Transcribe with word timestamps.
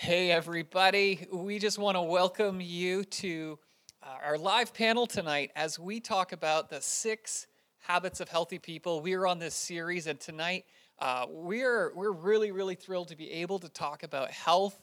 Hey, 0.00 0.30
everybody. 0.30 1.26
We 1.32 1.58
just 1.58 1.76
want 1.76 1.96
to 1.96 2.02
welcome 2.02 2.60
you 2.60 3.02
to 3.02 3.58
uh, 4.00 4.14
our 4.24 4.38
live 4.38 4.72
panel 4.72 5.08
tonight 5.08 5.50
as 5.56 5.76
we 5.76 5.98
talk 5.98 6.30
about 6.30 6.70
the 6.70 6.80
six 6.80 7.48
habits 7.80 8.20
of 8.20 8.28
healthy 8.28 8.60
people. 8.60 9.00
We 9.00 9.14
are 9.14 9.26
on 9.26 9.40
this 9.40 9.56
series, 9.56 10.06
and 10.06 10.20
tonight 10.20 10.66
uh, 11.00 11.26
we're, 11.28 11.92
we're 11.96 12.12
really, 12.12 12.52
really 12.52 12.76
thrilled 12.76 13.08
to 13.08 13.16
be 13.16 13.28
able 13.32 13.58
to 13.58 13.68
talk 13.68 14.04
about 14.04 14.30
health 14.30 14.78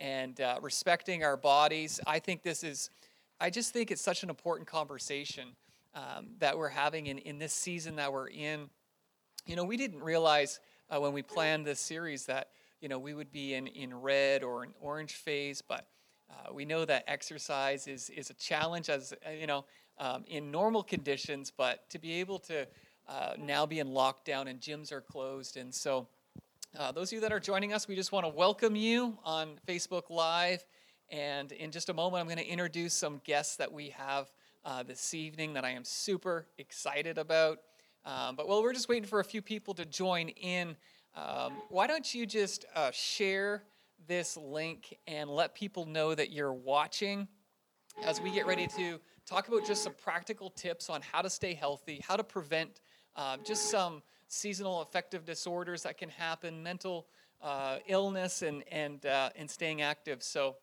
and 0.00 0.40
uh, 0.40 0.58
respecting 0.60 1.22
our 1.22 1.36
bodies. 1.36 2.00
I 2.04 2.18
think 2.18 2.42
this 2.42 2.64
is, 2.64 2.90
I 3.40 3.50
just 3.50 3.72
think 3.72 3.92
it's 3.92 4.02
such 4.02 4.24
an 4.24 4.30
important 4.30 4.66
conversation 4.66 5.50
um, 5.94 6.30
that 6.40 6.58
we're 6.58 6.70
having 6.70 7.06
in, 7.06 7.18
in 7.18 7.38
this 7.38 7.52
season 7.52 7.94
that 7.96 8.12
we're 8.12 8.30
in. 8.30 8.68
You 9.46 9.54
know, 9.54 9.64
we 9.64 9.76
didn't 9.76 10.02
realize 10.02 10.58
uh, 10.90 11.00
when 11.00 11.12
we 11.12 11.22
planned 11.22 11.64
this 11.64 11.78
series 11.78 12.26
that, 12.26 12.48
you 12.80 12.88
know, 12.88 12.98
we 12.98 13.14
would 13.14 13.32
be 13.32 13.54
in, 13.54 13.66
in 13.68 13.94
red 13.94 14.42
or 14.42 14.62
an 14.62 14.70
orange 14.80 15.14
phase, 15.14 15.62
but 15.62 15.86
uh, 16.30 16.52
we 16.52 16.64
know 16.64 16.84
that 16.84 17.04
exercise 17.06 17.86
is, 17.86 18.10
is 18.10 18.30
a 18.30 18.34
challenge 18.34 18.88
as, 18.88 19.12
uh, 19.26 19.30
you 19.30 19.46
know, 19.46 19.64
um, 19.98 20.24
in 20.26 20.50
normal 20.50 20.82
conditions, 20.82 21.50
but 21.56 21.88
to 21.90 21.98
be 21.98 22.14
able 22.14 22.38
to 22.38 22.66
uh, 23.08 23.32
now 23.38 23.64
be 23.64 23.78
in 23.78 23.88
lockdown 23.88 24.48
and 24.48 24.60
gyms 24.60 24.92
are 24.92 25.00
closed. 25.00 25.56
And 25.56 25.74
so, 25.74 26.08
uh, 26.78 26.92
those 26.92 27.08
of 27.08 27.14
you 27.14 27.20
that 27.20 27.32
are 27.32 27.40
joining 27.40 27.72
us, 27.72 27.88
we 27.88 27.94
just 27.94 28.12
want 28.12 28.26
to 28.26 28.32
welcome 28.32 28.76
you 28.76 29.16
on 29.24 29.58
Facebook 29.66 30.10
Live. 30.10 30.62
And 31.08 31.52
in 31.52 31.70
just 31.70 31.88
a 31.88 31.94
moment, 31.94 32.20
I'm 32.20 32.26
going 32.26 32.44
to 32.44 32.46
introduce 32.46 32.92
some 32.92 33.20
guests 33.24 33.56
that 33.56 33.72
we 33.72 33.90
have 33.90 34.30
uh, 34.64 34.82
this 34.82 35.14
evening 35.14 35.54
that 35.54 35.64
I 35.64 35.70
am 35.70 35.84
super 35.84 36.46
excited 36.58 37.16
about. 37.16 37.60
Um, 38.04 38.36
but 38.36 38.46
while 38.46 38.62
we're 38.62 38.72
just 38.72 38.88
waiting 38.88 39.08
for 39.08 39.20
a 39.20 39.24
few 39.24 39.40
people 39.40 39.72
to 39.74 39.84
join 39.86 40.28
in, 40.28 40.76
um, 41.16 41.54
why 41.70 41.86
don't 41.86 42.14
you 42.14 42.26
just 42.26 42.66
uh, 42.74 42.90
share 42.92 43.62
this 44.06 44.36
link 44.36 44.96
and 45.06 45.30
let 45.30 45.54
people 45.54 45.86
know 45.86 46.14
that 46.14 46.30
you're 46.30 46.52
watching 46.52 47.26
as 48.04 48.20
we 48.20 48.30
get 48.30 48.46
ready 48.46 48.66
to 48.66 49.00
talk 49.24 49.48
about 49.48 49.66
just 49.66 49.82
some 49.82 49.94
practical 49.94 50.50
tips 50.50 50.90
on 50.90 51.00
how 51.00 51.22
to 51.22 51.30
stay 51.30 51.54
healthy, 51.54 52.00
how 52.06 52.16
to 52.16 52.24
prevent 52.24 52.80
uh, 53.16 53.38
just 53.44 53.70
some 53.70 54.02
seasonal 54.28 54.82
affective 54.82 55.24
disorders 55.24 55.82
that 55.82 55.96
can 55.96 56.08
happen, 56.08 56.62
mental 56.62 57.06
uh, 57.42 57.78
illness, 57.86 58.42
and 58.42 58.62
and 58.70 59.06
uh, 59.06 59.30
and 59.36 59.50
staying 59.50 59.82
active. 59.82 60.22
So, 60.22 60.56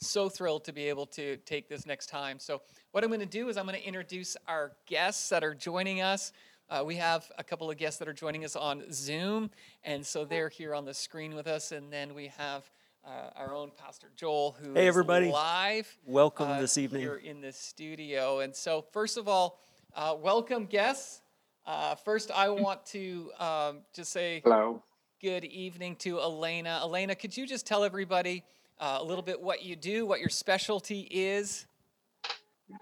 so 0.00 0.28
thrilled 0.28 0.64
to 0.64 0.72
be 0.72 0.88
able 0.88 1.06
to 1.06 1.36
take 1.38 1.68
this 1.68 1.86
next 1.86 2.06
time. 2.06 2.38
So, 2.38 2.62
what 2.92 3.02
I'm 3.02 3.10
going 3.10 3.20
to 3.20 3.26
do 3.26 3.48
is 3.48 3.56
I'm 3.56 3.66
going 3.66 3.80
to 3.80 3.86
introduce 3.86 4.36
our 4.46 4.72
guests 4.86 5.28
that 5.30 5.42
are 5.42 5.54
joining 5.54 6.02
us. 6.02 6.32
Uh, 6.70 6.84
we 6.86 6.94
have 6.94 7.28
a 7.36 7.42
couple 7.42 7.68
of 7.68 7.76
guests 7.76 7.98
that 7.98 8.06
are 8.06 8.12
joining 8.12 8.44
us 8.44 8.54
on 8.54 8.84
Zoom, 8.92 9.50
and 9.82 10.06
so 10.06 10.24
they're 10.24 10.48
here 10.48 10.72
on 10.72 10.84
the 10.84 10.94
screen 10.94 11.34
with 11.34 11.48
us. 11.48 11.72
And 11.72 11.92
then 11.92 12.14
we 12.14 12.28
have 12.38 12.70
uh, 13.04 13.30
our 13.34 13.52
own 13.52 13.72
Pastor 13.76 14.06
Joel, 14.14 14.56
who 14.62 14.74
hey 14.74 14.86
everybody, 14.86 15.32
live. 15.32 15.92
Welcome 16.06 16.48
uh, 16.48 16.60
this 16.60 16.78
evening 16.78 17.02
here 17.02 17.16
in 17.16 17.40
the 17.40 17.50
studio. 17.50 18.38
And 18.38 18.54
so, 18.54 18.84
first 18.92 19.18
of 19.18 19.26
all, 19.26 19.58
uh, 19.96 20.14
welcome 20.16 20.66
guests. 20.66 21.22
Uh, 21.66 21.96
first, 21.96 22.30
I 22.30 22.50
want 22.50 22.86
to 22.86 23.32
um, 23.40 23.78
just 23.92 24.12
say 24.12 24.40
hello. 24.44 24.80
Good 25.20 25.46
evening 25.46 25.96
to 25.96 26.18
Elaina. 26.18 26.82
Elaina, 26.84 27.16
could 27.16 27.36
you 27.36 27.48
just 27.48 27.66
tell 27.66 27.82
everybody 27.82 28.44
uh, 28.78 28.98
a 29.00 29.04
little 29.04 29.24
bit 29.24 29.40
what 29.40 29.64
you 29.64 29.74
do, 29.74 30.06
what 30.06 30.20
your 30.20 30.28
specialty 30.28 31.00
is? 31.10 31.66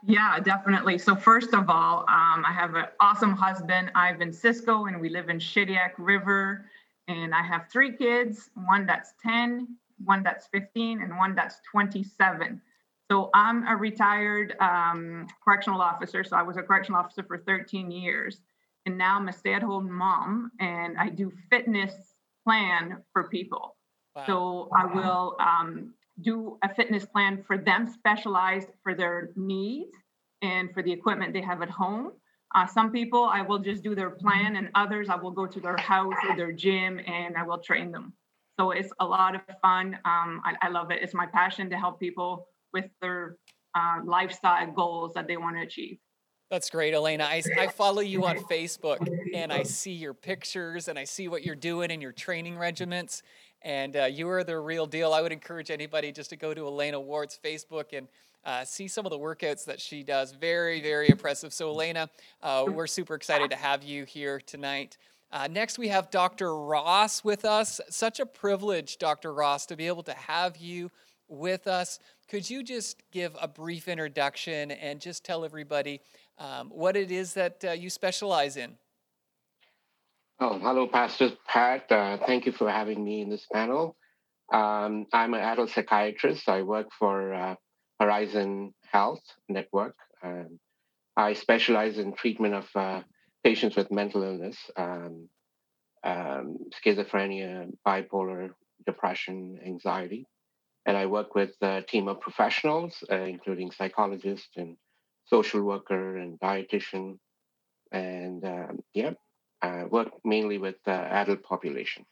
Yeah, 0.07 0.39
definitely. 0.41 0.99
So 0.99 1.15
first 1.15 1.55
of 1.55 1.69
all, 1.69 2.01
um, 2.01 2.45
I 2.47 2.53
have 2.53 2.75
an 2.75 2.87
awesome 3.01 3.33
husband, 3.33 3.91
Ivan 3.95 4.33
Cisco, 4.33 4.87
and 4.87 5.01
we 5.01 5.09
live 5.09 5.29
in 5.29 5.39
Shediac 5.39 5.93
River. 5.99 6.67
And 7.09 7.35
I 7.35 7.43
have 7.43 7.69
three 7.73 7.97
kids, 7.97 8.51
one 8.67 8.87
that's 8.87 9.15
10, 9.23 9.69
one 10.05 10.23
that's 10.23 10.47
15, 10.49 11.03
and 11.03 11.17
one 11.17 11.35
that's 11.35 11.61
27. 11.71 12.61
So 13.11 13.31
I'm 13.33 13.67
a 13.67 13.75
retired 13.75 14.55
um, 14.61 15.27
correctional 15.43 15.81
officer. 15.81 16.23
So 16.23 16.37
I 16.37 16.43
was 16.43 16.57
a 16.59 16.63
correctional 16.63 17.01
officer 17.01 17.23
for 17.23 17.39
13 17.39 17.91
years 17.91 18.41
and 18.89 18.97
now 18.97 19.17
I'm 19.17 19.29
a 19.29 19.33
stay-at-home 19.35 19.93
mom, 19.93 20.51
and 20.61 20.97
I 20.97 21.11
do 21.11 21.31
fitness 21.51 21.93
plan 22.43 23.03
for 23.13 23.29
people. 23.29 23.77
Wow. 24.17 24.25
So 24.27 24.69
I 24.75 24.87
will 24.87 25.37
um, 25.39 25.93
do 26.21 26.59
a 26.63 26.75
fitness 26.75 27.05
plan 27.05 27.43
for 27.47 27.59
them, 27.59 27.87
specialized 27.87 28.69
for 28.83 28.95
their 28.95 29.31
needs 29.37 29.93
and 30.43 30.73
for 30.73 30.83
the 30.83 30.93
equipment 30.93 31.33
they 31.33 31.43
have 31.43 31.63
at 31.63 31.71
home. 31.71 32.13
Uh, 32.55 32.67
some 32.67 32.91
people 32.91 33.25
I 33.25 33.43
will 33.43 33.59
just 33.59 33.83
do 33.83 33.95
their 33.95 34.11
plan, 34.11 34.57
and 34.57 34.71
others 34.75 35.09
I 35.09 35.17
will 35.17 35.31
go 35.31 35.47
to 35.47 35.61
their 35.61 35.77
house 35.77 36.15
or 36.29 36.37
their 36.37 36.53
gym 36.53 36.99
and 37.07 37.37
I 37.37 37.43
will 37.43 37.59
train 37.59 37.93
them. 37.93 38.15
So 38.59 38.71
it's 38.71 38.91
a 39.01 39.05
lot 39.05 39.35
of 39.35 39.43
fun. 39.63 39.95
Um, 40.05 40.41
I, 40.45 40.55
I, 40.63 40.69
love 40.69 40.91
it. 40.91 41.01
It's 41.01 41.15
my 41.15 41.27
passion 41.27 41.71
to 41.71 41.77
help 41.77 42.01
people 42.01 42.49
with 42.73 42.87
their 43.01 43.37
uh, 43.77 44.01
lifestyle 44.05 44.73
goals 44.73 45.13
that 45.15 45.29
they 45.29 45.37
want 45.37 45.57
to 45.57 45.63
achieve. 45.63 45.99
That's 46.51 46.71
great, 46.71 46.95
Elaina. 46.95 47.25
I, 47.25 47.43
I 47.59 47.67
follow 47.69 48.01
you 48.01 48.25
on 48.25 48.39
Facebook 48.51 49.07
and 49.35 49.53
I 49.53 49.63
see 49.63 49.93
your 49.93 50.15
pictures 50.15 50.89
and 50.89 50.99
I 50.99 51.05
see 51.05 51.29
what 51.29 51.45
you're 51.45 51.55
doing 51.55 51.91
in 51.91 52.01
your 52.01 52.13
training 52.13 52.57
regiments. 52.57 53.23
And 53.63 53.97
uh, 53.97 54.05
you 54.05 54.29
are 54.29 54.45
the 54.45 54.59
real 54.59 54.87
deal. 54.87 55.13
I 55.13 55.21
would 55.21 55.33
encourage 55.33 55.71
anybody 55.71 56.13
just 56.13 56.31
to 56.31 56.37
go 56.37 56.55
to 56.55 56.63
Elaina 56.63 57.01
Ward's 57.01 57.39
Facebook 57.43 57.97
and 57.97 58.09
uh, 58.45 58.65
see 58.65 58.89
some 58.89 59.05
of 59.05 59.11
the 59.11 59.19
workouts 59.19 59.65
that 59.65 59.81
she 59.81 60.03
does. 60.03 60.33
Very, 60.33 60.81
very 60.81 61.09
impressive. 61.09 61.53
So, 61.53 61.71
Elaina, 61.73 62.09
uh, 62.43 62.65
we're 62.69 62.87
super 62.87 63.15
excited 63.15 63.51
to 63.51 63.57
have 63.57 63.83
you 63.83 64.05
here 64.05 64.41
tonight. 64.41 64.97
Uh, 65.31 65.49
next, 65.51 65.79
we 65.79 65.89
have 65.89 66.11
Dr. 66.11 66.57
Ross 66.57 67.23
with 67.25 67.45
us. 67.45 67.81
Such 67.91 68.21
a 68.21 68.27
privilege, 68.27 68.99
Dr. 68.99 69.35
Ross, 69.35 69.67
to 69.67 69.77
be 69.77 69.87
able 69.87 70.05
to 70.05 70.15
have 70.15 70.57
you 70.57 70.91
with 71.29 71.67
us. 71.67 71.99
Could 72.29 72.49
you 72.49 72.63
just 72.63 73.03
give 73.11 73.37
a 73.41 73.49
brief 73.49 73.89
introduction 73.89 74.71
and 74.71 75.01
just 75.01 75.25
tell 75.25 75.45
everybody 75.45 76.01
um, 76.39 76.69
what 76.71 76.97
it 76.97 77.11
is 77.11 77.35
that 77.35 77.65
uh, 77.65 77.73
you 77.73 77.91
specialize 77.91 78.57
in. 78.57 78.77
Oh, 80.41 80.57
hello, 80.61 80.87
Pastor 80.87 81.31
Pat. 81.49 81.91
Uh, 81.91 82.17
thank 82.25 82.47
you 82.47 82.53
for 82.53 82.71
having 82.71 83.03
me 83.03 83.23
in 83.23 83.29
this 83.29 83.45
panel. 83.53 83.97
Um, 84.53 85.07
I'm 85.13 85.35
an 85.35 85.41
adult 85.41 85.71
psychiatrist. 85.71 86.49
I 86.49 86.63
work 86.63 86.87
for 86.97 87.35
uh, 87.35 87.55
Horizon 87.99 88.73
Health 88.93 89.23
Network. 89.49 89.97
Um, 90.23 90.61
I 91.17 91.33
specialize 91.33 91.99
in 91.99 92.13
treatment 92.15 92.55
of 92.55 92.69
uh, 92.77 93.03
patients 93.43 93.75
with 93.75 93.91
mental 93.91 94.23
illness, 94.23 94.57
um, 94.77 95.29
um, 96.05 96.59
schizophrenia, 96.87 97.73
bipolar, 97.85 98.51
depression, 98.87 99.59
anxiety. 99.67 100.25
And 100.87 100.97
I 100.97 101.07
work 101.07 101.35
with 101.35 101.51
a 101.63 101.83
team 101.83 102.07
of 102.07 102.21
professionals, 102.21 103.03
uh, 103.11 103.17
including 103.17 103.73
psychologists 103.73 104.57
and 104.57 104.77
social 105.27 105.63
worker 105.63 106.17
and 106.17 106.39
dietitian, 106.39 107.19
and 107.91 108.45
um, 108.45 108.79
yeah, 108.95 109.11
I 109.63 109.85
work 109.85 110.09
mainly 110.25 110.59
with 110.59 110.77
uh, 110.87 110.91
adult 110.91 111.43
population. 111.43 112.05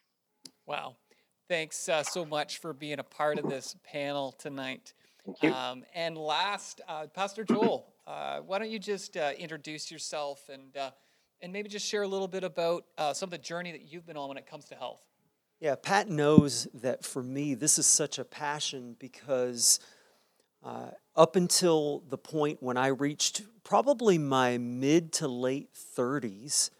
Wow, 0.67 0.97
thanks 1.49 1.89
uh, 1.89 2.03
so 2.03 2.25
much 2.25 2.59
for 2.59 2.73
being 2.73 2.99
a 2.99 3.05
part 3.05 3.39
of 3.39 3.49
this 3.49 3.77
panel 3.85 4.33
tonight. 4.33 4.93
Thank 5.25 5.43
you. 5.43 5.53
Um, 5.53 5.85
and 5.95 6.17
last, 6.17 6.81
uh, 6.89 7.07
Pastor 7.07 7.45
Joel, 7.45 7.87
uh, 8.07 8.39
why 8.41 8.59
don't 8.59 8.71
you 8.71 8.79
just 8.79 9.17
uh, 9.17 9.33
introduce 9.39 9.91
yourself 9.91 10.49
and 10.53 10.77
uh, 10.77 10.91
and 11.43 11.53
maybe 11.53 11.69
just 11.69 11.87
share 11.87 12.03
a 12.03 12.09
little 12.09 12.29
bit 12.29 12.45
about 12.45 12.85
some 13.13 13.27
of 13.27 13.31
the 13.31 13.39
journey 13.39 13.71
that 13.71 13.93
you've 13.93 14.07
been 14.07 14.17
on 14.17 14.29
when 14.29 14.39
it 14.39 14.47
comes 14.47 14.65
to 14.67 14.75
health. 14.75 15.03
Yeah, 15.61 15.75
Pat 15.75 16.09
knows 16.09 16.67
that 16.75 17.05
for 17.05 17.23
me, 17.23 17.55
this 17.55 17.79
is 17.79 17.87
such 17.87 18.19
a 18.19 18.25
passion 18.25 18.97
because 18.99 19.81
uh, 20.63 20.91
up 21.15 21.37
until 21.37 22.03
the 22.09 22.19
point 22.19 22.63
when 22.63 22.77
I 22.77 22.89
reached 22.89 23.43
probably 23.65 24.19
my 24.19 24.59
mid 24.59 25.13
to 25.15 25.29
late 25.29 25.71
30s, 25.97 26.71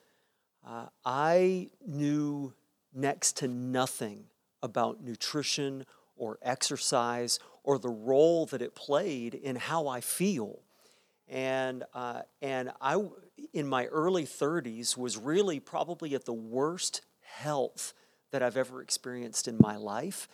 uh, 0.67 0.87
I 1.05 1.71
knew 1.87 2.53
next 2.93 3.37
to 3.39 3.49
nothing 3.49 4.25
about 4.63 5.03
nutrition 5.03 5.87
or 6.17 6.39
exercise 6.43 7.39
or 7.63 7.79
the 7.79 7.89
role 7.89 8.47
that 8.47 8.63
it 8.63 8.75
played 8.75 9.35
in 9.35 9.57
how 9.57 9.87
I 9.87 10.01
feel. 10.01 10.61
And, 11.29 11.85
uh, 11.95 12.23
and 12.41 12.73
I, 12.81 13.01
in 13.53 13.67
my 13.67 13.87
early 13.87 14.25
30s, 14.25 14.97
was 14.97 15.17
really 15.17 15.61
probably 15.61 16.15
at 16.15 16.25
the 16.25 16.33
worst 16.33 17.03
health 17.21 17.93
that 18.33 18.43
I've 18.43 18.57
ever 18.57 18.83
experienced 18.83 19.49
in 19.49 19.57
my 19.61 19.77
life. 19.77 20.29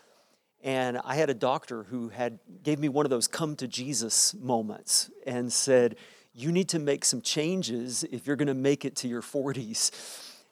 And 0.63 0.99
I 1.05 1.17
had 1.17 1.29
a 1.29 1.35
doctor 1.35 1.85
who 1.85 2.11
had 2.11 2.39
gave 2.63 2.79
me 2.79 2.89
one 2.89 3.05
of 3.05 3.11
those 3.11 3.27
come 3.27 3.57
to 3.57 3.67
Jesus 3.67 4.33
moments 4.35 5.11
and 5.27 5.53
said, 5.53 5.97
"You 6.35 6.53
need 6.53 6.69
to 6.71 6.79
make 6.79 7.05
some 7.05 7.21
changes 7.21 8.05
if 8.05 8.27
you're 8.27 8.37
going 8.37 8.49
to 8.49 8.55
make 8.55 8.85
it 8.85 8.97
to 8.97 9.09
your 9.09 9.23
40s." 9.23 9.91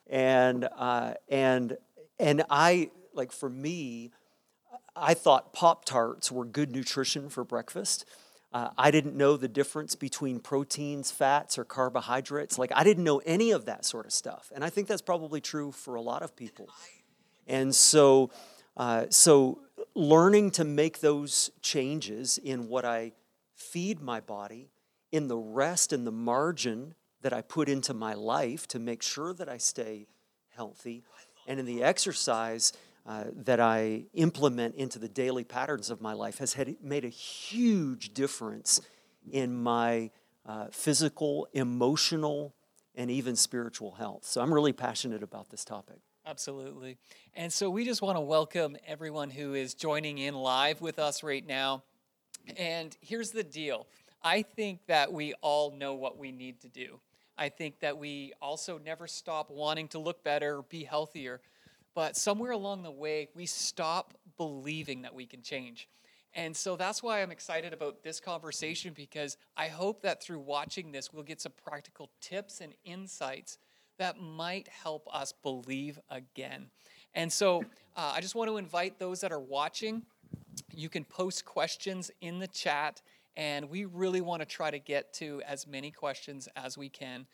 And 0.07 0.67
uh, 0.77 1.13
and 1.29 1.77
and 2.19 2.43
I 2.49 2.91
like 3.13 3.31
for 3.31 3.49
me, 3.49 4.11
I 4.95 5.13
thought 5.13 5.53
Pop 5.53 5.85
Tarts 5.85 6.31
were 6.31 6.45
good 6.45 6.71
nutrition 6.71 7.29
for 7.29 7.43
breakfast. 7.43 8.05
Uh, 8.53 8.69
I 8.77 8.91
didn't 8.91 9.15
know 9.15 9.37
the 9.37 9.47
difference 9.47 9.95
between 9.95 10.39
proteins, 10.39 11.09
fats, 11.09 11.57
or 11.57 11.63
carbohydrates. 11.63 12.57
Like, 12.59 12.71
I 12.75 12.83
didn't 12.83 13.05
know 13.05 13.19
any 13.19 13.51
of 13.51 13.65
that 13.65 13.85
sort 13.85 14.05
of 14.05 14.11
stuff. 14.11 14.51
And 14.53 14.63
I 14.63 14.69
think 14.69 14.87
that's 14.87 15.01
probably 15.01 15.39
true 15.39 15.71
for 15.71 15.95
a 15.95 16.01
lot 16.01 16.21
of 16.21 16.35
people. 16.35 16.67
And 17.47 17.73
so, 17.73 18.29
uh, 18.75 19.05
so 19.09 19.59
learning 19.95 20.51
to 20.51 20.65
make 20.65 20.99
those 20.99 21.49
changes 21.61 22.37
in 22.37 22.67
what 22.67 22.83
I 22.83 23.13
feed 23.55 24.01
my 24.01 24.19
body, 24.19 24.70
in 25.11 25.27
the 25.27 25.37
rest 25.37 25.93
and 25.93 26.05
the 26.05 26.11
margin 26.11 26.95
that 27.21 27.33
I 27.33 27.41
put 27.41 27.69
into 27.69 27.93
my 27.93 28.13
life 28.13 28.67
to 28.69 28.79
make 28.79 29.01
sure 29.01 29.33
that 29.33 29.47
I 29.47 29.57
stay 29.57 30.07
healthy, 30.55 31.03
and 31.47 31.59
in 31.59 31.65
the 31.65 31.83
exercise 31.83 32.73
uh, 33.05 33.25
that 33.35 33.59
I 33.59 34.03
implement 34.13 34.75
into 34.75 34.99
the 34.99 35.07
daily 35.07 35.43
patterns 35.43 35.89
of 35.89 36.01
my 36.01 36.13
life 36.13 36.37
has 36.37 36.53
had, 36.53 36.75
made 36.83 37.03
a 37.05 37.09
huge 37.09 38.13
difference 38.13 38.81
in 39.31 39.55
my 39.55 40.11
uh, 40.45 40.67
physical, 40.71 41.47
emotional, 41.53 42.53
and 42.95 43.09
even 43.09 43.35
spiritual 43.35 43.91
health. 43.91 44.25
So 44.25 44.41
I'm 44.41 44.53
really 44.53 44.73
passionate 44.73 45.23
about 45.23 45.49
this 45.49 45.65
topic. 45.65 45.97
Absolutely. 46.25 46.97
And 47.33 47.51
so 47.51 47.69
we 47.69 47.85
just 47.85 48.01
want 48.01 48.17
to 48.17 48.21
welcome 48.21 48.77
everyone 48.85 49.31
who 49.31 49.53
is 49.55 49.73
joining 49.73 50.19
in 50.19 50.35
live 50.35 50.81
with 50.81 50.99
us 50.99 51.23
right 51.23 51.45
now. 51.45 51.83
And 52.57 52.95
here's 53.01 53.31
the 53.31 53.43
deal 53.43 53.87
I 54.23 54.43
think 54.43 54.85
that 54.87 55.11
we 55.11 55.33
all 55.41 55.71
know 55.71 55.93
what 55.93 56.17
we 56.17 56.31
need 56.31 56.61
to 56.61 56.69
do. 56.69 56.99
I 57.37 57.49
think 57.49 57.79
that 57.79 57.97
we 57.97 58.33
also 58.41 58.77
never 58.77 59.07
stop 59.07 59.49
wanting 59.49 59.87
to 59.89 59.99
look 59.99 60.23
better, 60.23 60.61
be 60.63 60.83
healthier. 60.83 61.41
But 61.95 62.15
somewhere 62.15 62.51
along 62.51 62.83
the 62.83 62.91
way, 62.91 63.29
we 63.35 63.45
stop 63.45 64.13
believing 64.37 65.01
that 65.01 65.13
we 65.13 65.25
can 65.25 65.41
change. 65.41 65.89
And 66.33 66.55
so 66.55 66.75
that's 66.75 67.03
why 67.03 67.21
I'm 67.21 67.31
excited 67.31 67.73
about 67.73 68.03
this 68.03 68.19
conversation 68.19 68.93
because 68.93 69.37
I 69.57 69.67
hope 69.67 70.01
that 70.03 70.23
through 70.23 70.39
watching 70.39 70.91
this, 70.91 71.11
we'll 71.11 71.23
get 71.23 71.41
some 71.41 71.51
practical 71.65 72.09
tips 72.21 72.61
and 72.61 72.73
insights 72.85 73.57
that 73.97 74.19
might 74.19 74.67
help 74.69 75.07
us 75.13 75.33
believe 75.43 75.99
again. 76.09 76.67
And 77.13 77.31
so 77.31 77.63
uh, 77.97 78.13
I 78.15 78.21
just 78.21 78.35
want 78.35 78.49
to 78.49 78.57
invite 78.57 78.97
those 78.97 79.21
that 79.21 79.31
are 79.33 79.39
watching. 79.39 80.03
You 80.73 80.87
can 80.87 81.03
post 81.03 81.43
questions 81.43 82.09
in 82.21 82.39
the 82.39 82.47
chat, 82.47 83.01
and 83.37 83.69
we 83.69 83.85
really 83.85 84.21
want 84.21 84.41
to 84.41 84.45
try 84.45 84.71
to 84.71 84.79
get 84.79 85.13
to 85.13 85.41
as 85.47 85.65
many 85.65 85.91
questions 85.91 86.47
as 86.55 86.77
we 86.77 86.89
can. 86.89 87.25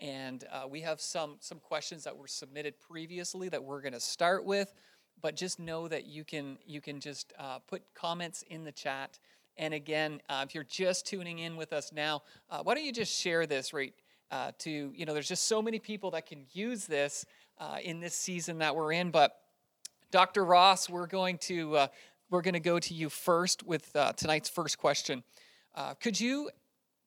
And 0.00 0.44
uh, 0.52 0.66
we 0.68 0.82
have 0.82 1.00
some 1.00 1.36
some 1.40 1.58
questions 1.58 2.04
that 2.04 2.16
were 2.16 2.26
submitted 2.26 2.78
previously 2.78 3.48
that 3.48 3.64
we're 3.64 3.80
going 3.80 3.94
to 3.94 4.00
start 4.00 4.44
with, 4.44 4.74
but 5.22 5.36
just 5.36 5.58
know 5.58 5.88
that 5.88 6.04
you 6.04 6.24
can 6.24 6.58
you 6.66 6.82
can 6.82 7.00
just 7.00 7.32
uh, 7.38 7.60
put 7.60 7.82
comments 7.94 8.44
in 8.50 8.64
the 8.64 8.72
chat. 8.72 9.18
And 9.56 9.72
again, 9.72 10.20
uh, 10.28 10.44
if 10.46 10.54
you're 10.54 10.64
just 10.64 11.06
tuning 11.06 11.38
in 11.38 11.56
with 11.56 11.72
us 11.72 11.92
now, 11.92 12.22
uh, 12.50 12.62
why 12.62 12.74
don't 12.74 12.84
you 12.84 12.92
just 12.92 13.18
share 13.18 13.46
this 13.46 13.72
right 13.72 13.94
uh, 14.30 14.52
to 14.58 14.92
you 14.94 15.06
know? 15.06 15.14
There's 15.14 15.28
just 15.28 15.46
so 15.46 15.62
many 15.62 15.78
people 15.78 16.10
that 16.10 16.26
can 16.26 16.44
use 16.52 16.84
this 16.84 17.24
uh, 17.58 17.78
in 17.82 18.00
this 18.00 18.14
season 18.14 18.58
that 18.58 18.76
we're 18.76 18.92
in. 18.92 19.10
But 19.10 19.34
Dr. 20.10 20.44
Ross, 20.44 20.90
we're 20.90 21.06
going 21.06 21.38
to 21.38 21.88
we're 22.28 22.42
going 22.42 22.54
to 22.54 22.60
go 22.60 22.78
to 22.78 22.92
you 22.92 23.08
first 23.08 23.62
with 23.62 23.96
tonight's 24.16 24.50
first 24.50 24.76
question. 24.76 25.24
Could 26.00 26.18
you 26.20 26.50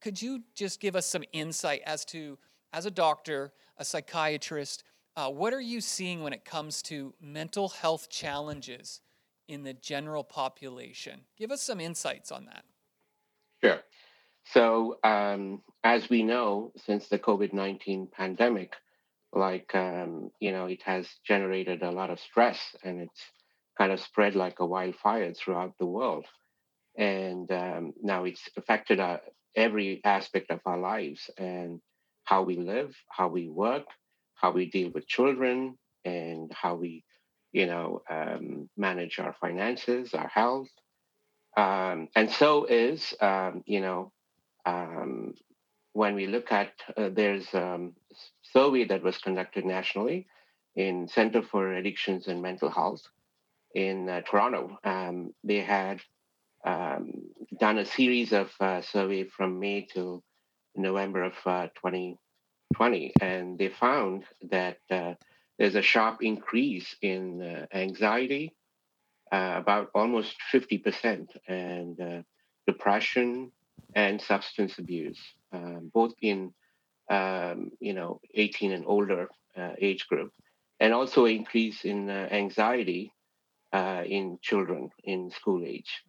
could 0.02 0.22
you 0.22 0.44
just 0.56 0.80
give 0.80 0.96
us 0.96 1.06
some 1.06 1.24
insight 1.34 1.82
as 1.86 2.06
to 2.06 2.38
as 2.72 2.86
a 2.86 2.92
doctor, 2.92 3.52
a 3.78 3.86
psychiatrist, 3.86 4.84
uh, 5.16 5.30
what 5.30 5.54
are 5.54 5.62
you 5.62 5.82
seeing 5.82 6.24
when 6.24 6.34
it 6.34 6.46
comes 6.46 6.82
to 6.84 7.14
mental 7.20 7.70
health 7.70 8.10
challenges 8.10 9.02
in 9.48 9.64
the 9.64 9.74
general 9.74 10.24
population? 10.24 11.22
Give 11.38 11.52
us 11.52 11.62
some 11.62 11.80
insights 11.80 12.32
on 12.32 12.46
that. 12.46 12.64
Sure. 13.62 13.80
So, 14.46 14.98
um, 15.04 15.62
as 15.84 16.10
we 16.10 16.24
know, 16.24 16.72
since 16.86 17.08
the 17.08 17.20
COVID 17.20 17.54
19 17.54 18.08
pandemic, 18.12 18.74
like, 19.34 19.76
um, 19.76 20.32
you 20.40 20.52
know, 20.52 20.66
it 20.66 20.82
has 20.84 21.08
generated 21.28 21.84
a 21.84 21.92
lot 21.92 22.10
of 22.10 22.20
stress 22.20 22.60
and 22.84 23.02
it's 23.02 23.22
kind 23.78 23.92
of 23.92 24.00
spread 24.00 24.36
like 24.36 24.60
a 24.60 24.66
wildfire 24.66 25.34
throughout 25.34 25.78
the 25.80 25.86
world. 25.86 26.26
And 27.00 27.52
um, 27.52 27.94
now 28.04 28.26
it's 28.26 28.48
affected 28.58 29.00
our, 29.00 29.22
every 29.56 30.02
aspect 30.04 30.52
of 30.52 30.60
our 30.66 30.78
lives. 30.78 31.32
And 31.38 31.82
how 32.30 32.44
we 32.44 32.58
live, 32.58 32.96
how 33.10 33.28
we 33.28 33.50
work, 33.50 33.86
how 34.36 34.52
we 34.52 34.70
deal 34.70 34.92
with 34.94 35.08
children, 35.08 35.76
and 36.06 36.52
how 36.54 36.76
we, 36.76 37.04
you 37.52 37.66
know, 37.66 38.04
um, 38.08 38.70
manage 38.78 39.18
our 39.18 39.36
finances, 39.42 40.14
our 40.14 40.28
health. 40.28 40.68
Um, 41.58 42.08
and 42.16 42.30
so 42.30 42.66
is, 42.66 43.16
um, 43.20 43.64
you 43.66 43.82
know, 43.82 44.12
um, 44.66 45.34
when 45.94 46.14
we 46.14 46.28
look 46.28 46.52
at, 46.52 46.74
uh, 46.96 47.10
there's 47.12 47.52
um, 47.56 47.94
a 48.12 48.16
survey 48.44 48.86
that 48.86 49.02
was 49.02 49.18
conducted 49.18 49.66
nationally 49.66 50.28
in 50.76 51.08
Center 51.08 51.42
for 51.42 51.74
Addictions 51.74 52.28
and 52.28 52.44
Mental 52.44 52.70
Health 52.70 53.02
in 53.74 54.08
uh, 54.08 54.22
Toronto. 54.22 54.78
Um, 54.84 55.34
they 55.44 55.62
had 55.62 56.00
done 56.66 57.78
a 57.78 57.86
series 57.86 58.32
of 58.32 58.52
uh, 58.60 58.82
survey 58.82 59.26
from 59.26 59.60
May 59.60 59.82
to 59.94 60.24
November 60.76 61.24
of 61.24 61.34
uh, 61.46 61.68
2020, 61.76 63.14
and 63.22 63.58
they 63.58 63.70
found 63.70 64.24
that 64.50 64.78
uh, 64.90 65.14
there's 65.58 65.76
a 65.76 65.82
sharp 65.82 66.24
increase 66.24 66.96
in 67.02 67.42
uh, 67.42 67.66
anxiety, 67.74 68.56
uh, 69.32 69.56
about 69.58 69.90
almost 69.94 70.36
50%, 70.54 71.28
and 71.48 72.00
uh, 72.00 72.22
depression 72.66 73.52
and 73.96 74.22
substance 74.22 74.78
abuse, 74.78 75.20
um, 75.52 75.92
both 75.94 76.14
in 76.22 76.54
um, 77.10 77.72
you 77.80 77.94
know 77.94 78.22
18 78.36 78.72
and 78.72 78.86
older 78.86 79.28
age 79.80 80.08
group, 80.08 80.32
and 80.80 80.94
also 80.94 81.26
increase 81.26 81.84
in 81.84 82.10
anxiety 82.10 83.12
in 83.74 84.38
children 84.42 84.90
in 85.04 85.32
school 85.32 85.64
age. 85.66 86.04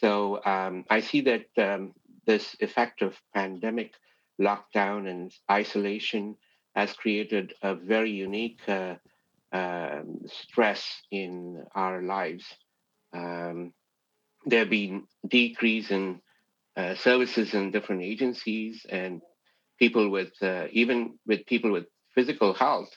So 0.00 0.40
um, 0.44 0.84
I 0.88 1.00
see 1.00 1.20
that 1.22 1.46
um, 1.58 1.92
this 2.26 2.56
effect 2.60 3.02
of 3.02 3.20
pandemic 3.34 3.92
lockdown 4.40 5.08
and 5.08 5.30
isolation 5.50 6.36
has 6.74 6.94
created 6.94 7.52
a 7.62 7.74
very 7.74 8.10
unique 8.10 8.60
uh, 8.66 8.94
um, 9.52 10.20
stress 10.26 11.02
in 11.10 11.64
our 11.74 12.00
lives. 12.00 12.46
Um, 13.12 13.74
there 14.46 14.60
have 14.60 14.70
been 14.70 15.04
decrease 15.28 15.90
in 15.90 16.22
uh, 16.76 16.94
services 16.94 17.52
in 17.52 17.70
different 17.70 18.02
agencies 18.02 18.86
and 18.88 19.20
people 19.78 20.08
with 20.08 20.32
uh, 20.40 20.66
even 20.70 21.18
with 21.26 21.44
people 21.44 21.72
with 21.72 21.86
physical 22.14 22.54
health 22.54 22.90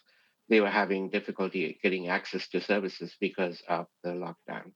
they 0.50 0.62
were 0.62 0.70
having 0.70 1.10
difficulty 1.10 1.80
getting 1.82 2.08
access 2.08 2.48
to 2.50 2.62
services 2.62 3.16
because 3.20 3.62
of 3.68 3.88
the 4.04 4.12
lockdown 4.12 4.72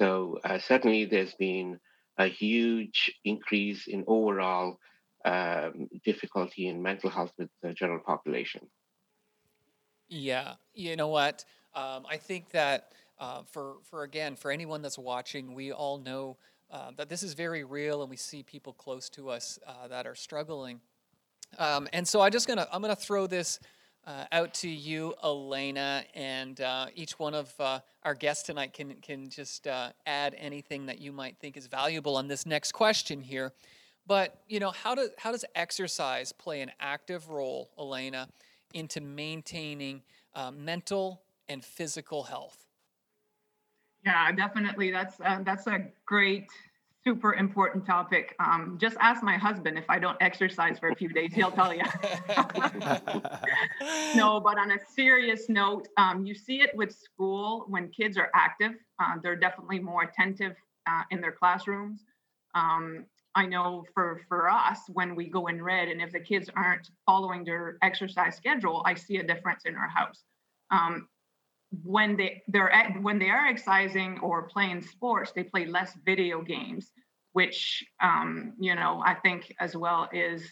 so 0.00 0.38
uh, 0.44 0.58
certainly 0.58 1.04
there's 1.04 1.34
been 1.34 1.78
a 2.18 2.26
huge 2.26 3.12
increase 3.24 3.86
in 3.86 4.04
overall 4.06 4.78
um, 5.24 5.88
difficulty 6.04 6.68
in 6.68 6.82
mental 6.82 7.10
health 7.10 7.32
with 7.38 7.50
the 7.62 7.74
general 7.74 8.00
population. 8.00 8.62
Yeah, 10.08 10.54
you 10.72 10.96
know 10.96 11.08
what? 11.08 11.44
Um, 11.74 12.04
I 12.08 12.16
think 12.16 12.50
that 12.50 12.92
uh, 13.18 13.42
for 13.42 13.76
for 13.84 14.02
again 14.02 14.36
for 14.36 14.50
anyone 14.50 14.80
that's 14.80 14.98
watching, 14.98 15.54
we 15.54 15.70
all 15.70 15.98
know 15.98 16.38
uh, 16.70 16.92
that 16.96 17.10
this 17.10 17.22
is 17.22 17.34
very 17.34 17.64
real, 17.64 18.00
and 18.00 18.10
we 18.10 18.16
see 18.16 18.42
people 18.42 18.72
close 18.72 19.10
to 19.10 19.28
us 19.28 19.58
uh, 19.66 19.86
that 19.88 20.06
are 20.06 20.14
struggling. 20.14 20.80
Um, 21.58 21.88
and 21.92 22.08
so 22.08 22.22
I'm 22.22 22.32
just 22.32 22.48
gonna 22.48 22.66
I'm 22.72 22.80
gonna 22.80 22.96
throw 22.96 23.26
this 23.26 23.60
uh, 24.06 24.24
out 24.32 24.54
to 24.54 24.68
you, 24.68 25.14
Elaina, 25.22 26.04
and 26.14 26.60
uh, 26.60 26.86
each 26.94 27.18
one 27.18 27.34
of 27.34 27.52
uh, 27.60 27.80
our 28.02 28.14
guests 28.14 28.44
tonight 28.44 28.72
can 28.72 28.94
can 29.02 29.28
just 29.28 29.66
uh, 29.66 29.90
add 30.06 30.34
anything 30.38 30.86
that 30.86 31.00
you 31.00 31.12
might 31.12 31.36
think 31.38 31.56
is 31.56 31.66
valuable 31.66 32.16
on 32.16 32.28
this 32.28 32.46
next 32.46 32.72
question 32.72 33.20
here. 33.20 33.52
But 34.06 34.40
you 34.48 34.60
know, 34.60 34.70
how 34.70 34.94
does 34.94 35.10
how 35.18 35.32
does 35.32 35.44
exercise 35.54 36.32
play 36.32 36.62
an 36.62 36.70
active 36.80 37.30
role, 37.30 37.70
Elaina, 37.78 38.28
into 38.74 39.00
maintaining 39.00 40.02
uh, 40.34 40.50
mental 40.50 41.22
and 41.48 41.64
physical 41.64 42.24
health? 42.24 42.66
Yeah, 44.04 44.32
definitely. 44.32 44.90
That's 44.90 45.20
uh, 45.20 45.40
that's 45.44 45.66
a 45.66 45.84
great 46.06 46.46
super 47.04 47.34
important 47.34 47.86
topic. 47.86 48.34
Um, 48.38 48.78
just 48.80 48.96
ask 49.00 49.22
my 49.22 49.36
husband 49.36 49.78
if 49.78 49.84
I 49.88 49.98
don't 49.98 50.16
exercise 50.20 50.78
for 50.78 50.90
a 50.90 50.94
few 50.94 51.08
days, 51.08 51.32
he'll 51.32 51.50
tell 51.50 51.74
you. 51.74 51.82
no, 54.14 54.40
but 54.40 54.58
on 54.58 54.72
a 54.72 54.78
serious 54.94 55.48
note, 55.48 55.88
um, 55.96 56.26
you 56.26 56.34
see 56.34 56.60
it 56.60 56.70
with 56.74 56.92
school 56.92 57.64
when 57.68 57.88
kids 57.88 58.18
are 58.18 58.30
active. 58.34 58.72
Uh, 58.98 59.14
they're 59.22 59.36
definitely 59.36 59.78
more 59.78 60.02
attentive 60.02 60.54
uh, 60.86 61.02
in 61.10 61.20
their 61.20 61.32
classrooms. 61.32 62.04
Um, 62.54 63.06
I 63.34 63.46
know 63.46 63.84
for 63.94 64.20
for 64.28 64.50
us 64.50 64.80
when 64.88 65.14
we 65.14 65.28
go 65.28 65.46
in 65.46 65.62
red, 65.62 65.88
and 65.88 66.02
if 66.02 66.12
the 66.12 66.20
kids 66.20 66.50
aren't 66.56 66.90
following 67.06 67.44
their 67.44 67.78
exercise 67.80 68.36
schedule, 68.36 68.82
I 68.84 68.94
see 68.94 69.18
a 69.18 69.22
difference 69.22 69.62
in 69.66 69.76
our 69.76 69.88
house. 69.88 70.24
Um, 71.72 71.80
when 71.84 72.16
they 72.16 72.42
they're 72.48 72.70
at, 72.70 73.00
when 73.02 73.18
they 73.18 73.30
are 73.30 73.46
exercising 73.46 74.18
or 74.20 74.48
playing 74.48 74.82
sports, 74.82 75.32
they 75.32 75.44
play 75.44 75.66
less 75.66 75.92
video 76.04 76.42
games, 76.42 76.92
which 77.32 77.84
um, 78.02 78.54
you 78.58 78.74
know 78.74 79.02
I 79.04 79.14
think 79.14 79.54
as 79.60 79.76
well 79.76 80.08
is, 80.12 80.42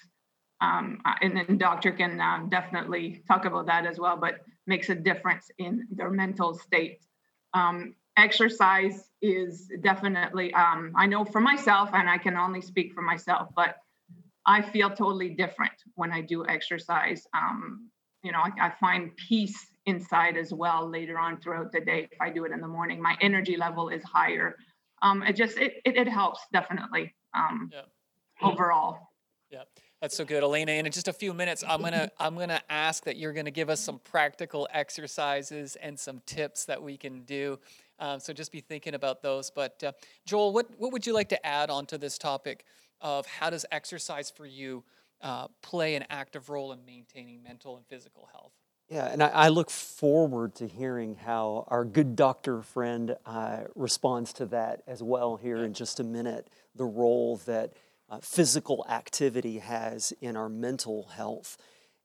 um, 0.61 1.01
uh, 1.05 1.15
and 1.23 1.37
then 1.37 1.59
doctor 1.59 1.93
can 1.93 2.21
uh, 2.21 2.47
definitely 2.49 3.23
talk 3.29 3.45
about 3.45 3.67
that 3.67 3.87
as 3.87 3.99
well, 3.99 4.17
but 4.17 4.41
makes 4.67 4.91
a 4.91 4.95
difference 4.95 5.51
in 5.59 5.87
their 5.91 6.11
mental 6.11 6.55
state. 6.55 7.01
Um, 7.55 7.95
exercise 8.17 9.11
is 9.23 9.71
definitely, 9.81 10.53
um, 10.53 10.93
I 10.97 11.07
know 11.07 11.25
for 11.25 11.41
myself, 11.41 11.91
and 11.93 12.09
I 12.11 12.19
can 12.19 12.37
only 12.37 12.61
speak 12.61 12.93
for 12.93 13.01
myself, 13.01 13.49
but 13.57 13.77
I 14.45 14.63
feel 14.63 14.91
totally 14.91 15.31
different 15.31 15.73
when 15.95 16.13
I 16.13 16.21
do 16.21 16.47
exercise. 16.47 17.27
Um, 17.35 17.91
you 18.23 18.33
know, 18.33 18.41
I, 18.41 18.51
I 18.67 18.71
find 18.81 19.17
peace 19.17 19.67
inside 19.89 20.37
as 20.37 20.53
well 20.53 20.89
later 20.89 21.19
on 21.19 21.41
throughout 21.41 21.73
the 21.73 21.81
day 21.81 22.09
if 22.11 22.21
I 22.21 22.31
do 22.31 22.45
it 22.45 22.53
in 22.53 22.61
the 22.61 22.69
morning. 22.69 23.01
My 23.01 23.17
energy 23.21 23.57
level 23.57 23.89
is 23.89 24.03
higher. 24.05 24.55
Um, 25.03 25.23
it 25.23 25.35
just 25.35 25.59
it 25.59 25.75
it, 25.85 25.97
it 25.97 26.09
helps 26.09 26.41
definitely 26.53 27.15
um, 27.35 27.71
yeah. 27.73 27.83
overall. 28.43 28.99
Yeah. 29.51 29.63
That's 30.01 30.17
so 30.17 30.25
good, 30.25 30.45
Elaina. 30.45 30.71
And 30.71 30.87
in 30.87 30.93
just 30.93 31.09
a 31.09 31.13
few 31.13 31.35
minutes, 31.35 31.65
I'm 31.67 31.83
gonna 31.83 32.11
I'm 32.21 32.37
gonna 32.37 32.63
ask 32.69 33.05
that 33.05 33.17
you're 33.17 33.33
gonna 33.33 33.51
give 33.51 33.69
us 33.69 33.81
some 33.81 33.99
practical 33.99 34.69
exercises 34.73 35.77
and 35.77 35.99
some 35.99 36.21
tips 36.25 36.67
that 36.67 36.81
we 36.81 36.97
can 36.97 37.23
do. 37.23 37.59
Um, 37.99 38.21
so 38.21 38.33
just 38.33 38.53
be 38.53 38.61
thinking 38.61 38.95
about 38.95 39.23
those. 39.23 39.51
But 39.51 39.83
uh, 39.83 39.93
Joel, 40.25 40.53
what 40.53 40.69
what 40.79 40.93
would 40.93 41.07
you 41.07 41.15
like 41.15 41.31
to 41.31 41.47
add 41.47 41.69
onto 41.69 41.99
this 41.99 42.17
topic 42.17 42.65
of 43.01 43.27
how 43.27 43.51
does 43.51 43.67
exercise 43.73 44.31
for 44.31 44.47
you 44.47 44.85
uh, 45.21 45.49
play 45.63 45.97
an 45.97 46.05
active 46.11 46.49
role 46.49 46.71
in 46.73 46.85
maintaining 46.85 47.43
mental 47.43 47.77
and 47.77 47.85
physical 47.87 48.29
health? 48.33 48.53
Yeah, 48.91 49.07
and 49.07 49.23
I, 49.23 49.29
I 49.29 49.49
look 49.49 49.69
forward 49.71 50.55
to 50.57 50.67
hearing 50.67 51.17
how 51.17 51.67
our 51.69 51.85
good 51.85 52.17
doctor 52.17 52.63
friend 52.63 53.17
uh, 53.27 53.65
responds 53.75 54.33
to 54.35 54.47
that 54.47 54.83
as 54.87 55.03
well 55.03 55.37
here 55.37 55.63
in 55.63 55.75
just 55.75 56.01
a 56.01 56.05
minute. 56.05 56.49
The 56.75 56.87
role 56.87 57.37
that 57.45 57.75
uh, 58.09 58.21
physical 58.23 58.87
activity 58.89 59.59
has 59.59 60.15
in 60.23 60.37
our 60.37 60.49
mental 60.49 61.09
health. 61.15 61.59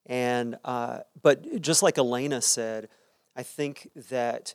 And, 0.07 0.57
uh, 0.65 0.99
but 1.21 1.61
just 1.61 1.83
like 1.83 1.95
Elaina 1.95 2.41
said, 2.41 2.89
I 3.33 3.43
think 3.43 3.89
that 4.09 4.53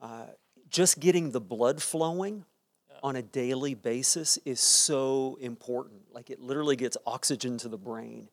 uh, 0.00 0.26
just 0.68 0.98
getting 0.98 1.30
the 1.30 1.40
blood 1.40 1.80
flowing 1.80 2.44
on 3.04 3.14
a 3.14 3.22
daily 3.22 3.74
basis 3.74 4.36
is 4.44 4.58
so 4.58 5.38
important. 5.40 6.00
Like 6.12 6.28
it 6.28 6.40
literally 6.40 6.74
gets 6.74 6.96
oxygen 7.06 7.56
to 7.58 7.68
the 7.68 7.78
brain, 7.78 8.28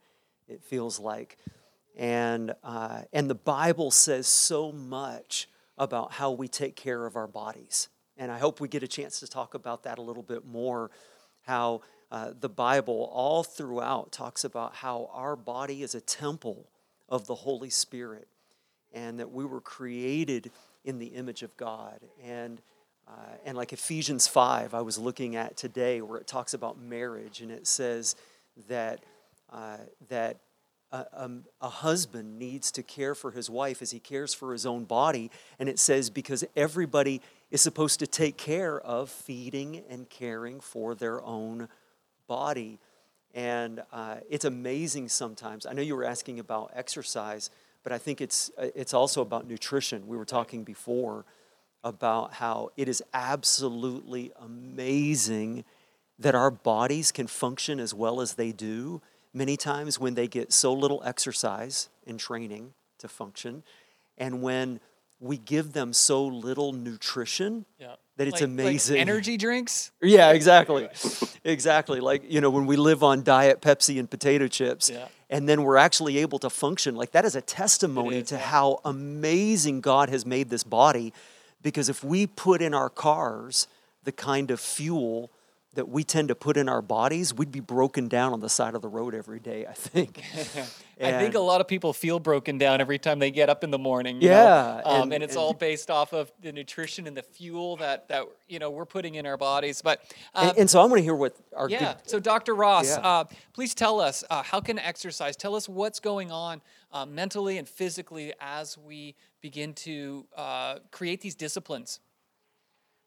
it 0.47 0.63
feels 0.63 0.99
like. 0.99 1.37
And, 1.95 2.53
uh, 2.63 3.01
and 3.13 3.29
the 3.29 3.35
Bible 3.35 3.91
says 3.91 4.27
so 4.27 4.71
much 4.71 5.47
about 5.77 6.13
how 6.13 6.31
we 6.31 6.47
take 6.47 6.75
care 6.75 7.05
of 7.05 7.15
our 7.15 7.27
bodies. 7.27 7.89
And 8.17 8.31
I 8.31 8.37
hope 8.37 8.59
we 8.59 8.67
get 8.67 8.83
a 8.83 8.87
chance 8.87 9.19
to 9.19 9.27
talk 9.27 9.53
about 9.53 9.83
that 9.83 9.97
a 9.97 10.01
little 10.01 10.23
bit 10.23 10.45
more. 10.45 10.91
How 11.41 11.81
uh, 12.11 12.31
the 12.39 12.49
Bible, 12.49 13.09
all 13.11 13.43
throughout, 13.43 14.11
talks 14.11 14.43
about 14.43 14.75
how 14.75 15.09
our 15.13 15.35
body 15.35 15.83
is 15.83 15.95
a 15.95 16.01
temple 16.01 16.69
of 17.09 17.27
the 17.27 17.35
Holy 17.35 17.69
Spirit 17.69 18.27
and 18.93 19.19
that 19.19 19.31
we 19.31 19.45
were 19.45 19.61
created 19.61 20.51
in 20.85 20.99
the 20.99 21.07
image 21.07 21.43
of 21.43 21.55
God. 21.57 21.99
And, 22.23 22.61
uh, 23.07 23.35
and 23.45 23.57
like 23.57 23.73
Ephesians 23.73 24.27
5, 24.27 24.73
I 24.73 24.81
was 24.81 24.97
looking 24.97 25.35
at 25.35 25.57
today, 25.57 26.01
where 26.01 26.19
it 26.19 26.27
talks 26.27 26.53
about 26.53 26.79
marriage, 26.79 27.41
and 27.41 27.51
it 27.51 27.67
says 27.67 28.15
that, 28.69 29.03
uh, 29.51 29.77
that 30.07 30.37
a, 30.91 31.05
um, 31.13 31.43
a, 31.61 31.69
husband 31.69 32.37
needs 32.37 32.71
to 32.71 32.83
care 32.83 33.15
for 33.15 33.31
his 33.31 33.49
wife 33.49 33.81
as 33.81 33.91
he 33.91 33.99
cares 33.99 34.33
for 34.33 34.51
his 34.51 34.65
own 34.65 34.85
body. 34.85 35.31
And 35.59 35.67
it 35.67 35.79
says, 35.79 36.09
because 36.09 36.43
everybody 36.55 37.21
is 37.51 37.61
supposed 37.61 37.99
to 37.99 38.07
take 38.07 38.37
care 38.37 38.79
of 38.79 39.09
feeding 39.09 39.83
and 39.89 40.09
caring 40.09 40.59
for 40.59 40.95
their 40.95 41.23
own 41.23 41.67
body. 42.27 42.79
And 43.33 43.83
uh, 43.91 44.17
it's 44.29 44.45
amazing 44.45 45.09
sometimes. 45.09 45.65
I 45.65 45.73
know 45.73 45.81
you 45.81 45.95
were 45.95 46.05
asking 46.05 46.39
about 46.39 46.71
exercise, 46.73 47.49
but 47.83 47.91
I 47.91 47.97
think 47.97 48.21
it's, 48.21 48.51
uh, 48.57 48.67
it's 48.75 48.93
also 48.93 49.21
about 49.21 49.47
nutrition. 49.47 50.07
We 50.07 50.17
were 50.17 50.25
talking 50.25 50.63
before 50.63 51.25
about 51.83 52.33
how 52.33 52.71
it 52.77 52.89
is 52.89 53.03
absolutely 53.13 54.31
amazing 54.41 55.65
that 56.17 56.33
our 56.33 56.49
bodies 56.49 57.11
can 57.11 57.27
function 57.27 57.79
as 57.79 57.93
well 57.93 58.21
as 58.21 58.35
they 58.35 58.51
do 58.51 59.01
many 59.35 59.57
times 59.57 59.99
when 59.99 60.15
they 60.15 60.27
get 60.27 60.51
so 60.51 60.73
little 60.73 61.01
exercise 61.05 61.89
and 62.07 62.19
training 62.19 62.73
to 62.97 63.07
function 63.07 63.63
and 64.17 64.41
when 64.41 64.79
we 65.19 65.37
give 65.37 65.73
them 65.73 65.93
so 65.93 66.25
little 66.25 66.73
nutrition 66.73 67.65
yeah 67.79 67.95
that 68.17 68.27
it's 68.27 68.35
like, 68.35 68.43
amazing. 68.43 68.95
Like 68.95 69.01
energy 69.01 69.37
drinks? 69.37 69.91
Yeah, 70.01 70.31
exactly. 70.31 70.87
exactly. 71.43 71.99
Like, 71.99 72.23
you 72.29 72.41
know, 72.41 72.49
when 72.49 72.65
we 72.65 72.77
live 72.77 73.03
on 73.03 73.23
diet 73.23 73.61
Pepsi 73.61 73.99
and 73.99 74.09
potato 74.09 74.47
chips, 74.47 74.89
yeah. 74.89 75.07
and 75.29 75.49
then 75.49 75.63
we're 75.63 75.77
actually 75.77 76.19
able 76.19 76.39
to 76.39 76.49
function, 76.49 76.95
like 76.95 77.11
that 77.11 77.25
is 77.25 77.35
a 77.35 77.41
testimony 77.41 78.17
is, 78.17 78.29
to 78.29 78.35
yeah. 78.35 78.41
how 78.41 78.79
amazing 78.85 79.81
God 79.81 80.09
has 80.09 80.25
made 80.25 80.49
this 80.49 80.63
body. 80.63 81.13
Because 81.61 81.89
if 81.89 82.03
we 82.03 82.27
put 82.27 82.61
in 82.61 82.73
our 82.73 82.89
cars 82.89 83.67
the 84.03 84.11
kind 84.11 84.51
of 84.51 84.59
fuel 84.59 85.31
that 85.75 85.89
we 85.89 86.03
tend 86.03 86.29
to 86.29 86.35
put 86.35 86.57
in 86.57 86.67
our 86.67 86.81
bodies, 86.81 87.33
we'd 87.33 87.51
be 87.51 87.59
broken 87.59 88.07
down 88.07 88.33
on 88.33 88.39
the 88.39 88.49
side 88.49 88.75
of 88.75 88.81
the 88.81 88.87
road 88.87 89.13
every 89.13 89.39
day, 89.39 89.65
I 89.65 89.73
think. 89.73 90.23
I 91.01 91.11
think 91.19 91.35
a 91.35 91.39
lot 91.39 91.59
of 91.59 91.67
people 91.67 91.91
feel 91.91 92.19
broken 92.19 92.57
down 92.57 92.79
every 92.79 92.97
time 92.97 93.19
they 93.19 93.29
get 93.29 93.49
up 93.49 93.63
in 93.63 93.71
the 93.71 93.77
morning. 93.77 94.21
yeah. 94.21 94.81
Um, 94.85 95.03
and, 95.03 95.13
and, 95.15 95.23
it's 95.23 95.33
and, 95.33 95.41
all 95.41 95.53
based 95.53 95.91
off 95.91 96.13
of 96.13 96.31
the 96.41 96.53
nutrition 96.53 97.07
and 97.07 97.15
the 97.15 97.23
fuel 97.23 97.75
that, 97.77 98.07
that 98.07 98.25
you 98.47 98.59
know, 98.59 98.71
we're 98.71 98.85
putting 98.85 99.15
in 99.15 99.25
our 99.25 99.37
bodies. 99.37 99.81
But 99.81 100.01
um, 100.33 100.49
and, 100.49 100.57
and, 100.59 100.69
so 100.69 100.81
I 100.81 100.85
want 100.85 100.97
to 100.97 101.03
hear 101.03 101.15
what 101.15 101.35
our 101.53 101.69
Yeah. 101.69 101.95
Good, 101.95 102.09
so 102.09 102.19
Dr. 102.19 102.55
Ross, 102.55 102.97
yeah. 102.97 103.07
uh, 103.07 103.23
please 103.53 103.75
tell 103.75 103.99
us 103.99 104.23
uh, 104.29 104.43
how 104.43 104.61
can 104.61 104.79
exercise, 104.79 105.35
tell 105.35 105.55
us 105.55 105.67
what's 105.67 105.99
going 105.99 106.31
on 106.31 106.61
uh, 106.93 107.05
mentally 107.05 107.57
and 107.57 107.67
physically 107.67 108.33
as 108.39 108.77
we 108.77 109.15
begin 109.41 109.73
to 109.73 110.25
uh, 110.37 110.79
create 110.91 111.19
these 111.19 111.35
disciplines. 111.35 111.99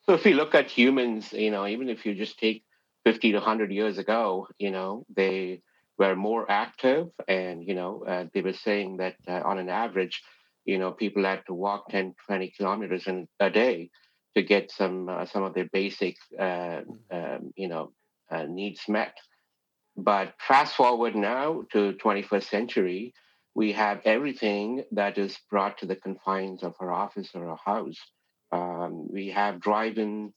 So 0.08 0.14
if 0.14 0.24
you 0.24 0.36
look 0.36 0.54
at 0.54 0.70
humans, 0.70 1.34
you 1.34 1.50
know, 1.50 1.66
even 1.66 1.90
if 1.90 2.06
you 2.06 2.14
just 2.14 2.38
take 2.38 2.64
50 3.04 3.32
to 3.32 3.38
100 3.38 3.70
years 3.70 3.98
ago, 3.98 4.48
you 4.58 4.70
know, 4.70 5.04
they 5.14 5.60
were 5.98 6.16
more 6.16 6.50
active 6.50 7.08
and, 7.28 7.62
you 7.62 7.74
know, 7.74 8.04
uh, 8.08 8.24
they 8.32 8.40
were 8.40 8.54
saying 8.54 8.96
that 8.98 9.16
uh, 9.28 9.42
on 9.44 9.58
an 9.58 9.68
average, 9.68 10.22
you 10.64 10.78
know, 10.78 10.92
people 10.92 11.24
had 11.24 11.42
to 11.46 11.52
walk 11.52 11.90
10, 11.90 12.14
20 12.26 12.54
kilometers 12.56 13.06
in 13.06 13.28
a 13.38 13.50
day 13.50 13.90
to 14.34 14.42
get 14.42 14.70
some 14.70 15.10
uh, 15.10 15.26
some 15.26 15.42
of 15.42 15.52
their 15.52 15.68
basic, 15.74 16.16
uh, 16.40 16.80
um, 17.10 17.52
you 17.54 17.68
know, 17.68 17.92
uh, 18.30 18.44
needs 18.44 18.88
met. 18.88 19.14
But 19.94 20.32
fast 20.38 20.74
forward 20.74 21.16
now 21.16 21.64
to 21.72 21.92
21st 22.02 22.44
century, 22.44 23.12
we 23.54 23.72
have 23.72 24.00
everything 24.06 24.84
that 24.92 25.18
is 25.18 25.36
brought 25.50 25.76
to 25.78 25.86
the 25.86 25.96
confines 25.96 26.62
of 26.62 26.76
our 26.80 26.92
office 26.92 27.28
or 27.34 27.50
our 27.50 27.58
house. 27.62 27.98
Um, 28.50 29.10
we 29.10 29.28
have 29.28 29.60
drive-in 29.60 30.32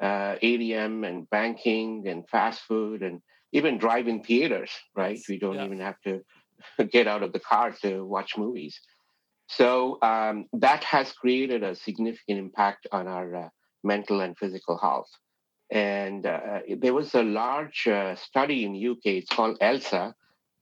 uh, 0.00 0.36
ATM 0.42 1.06
and 1.06 1.28
banking 1.30 2.06
and 2.06 2.28
fast 2.28 2.60
food 2.60 3.02
and 3.02 3.20
even 3.52 3.78
drive-in 3.78 4.22
theaters, 4.22 4.70
right? 4.94 5.18
We 5.28 5.38
don't 5.38 5.56
yeah. 5.56 5.64
even 5.64 5.80
have 5.80 6.00
to 6.02 6.22
get 6.90 7.06
out 7.06 7.22
of 7.22 7.32
the 7.32 7.40
car 7.40 7.72
to 7.82 8.04
watch 8.04 8.36
movies. 8.36 8.80
So 9.48 9.98
um, 10.02 10.46
that 10.54 10.84
has 10.84 11.12
created 11.12 11.62
a 11.62 11.74
significant 11.74 12.38
impact 12.38 12.86
on 12.90 13.06
our 13.06 13.36
uh, 13.36 13.48
mental 13.84 14.20
and 14.20 14.36
physical 14.36 14.76
health. 14.76 15.08
And 15.70 16.26
uh, 16.26 16.60
there 16.78 16.94
was 16.94 17.14
a 17.14 17.22
large 17.22 17.86
uh, 17.86 18.14
study 18.16 18.64
in 18.64 18.74
UK. 18.74 19.06
It's 19.06 19.30
called 19.30 19.58
ELSA, 19.60 20.14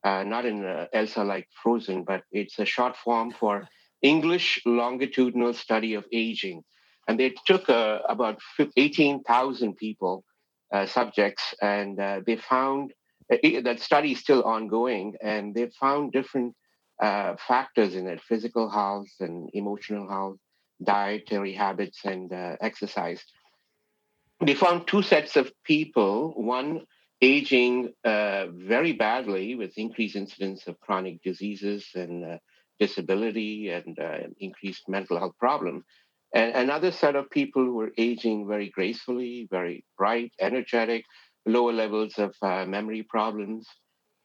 uh, 0.04 0.24
not 0.24 0.46
in 0.46 0.64
uh, 0.64 0.86
ELSA 0.92 1.24
like 1.24 1.48
Frozen, 1.62 2.04
but 2.04 2.22
it's 2.30 2.58
a 2.58 2.64
short 2.64 2.96
form 2.96 3.30
for 3.30 3.68
English 4.02 4.60
Longitudinal 4.66 5.54
Study 5.54 5.94
of 5.94 6.04
Aging. 6.12 6.62
And 7.06 7.18
they 7.18 7.34
took 7.46 7.68
uh, 7.68 7.98
about 8.08 8.38
18,000 8.76 9.76
people, 9.76 10.24
uh, 10.72 10.86
subjects, 10.86 11.54
and 11.60 12.00
uh, 12.00 12.20
they 12.26 12.36
found 12.36 12.92
uh, 13.32 13.36
that 13.62 13.80
study 13.80 14.12
is 14.12 14.20
still 14.20 14.42
ongoing, 14.42 15.14
and 15.22 15.54
they 15.54 15.70
found 15.78 16.12
different 16.12 16.54
uh, 17.02 17.34
factors 17.36 17.94
in 17.94 18.06
it 18.06 18.20
physical 18.22 18.70
health 18.70 19.08
and 19.20 19.50
emotional 19.52 20.08
health, 20.08 20.38
dietary 20.82 21.52
habits, 21.52 22.00
and 22.04 22.32
uh, 22.32 22.56
exercise. 22.60 23.22
They 24.44 24.54
found 24.54 24.86
two 24.86 25.02
sets 25.02 25.36
of 25.36 25.52
people 25.64 26.32
one 26.36 26.86
aging 27.22 27.94
very 28.04 28.92
badly 28.92 29.54
with 29.54 29.78
increased 29.78 30.16
incidence 30.16 30.66
of 30.66 30.78
chronic 30.80 31.22
diseases 31.22 31.86
and 31.94 32.38
disability 32.78 33.70
and 33.70 33.96
increased 34.38 34.88
mental 34.88 35.18
health 35.18 35.34
problems 35.38 35.84
and 36.34 36.54
another 36.56 36.90
set 36.90 37.14
of 37.14 37.30
people 37.30 37.64
who 37.64 37.74
were 37.74 37.92
aging 37.96 38.48
very 38.48 38.68
gracefully, 38.68 39.46
very 39.50 39.84
bright, 39.96 40.32
energetic, 40.40 41.04
lower 41.46 41.72
levels 41.72 42.18
of 42.18 42.34
uh, 42.42 42.64
memory 42.66 43.04
problems. 43.04 43.68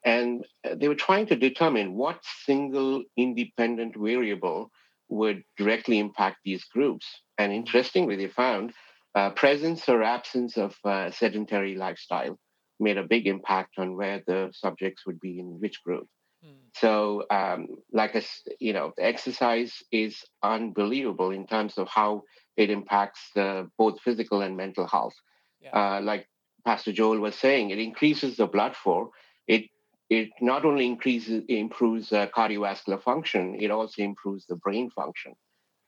And 0.03 0.43
uh, 0.67 0.75
they 0.75 0.87
were 0.87 0.95
trying 0.95 1.27
to 1.27 1.35
determine 1.35 1.93
what 1.93 2.19
single 2.45 3.03
independent 3.15 3.95
variable 3.95 4.71
would 5.09 5.43
directly 5.55 5.99
impact 5.99 6.37
these 6.43 6.63
groups. 6.65 7.05
And 7.37 7.53
interestingly, 7.53 8.15
they 8.15 8.27
found 8.27 8.73
uh, 9.13 9.29
presence 9.31 9.87
or 9.87 10.01
absence 10.01 10.57
of 10.57 10.75
uh, 10.83 11.11
sedentary 11.11 11.75
lifestyle 11.75 12.39
made 12.79 12.97
a 12.97 13.03
big 13.03 13.27
impact 13.27 13.77
on 13.77 13.95
where 13.95 14.23
the 14.25 14.49
subjects 14.53 15.05
would 15.05 15.19
be 15.19 15.39
in 15.39 15.59
which 15.59 15.83
group. 15.83 16.07
Hmm. 16.43 16.51
So, 16.75 17.25
um, 17.29 17.67
like 17.91 18.15
I, 18.15 18.23
you 18.59 18.73
know, 18.73 18.93
the 18.95 19.05
exercise 19.05 19.83
is 19.91 20.23
unbelievable 20.41 21.31
in 21.31 21.47
terms 21.47 21.77
of 21.77 21.87
how 21.87 22.23
it 22.55 22.69
impacts 22.69 23.21
uh, 23.35 23.63
both 23.77 23.99
physical 24.01 24.41
and 24.41 24.55
mental 24.57 24.87
health. 24.87 25.15
Yeah. 25.61 25.71
Uh, 25.71 26.01
like 26.01 26.27
Pastor 26.65 26.91
Joel 26.91 27.19
was 27.19 27.35
saying, 27.35 27.69
it 27.69 27.79
increases 27.79 28.37
the 28.37 28.47
blood 28.47 28.75
flow. 28.75 29.11
It 29.47 29.65
it 30.09 30.29
not 30.41 30.65
only 30.65 30.85
increases 30.85 31.43
improves 31.47 32.11
uh, 32.11 32.27
cardiovascular 32.35 33.01
function, 33.01 33.55
it 33.59 33.71
also 33.71 34.01
improves 34.01 34.45
the 34.47 34.55
brain 34.55 34.89
function. 34.89 35.35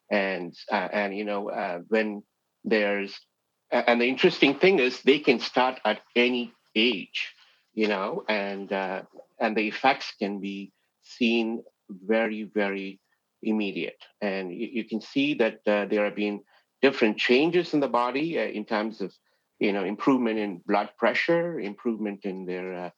And 0.10 0.54
uh, 0.72 0.90
and 0.92 1.16
you 1.16 1.26
know 1.26 1.50
uh, 1.50 1.80
when 1.88 2.24
there's 2.64 3.20
and 3.72 4.02
the 4.02 4.08
interesting 4.08 4.56
thing 4.56 4.80
is 4.80 5.02
they 5.02 5.20
can 5.20 5.40
start 5.40 5.80
at 5.86 6.02
any 6.16 6.54
age, 6.76 7.34
you 7.74 7.88
know, 7.88 8.24
and 8.28 8.72
uh, 8.72 9.04
and 9.42 9.56
the 9.56 9.68
effects 9.68 10.14
can 10.20 10.40
be 10.40 10.72
seen 11.04 11.64
very 11.90 12.44
very 12.44 13.00
immediate. 13.44 14.02
And 14.22 14.52
you, 14.52 14.68
you 14.72 14.84
can 14.86 15.02
see 15.02 15.34
that 15.36 15.60
uh, 15.68 15.86
there 15.86 16.06
have 16.06 16.16
been 16.16 16.42
different 16.82 17.18
changes 17.18 17.74
in 17.74 17.80
the 17.80 17.88
body 17.88 18.40
uh, 18.40 18.44
in 18.44 18.66
terms 18.66 19.02
of 19.02 19.14
you 19.60 19.74
know 19.74 19.84
improvement 19.84 20.40
in 20.40 20.62
blood 20.66 20.90
pressure, 20.98 21.60
improvement 21.60 22.22
in 22.24 22.46
their 22.46 22.74
uh, 22.86 22.90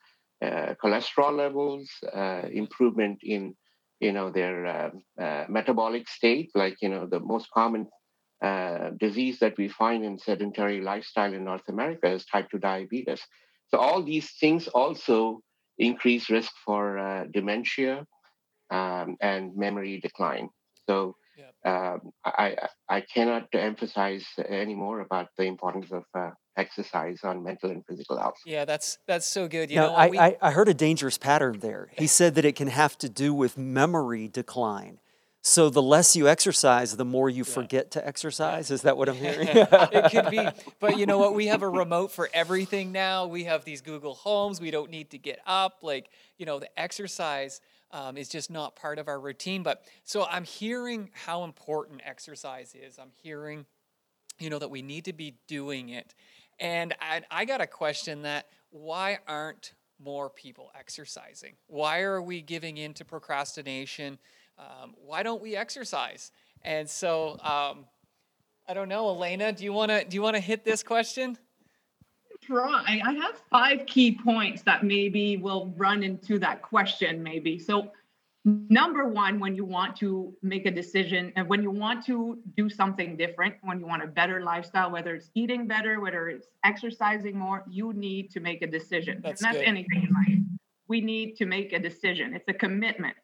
uh, 0.45 0.75
cholesterol 0.83 1.35
levels, 1.35 1.89
uh, 2.13 2.43
improvement 2.51 3.19
in 3.23 3.55
you 3.99 4.11
know 4.11 4.29
their 4.29 4.65
uh, 5.19 5.45
metabolic 5.49 6.07
state, 6.07 6.51
like 6.55 6.77
you 6.81 6.89
know 6.89 7.05
the 7.05 7.19
most 7.19 7.47
common 7.51 7.87
disease 8.99 9.39
that 9.39 9.57
we 9.57 9.69
find 9.69 10.03
in 10.03 10.19
sedentary 10.19 10.81
lifestyle 10.81 11.33
in 11.33 11.45
North 11.45 11.67
America 11.69 12.11
is 12.11 12.25
type 12.25 12.49
2 12.51 12.59
diabetes. 12.59 13.21
So 13.69 13.77
all 13.77 14.03
these 14.03 14.31
things 14.31 14.67
also 14.67 15.41
increase 15.77 16.29
risk 16.29 16.51
for 16.65 17.27
dementia 17.33 18.05
um, 18.69 19.17
and 19.21 19.55
memory 19.55 19.99
decline. 19.99 20.49
So 20.87 21.15
um, 21.65 22.11
I, 22.25 22.55
I 22.89 23.01
cannot 23.01 23.47
emphasize 23.53 24.25
any 24.49 24.75
more 24.75 24.99
about 24.99 25.29
the 25.37 25.43
importance 25.43 25.91
of 25.91 26.03
uh, 26.13 26.31
exercise 26.57 27.19
on 27.23 27.43
mental 27.43 27.71
and 27.71 27.83
physical 27.87 28.17
health. 28.17 28.35
Yeah, 28.45 28.65
that's 28.65 28.97
that's 29.07 29.25
so 29.25 29.47
good. 29.47 29.71
You 29.71 29.77
now, 29.77 29.87
know, 29.87 29.93
I, 29.93 30.07
we... 30.09 30.19
I, 30.19 30.37
I 30.41 30.51
heard 30.51 30.67
a 30.67 30.73
dangerous 30.73 31.17
pattern 31.17 31.59
there. 31.59 31.89
He 31.97 32.07
said 32.19 32.35
that 32.35 32.45
it 32.45 32.55
can 32.55 32.67
have 32.67 32.97
to 32.99 33.09
do 33.09 33.33
with 33.33 33.57
memory 33.57 34.27
decline. 34.27 34.99
So 35.45 35.69
the 35.69 35.81
less 35.81 36.15
you 36.15 36.29
exercise, 36.29 36.95
the 36.95 37.03
more 37.03 37.29
you 37.29 37.43
yeah. 37.45 37.53
forget 37.53 37.91
to 37.91 38.07
exercise. 38.07 38.71
Is 38.71 38.83
that 38.83 38.97
what 38.97 39.09
I'm 39.09 39.15
hearing? 39.15 39.49
it 39.51 40.09
could 40.09 40.31
be. 40.31 40.47
But 40.79 40.97
you 40.97 41.05
know 41.05 41.17
what? 41.17 41.35
We 41.35 41.47
have 41.47 41.63
a 41.63 41.69
remote 41.69 42.11
for 42.11 42.29
everything 42.33 42.93
now. 42.93 43.25
We 43.27 43.43
have 43.43 43.65
these 43.65 43.81
Google 43.81 44.15
Homes. 44.15 44.61
We 44.61 44.71
don't 44.71 44.89
need 44.89 45.11
to 45.11 45.17
get 45.17 45.39
up. 45.45 45.79
Like, 45.81 46.09
you 46.37 46.45
know, 46.45 46.59
the 46.59 46.79
exercise 46.79 47.59
um, 47.91 48.15
is 48.15 48.29
just 48.29 48.49
not 48.49 48.77
part 48.77 48.99
of 48.99 49.09
our 49.09 49.19
routine. 49.19 49.63
But 49.63 49.83
so 50.05 50.25
I'm 50.25 50.45
hearing 50.45 51.09
how 51.13 51.43
important 51.43 52.01
exercise 52.05 52.73
is. 52.73 52.97
I'm 52.97 53.11
hearing, 53.21 53.65
you 54.39 54.49
know, 54.49 54.59
that 54.59 54.69
we 54.69 54.81
need 54.81 55.05
to 55.05 55.13
be 55.13 55.35
doing 55.47 55.89
it. 55.89 56.15
And 56.57 56.95
I, 57.01 57.21
I 57.29 57.43
got 57.43 57.59
a 57.59 57.67
question 57.67 58.21
that 58.21 58.47
why 58.71 59.19
aren't 59.27 59.73
more 59.99 60.29
people 60.29 60.71
exercising? 60.77 61.53
Why 61.67 62.01
are 62.01 62.21
we 62.21 62.41
giving 62.41 62.77
in 62.77 62.93
to 62.95 63.05
procrastination? 63.05 64.19
Um, 64.57 64.95
why 65.03 65.23
don't 65.23 65.41
we 65.41 65.55
exercise? 65.55 66.31
And 66.61 66.89
so 66.89 67.39
um, 67.41 67.85
I 68.67 68.73
don't 68.73 68.89
know, 68.89 69.05
Elaina, 69.07 69.51
do 69.53 69.63
you 69.63 69.73
want 69.73 69.91
to 69.91 70.05
do 70.05 70.15
you 70.15 70.21
want 70.21 70.35
to 70.35 70.41
hit 70.41 70.63
this 70.63 70.83
question? 70.83 71.37
I 73.05 73.13
have 73.13 73.41
five 73.49 73.85
key 73.85 74.17
points 74.21 74.63
that 74.63 74.83
maybe 74.83 75.37
will 75.37 75.73
run 75.77 76.03
into 76.03 76.39
that 76.39 76.61
question. 76.61 77.23
Maybe 77.23 77.57
so 77.57 77.91
number 78.45 79.07
one 79.07 79.39
when 79.39 79.55
you 79.55 79.63
want 79.63 79.95
to 79.95 80.33
make 80.41 80.65
a 80.65 80.71
decision 80.71 81.31
and 81.37 81.47
when 81.47 81.63
you 81.63 81.71
want 81.71 82.05
to 82.05 82.37
do 82.57 82.69
something 82.69 83.15
different 83.15 83.55
when 83.61 83.79
you 83.79 83.85
want 83.85 84.03
a 84.03 84.07
better 84.07 84.41
lifestyle 84.41 84.91
whether 84.91 85.15
it's 85.15 85.29
eating 85.33 85.65
better 85.65 86.01
whether 86.01 86.27
it's 86.27 86.47
exercising 86.65 87.37
more 87.37 87.63
you 87.69 87.93
need 87.93 88.29
to 88.29 88.41
make 88.41 88.61
a 88.61 88.67
decision 88.67 89.21
that's 89.23 89.41
and 89.41 89.47
that's 89.47 89.59
good. 89.59 89.67
anything 89.67 90.03
in 90.03 90.13
life 90.13 90.39
we 90.89 90.99
need 90.99 91.37
to 91.37 91.45
make 91.45 91.71
a 91.71 91.79
decision 91.79 92.33
it's 92.33 92.49
a 92.49 92.53
commitment 92.53 93.15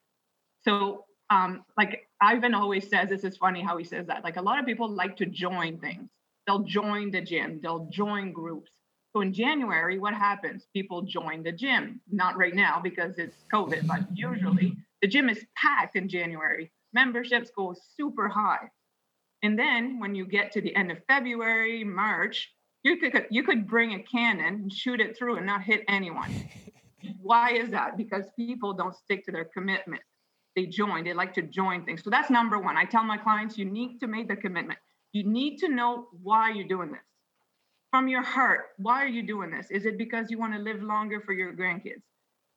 so 0.64 1.04
um, 1.30 1.64
like 1.78 2.08
ivan 2.22 2.54
always 2.54 2.90
says 2.90 3.10
this 3.10 3.24
is 3.24 3.38
funny 3.38 3.62
how 3.62 3.78
he 3.78 3.84
says 3.84 4.08
that 4.08 4.24
like 4.24 4.38
a 4.38 4.42
lot 4.42 4.60
of 4.60 4.66
people 4.66 4.90
like 4.90 5.16
to 5.18 5.26
join 5.26 5.78
things 5.78 6.10
they'll 6.48 6.60
join 6.64 7.12
the 7.12 7.22
gym 7.22 7.60
they'll 7.62 7.88
join 7.92 8.32
groups 8.32 8.72
so 9.14 9.22
in 9.22 9.34
january 9.34 10.00
what 10.00 10.14
happens 10.14 10.68
people 10.74 11.02
join 11.02 11.44
the 11.44 11.52
gym 11.52 12.02
not 12.12 12.38
right 12.38 12.56
now 12.56 12.80
because 12.82 13.18
it's 13.18 13.46
covid 13.54 13.86
but 13.88 14.02
usually 14.14 14.76
the 15.02 15.08
gym 15.08 15.30
is 15.30 15.46
packed 15.56 15.96
in 15.96 16.10
January. 16.10 16.72
Memberships 16.94 17.52
go 17.56 17.76
super 17.96 18.28
high. 18.28 18.70
And 19.44 19.58
then 19.58 20.00
when 20.00 20.16
you 20.16 20.26
get 20.26 20.52
to 20.54 20.62
the 20.62 20.76
end 20.76 20.92
of 20.92 20.98
February, 21.08 21.84
March, 21.84 22.52
you 22.84 22.98
could 22.98 23.28
you 23.30 23.44
could 23.44 23.68
bring 23.68 23.94
a 23.94 24.04
cannon 24.04 24.56
and 24.56 24.74
shoot 24.74 25.00
it 25.00 25.18
through 25.18 25.38
and 25.38 25.46
not 25.46 25.64
hit 25.64 25.84
anyone. 25.88 26.30
Why 27.22 27.54
is 27.54 27.70
that? 27.72 27.96
Because 27.96 28.26
people 28.36 28.74
don't 28.74 28.96
stick 28.96 29.26
to 29.26 29.32
their 29.32 29.46
commitment. 29.46 30.02
They 30.60 30.66
join, 30.66 31.06
they 31.06 31.14
like 31.14 31.34
to 31.36 31.42
join 31.42 31.86
things. 31.86 32.04
So 32.04 32.10
that's 32.10 32.30
number 32.30 32.60
one. 32.60 32.76
I 32.76 32.84
tell 32.84 33.06
my 33.06 33.18
clients 33.18 33.58
you 33.58 33.64
need 33.64 34.02
to 34.02 34.08
make 34.08 34.28
the 34.28 34.36
commitment. 34.36 34.78
You 35.14 35.24
need 35.24 35.56
to 35.60 35.70
know 35.70 36.10
why 36.22 36.52
you're 36.52 36.68
doing 36.68 36.92
this. 36.92 37.08
From 37.92 38.10
your 38.10 38.22
heart, 38.22 38.72
why 38.76 39.02
are 39.02 39.08
you 39.08 39.24
doing 39.26 39.52
this? 39.52 39.68
Is 39.72 39.86
it 39.86 39.98
because 39.98 40.30
you 40.30 40.38
want 40.38 40.54
to 40.54 40.60
live 40.60 40.84
longer 40.84 41.22
for 41.22 41.32
your 41.32 41.54
grandkids? 41.54 42.04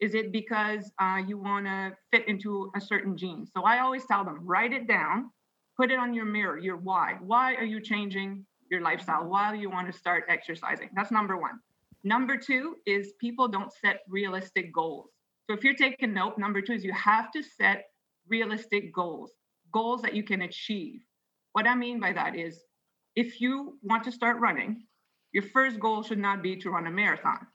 Is 0.00 0.14
it 0.14 0.32
because 0.32 0.90
uh, 1.00 1.20
you 1.24 1.38
want 1.38 1.66
to 1.66 1.92
fit 2.10 2.26
into 2.26 2.72
a 2.74 2.80
certain 2.80 3.16
jean? 3.16 3.46
So 3.46 3.62
I 3.62 3.78
always 3.78 4.04
tell 4.04 4.24
them 4.24 4.40
write 4.42 4.72
it 4.72 4.88
down, 4.88 5.30
put 5.76 5.92
it 5.92 5.98
on 6.00 6.12
your 6.12 6.24
mirror, 6.24 6.58
your 6.58 6.78
why. 6.78 7.18
Why 7.20 7.54
are 7.54 7.64
you 7.64 7.80
changing 7.80 8.44
your 8.68 8.80
lifestyle? 8.80 9.28
Why 9.28 9.52
do 9.52 9.60
you 9.60 9.70
want 9.70 9.86
to 9.92 9.96
start 9.96 10.24
exercising? 10.28 10.90
That's 10.96 11.12
number 11.12 11.36
one. 11.36 11.60
Number 12.02 12.36
two 12.36 12.78
is 12.84 13.12
people 13.20 13.46
don't 13.46 13.72
set 13.72 14.00
realistic 14.08 14.74
goals. 14.74 15.10
So 15.48 15.54
if 15.54 15.62
you're 15.62 15.74
taking 15.74 16.12
note, 16.12 16.36
number 16.36 16.60
two 16.60 16.72
is 16.72 16.82
you 16.82 16.92
have 16.94 17.30
to 17.30 17.44
set 17.44 17.91
realistic 18.28 18.92
goals, 18.94 19.32
goals 19.72 20.02
that 20.02 20.14
you 20.14 20.22
can 20.22 20.42
achieve. 20.42 21.00
What 21.52 21.66
I 21.66 21.74
mean 21.74 22.00
by 22.00 22.12
that 22.12 22.37
is 22.37 22.64
if 23.16 23.40
you 23.40 23.78
want 23.82 24.04
to 24.04 24.12
start 24.12 24.40
running, 24.40 24.85
your 25.32 25.42
first 25.42 25.78
goal 25.80 26.02
should 26.02 26.18
not 26.18 26.42
be 26.42 26.56
to 26.56 26.70
run 26.70 26.87
a 26.87 26.90
marathon. 26.90 27.46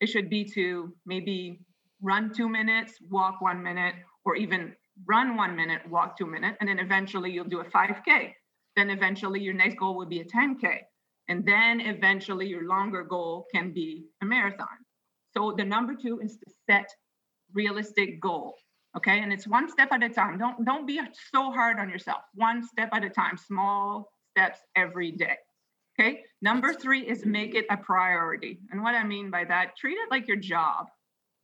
It 0.00 0.06
should 0.06 0.28
be 0.28 0.44
to 0.54 0.92
maybe 1.06 1.60
run 2.02 2.32
two 2.32 2.48
minutes, 2.48 2.94
walk 3.10 3.40
one 3.40 3.62
minute, 3.62 3.94
or 4.24 4.36
even 4.36 4.74
run 5.06 5.36
one 5.36 5.56
minute, 5.56 5.82
walk 5.88 6.16
two 6.16 6.26
minutes, 6.26 6.56
and 6.60 6.68
then 6.68 6.78
eventually 6.78 7.30
you'll 7.30 7.44
do 7.44 7.60
a 7.60 7.64
5K. 7.64 8.32
Then 8.76 8.90
eventually 8.90 9.40
your 9.40 9.54
next 9.54 9.76
goal 9.76 9.96
will 9.96 10.06
be 10.06 10.20
a 10.20 10.24
10K. 10.24 10.78
And 11.28 11.46
then 11.46 11.80
eventually 11.80 12.46
your 12.46 12.66
longer 12.66 13.02
goal 13.02 13.46
can 13.54 13.72
be 13.72 14.06
a 14.22 14.26
marathon. 14.26 14.68
So 15.32 15.54
the 15.56 15.64
number 15.64 15.94
two 15.94 16.20
is 16.20 16.36
to 16.36 16.46
set 16.68 16.86
realistic 17.54 18.20
goals. 18.20 18.54
Okay. 18.96 19.20
And 19.20 19.32
it's 19.32 19.46
one 19.46 19.68
step 19.68 19.88
at 19.92 20.02
a 20.02 20.08
time. 20.08 20.38
Don't 20.38 20.64
don't 20.64 20.86
be 20.86 21.00
so 21.32 21.50
hard 21.50 21.78
on 21.78 21.88
yourself. 21.88 22.22
One 22.34 22.66
step 22.66 22.90
at 22.92 23.04
a 23.04 23.10
time, 23.10 23.36
small 23.36 24.12
steps 24.30 24.60
every 24.76 25.10
day. 25.10 25.36
Okay. 25.98 26.22
Number 26.42 26.72
three 26.72 27.06
is 27.06 27.24
make 27.24 27.54
it 27.54 27.66
a 27.70 27.76
priority. 27.76 28.60
And 28.70 28.82
what 28.82 28.94
I 28.94 29.04
mean 29.04 29.30
by 29.30 29.44
that, 29.44 29.76
treat 29.76 29.94
it 29.94 30.10
like 30.10 30.26
your 30.26 30.36
job. 30.36 30.86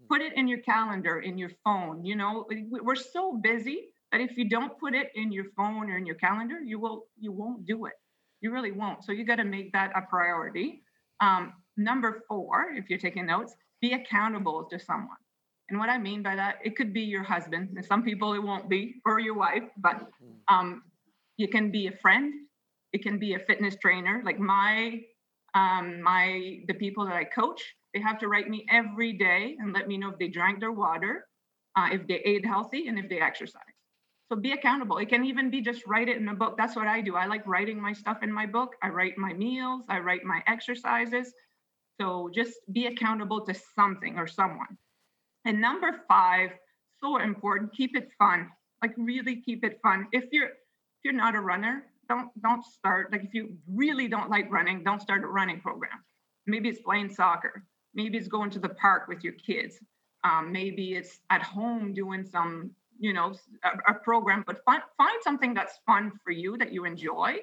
Put 0.08 0.22
it 0.22 0.32
in 0.34 0.48
your 0.48 0.58
calendar, 0.60 1.20
in 1.20 1.38
your 1.38 1.50
phone. 1.64 2.04
You 2.04 2.16
know, 2.16 2.46
we're 2.70 2.96
so 2.96 3.36
busy 3.36 3.92
that 4.10 4.20
if 4.20 4.36
you 4.36 4.48
don't 4.48 4.78
put 4.78 4.94
it 4.94 5.10
in 5.14 5.30
your 5.30 5.44
phone 5.56 5.90
or 5.90 5.96
in 5.96 6.06
your 6.06 6.16
calendar, 6.16 6.58
you 6.60 6.78
will 6.78 7.06
you 7.18 7.32
won't 7.32 7.66
do 7.66 7.86
it. 7.86 7.92
You 8.40 8.52
really 8.52 8.72
won't. 8.72 9.04
So 9.04 9.12
you 9.12 9.24
got 9.24 9.36
to 9.36 9.44
make 9.44 9.72
that 9.72 9.92
a 9.94 10.02
priority. 10.02 10.82
Um, 11.20 11.52
number 11.76 12.22
four, 12.26 12.72
if 12.74 12.88
you're 12.88 12.98
taking 12.98 13.26
notes, 13.26 13.54
be 13.80 13.92
accountable 13.92 14.64
to 14.70 14.78
someone. 14.78 15.18
And 15.70 15.78
what 15.78 15.88
I 15.88 15.98
mean 15.98 16.22
by 16.22 16.34
that, 16.36 16.56
it 16.64 16.76
could 16.76 16.92
be 16.92 17.02
your 17.02 17.22
husband. 17.22 17.70
And 17.76 17.84
some 17.84 18.02
people 18.02 18.34
it 18.34 18.42
won't 18.42 18.68
be, 18.68 18.96
or 19.06 19.20
your 19.20 19.34
wife, 19.34 19.64
but 19.78 20.08
um, 20.48 20.82
you 21.36 21.48
can 21.48 21.70
be 21.70 21.86
a 21.86 21.92
friend, 21.92 22.32
it 22.92 23.02
can 23.02 23.18
be 23.18 23.34
a 23.34 23.38
fitness 23.38 23.76
trainer. 23.80 24.22
Like 24.24 24.38
my 24.38 25.00
um 25.54 26.00
my 26.00 26.60
the 26.68 26.74
people 26.74 27.04
that 27.04 27.14
i 27.14 27.24
coach 27.24 27.74
they 27.92 28.00
have 28.00 28.20
to 28.20 28.28
write 28.28 28.48
me 28.48 28.64
every 28.70 29.12
day 29.12 29.56
and 29.58 29.72
let 29.72 29.88
me 29.88 29.98
know 29.98 30.10
if 30.10 30.16
they 30.16 30.28
drank 30.28 30.60
their 30.60 30.70
water 30.70 31.26
uh, 31.74 31.88
if 31.90 32.06
they 32.06 32.20
ate 32.24 32.46
healthy 32.46 32.86
and 32.86 32.96
if 33.00 33.08
they 33.08 33.18
exercise 33.18 33.74
so 34.30 34.36
be 34.36 34.52
accountable. 34.52 34.98
It 34.98 35.08
can 35.08 35.24
even 35.24 35.50
be 35.50 35.60
just 35.60 35.84
write 35.88 36.08
it 36.08 36.16
in 36.16 36.28
a 36.28 36.34
book. 36.34 36.56
That's 36.56 36.76
what 36.76 36.86
i 36.86 37.00
do. 37.00 37.16
I 37.16 37.26
like 37.26 37.44
writing 37.48 37.82
my 37.82 37.92
stuff 37.92 38.18
in 38.22 38.32
my 38.32 38.46
book. 38.46 38.76
I 38.80 38.88
write 38.88 39.18
my 39.18 39.32
meals. 39.32 39.82
I 39.88 39.98
write 39.98 40.22
my 40.24 40.40
exercises. 40.46 41.34
So 42.00 42.30
just 42.32 42.54
be 42.72 42.86
accountable 42.86 43.44
to 43.46 43.54
something 43.74 44.16
or 44.18 44.28
someone 44.28 44.78
and 45.44 45.60
number 45.60 46.00
five 46.08 46.50
so 47.02 47.18
important 47.18 47.72
keep 47.72 47.96
it 47.96 48.10
fun. 48.18 48.48
Like 48.82 48.92
really 48.96 49.36
keep 49.36 49.64
it 49.64 49.78
fun. 49.82 50.06
If 50.12 50.24
you're 50.32 50.48
if 50.48 51.04
you're 51.04 51.14
not 51.14 51.34
a 51.34 51.40
runner 51.40 51.84
don't 52.08 52.28
don't 52.42 52.64
start 52.64 53.12
like 53.12 53.24
if 53.24 53.34
you 53.34 53.56
really 53.68 54.08
don't 54.08 54.30
like 54.30 54.50
running 54.50 54.82
don't 54.82 55.00
start 55.00 55.24
a 55.24 55.26
running 55.26 55.60
program. 55.60 56.04
Maybe 56.46 56.68
it's 56.68 56.80
playing 56.80 57.10
soccer. 57.10 57.64
Maybe 57.94 58.18
it's 58.18 58.28
going 58.28 58.50
to 58.50 58.58
the 58.58 58.68
park 58.68 59.08
with 59.08 59.24
your 59.24 59.34
kids. 59.34 59.78
Um, 60.24 60.52
maybe 60.52 60.94
it's 60.94 61.20
at 61.30 61.42
home 61.42 61.94
doing 61.94 62.24
some 62.24 62.72
you 62.98 63.12
know 63.12 63.34
a, 63.64 63.92
a 63.92 63.94
program 63.94 64.44
but 64.46 64.62
find, 64.64 64.82
find 64.98 65.18
something 65.22 65.54
that's 65.54 65.78
fun 65.86 66.12
for 66.22 66.32
you 66.32 66.56
that 66.58 66.72
you 66.72 66.84
enjoy. 66.84 67.38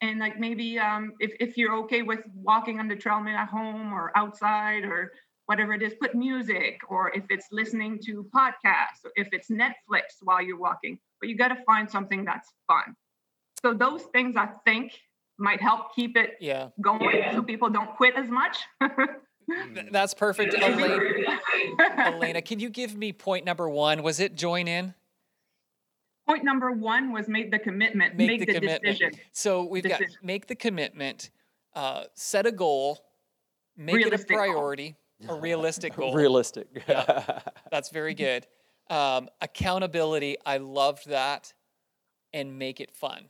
And 0.00 0.18
like 0.18 0.38
maybe 0.38 0.80
um, 0.80 1.12
if, 1.20 1.32
if 1.38 1.56
you're 1.56 1.76
okay 1.84 2.02
with 2.02 2.20
walking 2.34 2.80
on 2.80 2.88
the 2.88 2.96
trail 2.96 3.24
at 3.28 3.48
home 3.48 3.92
or 3.92 4.10
outside 4.16 4.84
or 4.84 5.12
whatever 5.46 5.72
it 5.72 5.82
is 5.82 5.94
put 6.00 6.14
music 6.14 6.80
or 6.88 7.10
if 7.14 7.24
it's 7.30 7.46
listening 7.50 7.98
to 7.98 8.24
podcasts 8.34 9.04
or 9.04 9.12
if 9.16 9.28
it's 9.32 9.48
netflix 9.50 10.16
while 10.22 10.42
you're 10.42 10.58
walking 10.58 10.98
but 11.20 11.28
you 11.28 11.36
got 11.36 11.48
to 11.48 11.58
find 11.64 11.90
something 11.90 12.24
that's 12.24 12.52
fun 12.66 12.94
so 13.62 13.74
those 13.74 14.02
things 14.12 14.36
i 14.36 14.48
think 14.64 14.92
might 15.38 15.60
help 15.60 15.94
keep 15.94 16.16
it 16.16 16.36
yeah. 16.40 16.68
going 16.80 17.16
yeah. 17.16 17.34
so 17.34 17.42
people 17.42 17.68
don't 17.68 17.94
quit 17.96 18.14
as 18.16 18.28
much 18.28 18.58
that's 19.90 20.14
perfect 20.14 20.54
elaina, 20.54 20.98
elaina 22.14 22.42
can 22.42 22.60
you 22.60 22.70
give 22.70 22.96
me 22.96 23.12
point 23.12 23.44
number 23.44 23.68
one 23.68 24.02
was 24.02 24.20
it 24.20 24.36
join 24.36 24.68
in 24.68 24.94
point 26.26 26.44
number 26.44 26.72
one 26.72 27.12
was 27.12 27.28
make 27.28 27.50
the 27.50 27.58
commitment, 27.58 28.16
make, 28.16 28.28
make 28.28 28.40
the, 28.40 28.46
the, 28.46 28.54
commitment. 28.54 28.98
decision. 28.98 29.20
So 29.32 29.64
we've 29.64 29.82
decision. 29.82 30.06
got 30.08 30.24
make 30.24 30.46
the 30.46 30.54
commitment, 30.54 31.30
uh, 31.74 32.04
set 32.14 32.46
a 32.46 32.52
goal, 32.52 32.98
make 33.76 33.96
realistic 33.96 34.30
it 34.30 34.34
a 34.34 34.36
priority, 34.36 34.90
goal. 34.90 34.98
A 35.28 35.34
realistic 35.34 35.96
goal. 35.96 36.14
realistic. 36.14 36.68
yeah, 36.88 37.40
that's 37.70 37.90
very 37.90 38.14
good. 38.26 38.46
Um, 38.90 39.28
accountability, 39.40 40.36
I 40.44 40.58
loved 40.58 41.08
that, 41.08 41.52
and 42.32 42.58
make 42.58 42.80
it 42.80 42.90
fun. 42.90 43.26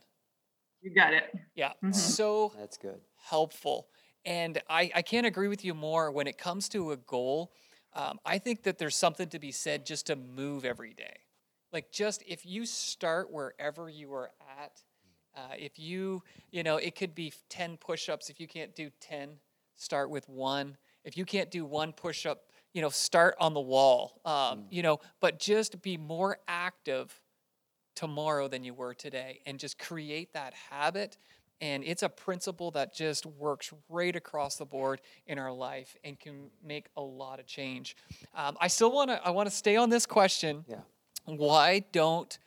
You 0.81 0.93
got 0.93 1.13
it. 1.13 1.33
Yeah, 1.55 1.69
mm-hmm. 1.69 1.91
so 1.91 2.51
that's 2.57 2.77
good. 2.77 2.99
Helpful, 3.17 3.87
and 4.25 4.61
I 4.69 4.91
I 4.95 5.01
can't 5.01 5.25
agree 5.25 5.47
with 5.47 5.63
you 5.63 5.73
more 5.73 6.11
when 6.11 6.27
it 6.27 6.37
comes 6.37 6.69
to 6.69 6.91
a 6.91 6.97
goal. 6.97 7.53
Um, 7.95 8.19
I 8.25 8.39
think 8.39 8.63
that 8.63 8.79
there's 8.79 8.95
something 8.95 9.29
to 9.29 9.39
be 9.39 9.51
said 9.51 9.85
just 9.85 10.07
to 10.07 10.15
move 10.15 10.65
every 10.65 10.93
day. 10.93 11.17
Like, 11.71 11.91
just 11.91 12.23
if 12.27 12.45
you 12.45 12.65
start 12.65 13.31
wherever 13.31 13.89
you 13.89 14.13
are 14.13 14.31
at, 14.59 14.81
uh, 15.35 15.55
if 15.57 15.79
you, 15.79 16.21
you 16.51 16.63
know, 16.63 16.77
it 16.77 16.95
could 16.95 17.15
be 17.15 17.33
10 17.49 17.77
push 17.77 18.09
ups. 18.09 18.29
If 18.29 18.39
you 18.39 18.47
can't 18.47 18.75
do 18.75 18.91
10, 19.01 19.37
start 19.75 20.09
with 20.09 20.29
one. 20.29 20.77
If 21.03 21.17
you 21.17 21.25
can't 21.25 21.51
do 21.51 21.65
one 21.65 21.93
push 21.93 22.25
up, 22.25 22.43
you 22.73 22.81
know, 22.81 22.89
start 22.89 23.35
on 23.39 23.53
the 23.53 23.61
wall, 23.61 24.19
um, 24.25 24.33
mm. 24.33 24.63
you 24.69 24.81
know, 24.81 24.99
but 25.19 25.39
just 25.39 25.81
be 25.81 25.97
more 25.97 26.37
active 26.47 27.19
tomorrow 27.95 28.47
than 28.47 28.63
you 28.63 28.73
were 28.73 28.93
today 28.93 29.41
and 29.45 29.59
just 29.59 29.77
create 29.77 30.33
that 30.33 30.53
habit 30.71 31.17
and 31.61 31.83
it's 31.83 32.01
a 32.01 32.09
principle 32.09 32.71
that 32.71 32.93
just 32.93 33.25
works 33.25 33.71
right 33.87 34.15
across 34.15 34.55
the 34.55 34.65
board 34.65 34.99
in 35.27 35.37
our 35.37 35.53
life 35.53 35.95
and 36.03 36.19
can 36.19 36.49
make 36.65 36.87
a 36.97 37.01
lot 37.01 37.39
of 37.39 37.45
change 37.45 37.95
um, 38.35 38.57
i 38.59 38.67
still 38.67 38.91
want 38.91 39.11
to 39.11 39.21
i 39.23 39.29
want 39.29 39.47
to 39.47 39.55
stay 39.55 39.75
on 39.75 39.91
this 39.91 40.07
question 40.07 40.65
yeah 40.67 40.77
why 41.25 41.83
don't 41.91 42.37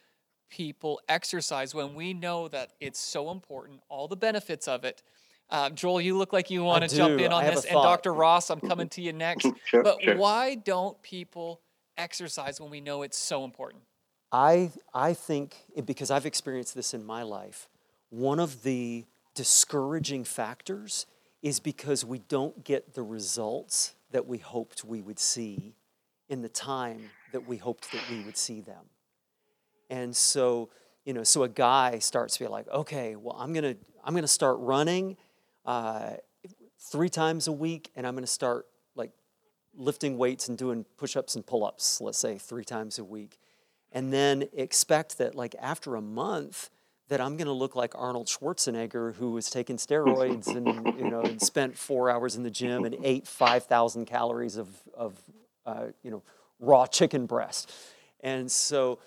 people 0.50 1.00
exercise 1.08 1.74
when 1.74 1.94
we 1.94 2.12
know 2.12 2.48
that 2.48 2.72
it's 2.80 2.98
so 2.98 3.30
important, 3.30 3.80
all 3.88 4.08
the 4.08 4.16
benefits 4.16 4.68
of 4.68 4.84
it? 4.84 5.02
Uh, 5.48 5.70
Joel, 5.70 6.00
you 6.00 6.16
look 6.18 6.32
like 6.32 6.50
you 6.50 6.64
want 6.64 6.88
to 6.88 6.94
jump 6.94 7.20
in 7.20 7.32
on 7.32 7.44
this. 7.44 7.64
And 7.64 7.74
Dr. 7.74 8.12
Ross, 8.12 8.50
I'm 8.50 8.60
coming 8.60 8.88
to 8.90 9.02
you 9.02 9.12
next. 9.12 9.46
sure, 9.64 9.82
but 9.82 10.02
sure. 10.02 10.16
why 10.16 10.56
don't 10.56 11.00
people 11.02 11.60
exercise 11.96 12.60
when 12.60 12.70
we 12.70 12.80
know 12.80 13.02
it's 13.02 13.16
so 13.16 13.44
important? 13.44 13.82
I, 14.32 14.72
I 14.92 15.14
think, 15.14 15.56
because 15.84 16.10
I've 16.10 16.26
experienced 16.26 16.74
this 16.74 16.94
in 16.94 17.04
my 17.04 17.22
life, 17.22 17.68
one 18.10 18.40
of 18.40 18.64
the 18.64 19.04
discouraging 19.34 20.24
factors 20.24 21.06
is 21.42 21.60
because 21.60 22.04
we 22.04 22.18
don't 22.18 22.64
get 22.64 22.94
the 22.94 23.02
results 23.02 23.94
that 24.10 24.26
we 24.26 24.38
hoped 24.38 24.84
we 24.84 25.00
would 25.00 25.18
see 25.18 25.76
in 26.28 26.42
the 26.42 26.48
time 26.48 27.10
that 27.32 27.46
we 27.46 27.56
hoped 27.56 27.92
that 27.92 28.02
we 28.10 28.20
would 28.24 28.36
see 28.36 28.60
them. 28.60 28.84
And 29.90 30.16
so, 30.16 30.70
you 31.04 31.12
know, 31.12 31.22
so 31.22 31.44
a 31.44 31.48
guy 31.48 32.00
starts 32.00 32.36
to 32.38 32.44
be 32.44 32.48
like, 32.48 32.66
okay, 32.68 33.14
well, 33.14 33.36
I'm 33.38 33.52
gonna, 33.52 33.76
I'm 34.02 34.14
gonna 34.14 34.26
start 34.26 34.56
running 34.58 35.16
uh, 35.66 36.14
three 36.78 37.08
times 37.08 37.48
a 37.48 37.52
week, 37.52 37.90
and 37.96 38.06
I'm 38.06 38.14
gonna 38.14 38.26
start 38.26 38.66
like 38.94 39.10
lifting 39.74 40.16
weights 40.16 40.48
and 40.48 40.56
doing 40.56 40.84
push-ups 40.96 41.34
and 41.34 41.46
pull-ups, 41.46 42.00
let's 42.00 42.18
say 42.18 42.38
three 42.38 42.64
times 42.64 42.98
a 42.98 43.04
week, 43.04 43.38
and 43.92 44.12
then 44.12 44.48
expect 44.52 45.18
that 45.18 45.34
like 45.34 45.54
after 45.60 45.96
a 45.96 46.02
month 46.02 46.70
that 47.08 47.20
I'm 47.20 47.36
going 47.36 47.46
to 47.46 47.52
look 47.52 47.76
like 47.76 47.92
Arnold 47.94 48.26
Schwarzenegger, 48.26 49.14
who 49.14 49.30
was 49.30 49.48
taking 49.48 49.76
steroids 49.76 50.48
and 50.48 50.66
you 50.98 51.08
know 51.08 51.20
and 51.20 51.40
spent 51.40 51.76
four 51.76 52.10
hours 52.10 52.36
in 52.36 52.42
the 52.42 52.50
gym 52.50 52.84
and 52.84 52.96
ate 53.02 53.26
five 53.26 53.64
thousand 53.64 54.06
calories 54.06 54.56
of 54.56 54.68
of 54.94 55.14
uh, 55.64 55.86
you 56.02 56.10
know 56.10 56.22
raw 56.58 56.86
chicken 56.86 57.26
breast. 57.26 57.72
And 58.20 58.50
so, 58.50 58.98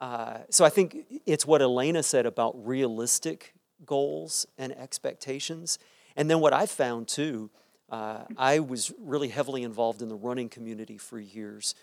uh, 0.00 0.38
so 0.50 0.64
I 0.64 0.68
think 0.68 0.96
it's 1.26 1.46
what 1.46 1.60
Elaina 1.60 2.02
said 2.02 2.26
about 2.26 2.54
realistic 2.66 3.54
goals 3.84 4.46
and 4.58 4.72
expectations. 4.76 5.78
And 6.20 6.28
then 6.28 6.40
what 6.40 6.52
I 6.52 6.66
found 6.66 7.08
too, 7.08 7.48
uh, 7.88 8.24
I 8.36 8.58
was 8.58 8.92
really 9.00 9.28
heavily 9.28 9.62
involved 9.62 10.02
in 10.02 10.10
the 10.10 10.14
running 10.14 10.50
community 10.50 10.98
for 10.98 11.18
years, 11.18 11.74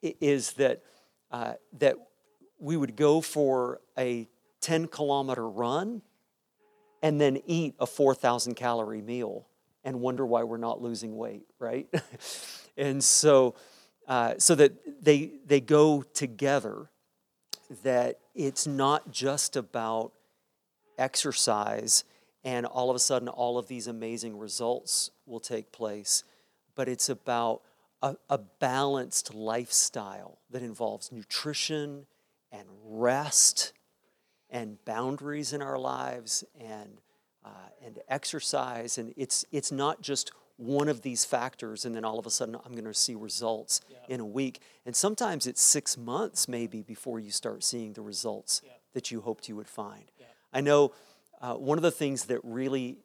is 0.00 0.52
that, 0.52 0.84
uh, 1.32 1.54
that 1.80 1.96
we 2.60 2.76
would 2.76 2.94
go 2.94 3.20
for 3.20 3.80
a 3.98 4.28
10 4.60 4.86
kilometer 4.86 5.48
run 5.48 6.02
and 7.02 7.20
then 7.20 7.42
eat 7.46 7.74
a 7.80 7.86
4,000 7.86 8.54
calorie 8.54 9.02
meal 9.02 9.48
and 9.82 10.00
wonder 10.00 10.24
why 10.24 10.44
we're 10.44 10.56
not 10.56 10.80
losing 10.80 11.16
weight, 11.16 11.42
right? 11.58 11.88
and 12.76 13.02
so, 13.02 13.56
uh, 14.06 14.34
so 14.38 14.54
that 14.54 15.02
they, 15.02 15.32
they 15.46 15.60
go 15.60 16.02
together, 16.02 16.90
that 17.82 18.20
it's 18.36 18.68
not 18.68 19.10
just 19.10 19.56
about 19.56 20.12
exercise 20.96 22.04
and 22.44 22.66
all 22.66 22.90
of 22.90 22.96
a 22.96 23.00
sudden 23.00 23.28
all 23.28 23.58
of 23.58 23.68
these 23.68 23.86
amazing 23.86 24.38
results 24.38 25.10
will 25.26 25.40
take 25.40 25.72
place, 25.72 26.24
but 26.74 26.88
it's 26.88 27.08
about 27.08 27.62
a, 28.02 28.16
a 28.28 28.38
balanced 28.38 29.34
lifestyle 29.34 30.38
that 30.50 30.62
involves 30.62 31.10
nutrition 31.10 32.06
and 32.52 32.68
rest 32.84 33.72
and 34.50 34.82
boundaries 34.84 35.52
in 35.52 35.62
our 35.62 35.78
lives 35.78 36.44
and, 36.60 37.00
uh, 37.44 37.48
and 37.84 37.98
exercise. 38.08 38.98
And 38.98 39.14
it's, 39.16 39.44
it's 39.50 39.72
not 39.72 40.02
just 40.02 40.30
one 40.56 40.88
of 40.88 41.02
these 41.02 41.24
factors 41.24 41.84
and 41.84 41.96
then 41.96 42.04
all 42.04 42.18
of 42.18 42.26
a 42.26 42.30
sudden 42.30 42.56
i'm 42.64 42.72
going 42.72 42.84
to 42.84 42.94
see 42.94 43.14
results 43.14 43.80
yeah. 43.90 43.96
in 44.08 44.20
a 44.20 44.24
week 44.24 44.60
and 44.86 44.94
sometimes 44.94 45.48
it's 45.48 45.60
six 45.60 45.96
months 45.98 46.46
maybe 46.46 46.80
before 46.80 47.18
you 47.18 47.30
start 47.32 47.64
seeing 47.64 47.92
the 47.94 48.00
results 48.00 48.62
yeah. 48.64 48.70
that 48.92 49.10
you 49.10 49.20
hoped 49.20 49.48
you 49.48 49.56
would 49.56 49.68
find 49.68 50.12
yeah. 50.18 50.26
i 50.52 50.60
know 50.60 50.92
uh, 51.40 51.54
one 51.54 51.78
of 51.78 51.82
the 51.82 51.90
things 51.90 52.26
that 52.26 52.40
really 52.42 52.98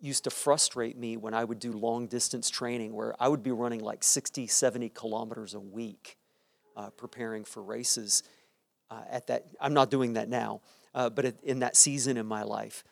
used 0.00 0.24
to 0.24 0.30
frustrate 0.30 0.96
me 0.96 1.16
when 1.16 1.34
i 1.34 1.44
would 1.44 1.58
do 1.58 1.72
long 1.72 2.06
distance 2.06 2.50
training 2.50 2.92
where 2.92 3.14
i 3.20 3.28
would 3.28 3.42
be 3.42 3.50
running 3.50 3.80
like 3.80 4.02
60 4.02 4.46
70 4.46 4.88
kilometers 4.90 5.54
a 5.54 5.60
week 5.60 6.16
uh, 6.76 6.90
preparing 6.90 7.44
for 7.44 7.62
races 7.62 8.22
uh, 8.90 9.02
at 9.10 9.26
that 9.28 9.46
i'm 9.60 9.74
not 9.74 9.90
doing 9.90 10.14
that 10.14 10.28
now 10.28 10.60
uh, 10.94 11.10
but 11.10 11.34
in 11.42 11.60
that 11.60 11.76
season 11.76 12.16
in 12.16 12.26
my 12.26 12.42
life 12.42 12.84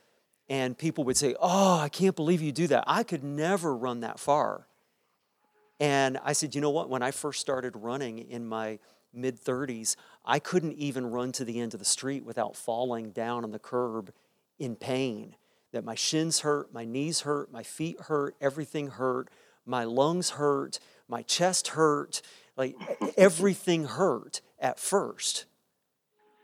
and 0.49 0.77
people 0.77 1.05
would 1.05 1.17
say, 1.17 1.35
Oh, 1.41 1.79
I 1.79 1.89
can't 1.89 2.17
believe 2.17 2.43
you 2.43 2.53
do 2.53 2.67
that. 2.69 2.85
I 2.87 3.03
could 3.03 3.25
never 3.25 3.75
run 3.75 4.01
that 4.01 4.19
far. 4.19 4.67
And 5.81 6.19
I 6.23 6.33
said, 6.33 6.55
You 6.55 6.61
know 6.61 6.71
what? 6.71 6.91
When 6.91 7.03
I 7.03 7.11
first 7.11 7.41
started 7.41 7.77
running 7.77 8.19
in 8.19 8.47
my 8.47 8.79
mid 9.13 9.41
30s, 9.41 9.97
I 10.25 10.39
couldn't 10.39 10.75
even 10.75 11.11
run 11.11 11.33
to 11.33 11.45
the 11.45 11.61
end 11.61 11.75
of 11.75 11.81
the 11.81 11.87
street 11.87 12.25
without 12.25 12.57
falling 12.57 13.11
down 13.11 13.45
on 13.45 13.53
the 13.53 13.59
curb 13.59 14.13
in 14.65 14.77
pain. 14.77 15.37
That 15.73 15.85
my 15.85 15.97
shins 15.97 16.41
hurt, 16.41 16.73
my 16.73 16.85
knees 16.85 17.23
hurt, 17.23 17.53
my 17.53 17.65
feet 17.65 18.01
hurt, 18.03 18.37
everything 18.41 18.89
hurt, 18.89 19.29
my 19.67 19.83
lungs 19.83 20.31
hurt, 20.31 20.79
my 21.09 21.23
chest 21.23 21.69
hurt, 21.69 22.23
like 22.57 22.77
everything 23.17 23.85
hurt 23.85 24.41
at 24.61 24.79
first. 24.79 25.47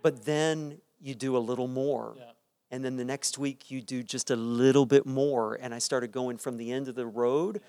But 0.02 0.24
then 0.24 0.80
you 1.00 1.14
do 1.14 1.36
a 1.36 1.38
little 1.38 1.68
more. 1.68 2.16
Yeah 2.18 2.24
and 2.70 2.84
then 2.84 2.96
the 2.96 3.04
next 3.04 3.38
week 3.38 3.70
you 3.70 3.80
do 3.80 4.02
just 4.02 4.30
a 4.30 4.36
little 4.36 4.86
bit 4.86 5.06
more 5.06 5.54
and 5.60 5.74
i 5.74 5.78
started 5.78 6.12
going 6.12 6.38
from 6.38 6.56
the 6.56 6.72
end 6.72 6.88
of 6.88 6.94
the 6.94 7.06
road 7.06 7.60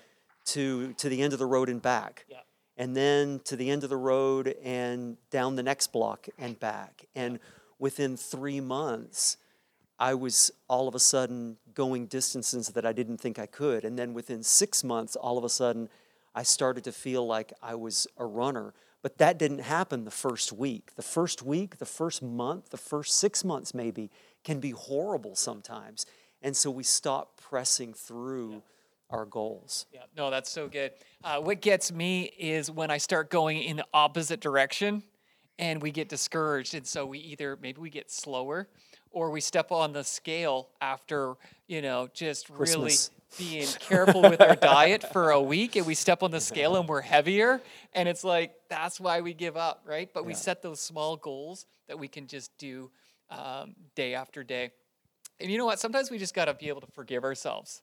to 0.44 0.92
to 0.94 1.08
the 1.08 1.22
end 1.22 1.32
of 1.32 1.38
the 1.38 1.46
road 1.46 1.68
and 1.68 1.82
back 1.82 2.24
yeah. 2.28 2.38
and 2.76 2.96
then 2.96 3.40
to 3.44 3.56
the 3.56 3.70
end 3.70 3.84
of 3.84 3.90
the 3.90 3.96
road 3.96 4.54
and 4.62 5.16
down 5.30 5.56
the 5.56 5.62
next 5.62 5.92
block 5.92 6.28
and 6.38 6.58
back 6.58 7.04
and 7.14 7.38
within 7.78 8.16
three 8.16 8.60
months 8.60 9.36
i 10.02 10.12
was 10.12 10.50
all 10.68 10.86
of 10.88 10.94
a 10.94 10.98
sudden 10.98 11.56
going 11.74 12.06
distances 12.06 12.68
that 12.68 12.84
i 12.84 12.92
didn't 12.92 13.18
think 13.18 13.38
i 13.38 13.46
could 13.46 13.84
and 13.84 13.98
then 13.98 14.12
within 14.12 14.42
six 14.42 14.84
months 14.84 15.16
all 15.16 15.38
of 15.38 15.44
a 15.44 15.48
sudden 15.48 15.88
i 16.34 16.42
started 16.42 16.84
to 16.84 16.92
feel 16.92 17.26
like 17.26 17.52
i 17.62 17.74
was 17.74 18.06
a 18.18 18.26
runner 18.26 18.74
but 19.02 19.18
that 19.18 19.38
didn't 19.38 19.60
happen 19.60 20.04
the 20.04 20.10
first 20.10 20.52
week 20.52 20.94
the 20.96 21.02
first 21.02 21.42
week 21.42 21.78
the 21.78 21.86
first 21.86 22.22
month 22.22 22.70
the 22.70 22.76
first 22.76 23.18
six 23.18 23.44
months 23.44 23.74
maybe 23.74 24.10
can 24.44 24.60
be 24.60 24.70
horrible 24.70 25.34
sometimes. 25.34 26.06
And 26.42 26.56
so 26.56 26.70
we 26.70 26.82
stop 26.82 27.40
pressing 27.40 27.94
through 27.94 28.52
yeah. 28.52 28.58
our 29.10 29.24
goals. 29.24 29.86
Yeah, 29.92 30.02
no, 30.16 30.30
that's 30.30 30.50
so 30.50 30.68
good. 30.68 30.92
Uh, 31.22 31.40
what 31.40 31.60
gets 31.60 31.92
me 31.92 32.24
is 32.38 32.70
when 32.70 32.90
I 32.90 32.98
start 32.98 33.30
going 33.30 33.62
in 33.62 33.76
the 33.76 33.86
opposite 33.94 34.40
direction 34.40 35.02
and 35.58 35.80
we 35.80 35.90
get 35.90 36.08
discouraged. 36.08 36.74
And 36.74 36.86
so 36.86 37.06
we 37.06 37.18
either, 37.18 37.56
maybe 37.60 37.80
we 37.80 37.90
get 37.90 38.10
slower 38.10 38.68
or 39.12 39.30
we 39.30 39.40
step 39.40 39.70
on 39.70 39.92
the 39.92 40.04
scale 40.04 40.68
after 40.80 41.34
you 41.66 41.82
know 41.82 42.08
just 42.12 42.52
Christmas. 42.52 43.10
really 43.38 43.50
being 43.50 43.66
careful 43.80 44.22
with 44.22 44.40
our 44.40 44.56
diet 44.56 45.04
for 45.12 45.30
a 45.30 45.40
week 45.40 45.76
and 45.76 45.86
we 45.86 45.94
step 45.94 46.22
on 46.22 46.30
the 46.30 46.40
scale 46.40 46.76
and 46.76 46.88
we're 46.88 47.00
heavier. 47.00 47.60
And 47.94 48.08
it's 48.08 48.24
like 48.24 48.52
that's 48.68 49.00
why 49.00 49.20
we 49.20 49.34
give 49.34 49.56
up 49.56 49.82
right? 49.86 50.08
But 50.12 50.26
we 50.26 50.34
set 50.34 50.62
those 50.62 50.80
small 50.80 51.16
goals 51.16 51.66
that 51.88 51.98
we 51.98 52.08
can 52.08 52.26
just 52.26 52.56
do 52.58 52.90
um, 53.30 53.74
day 53.94 54.14
after 54.14 54.42
day. 54.44 54.70
And 55.40 55.50
you 55.50 55.58
know 55.58 55.66
what? 55.66 55.80
Sometimes 55.80 56.10
we 56.10 56.18
just 56.18 56.34
got 56.34 56.44
to 56.46 56.54
be 56.54 56.68
able 56.68 56.82
to 56.82 56.92
forgive 56.92 57.24
ourselves. 57.24 57.82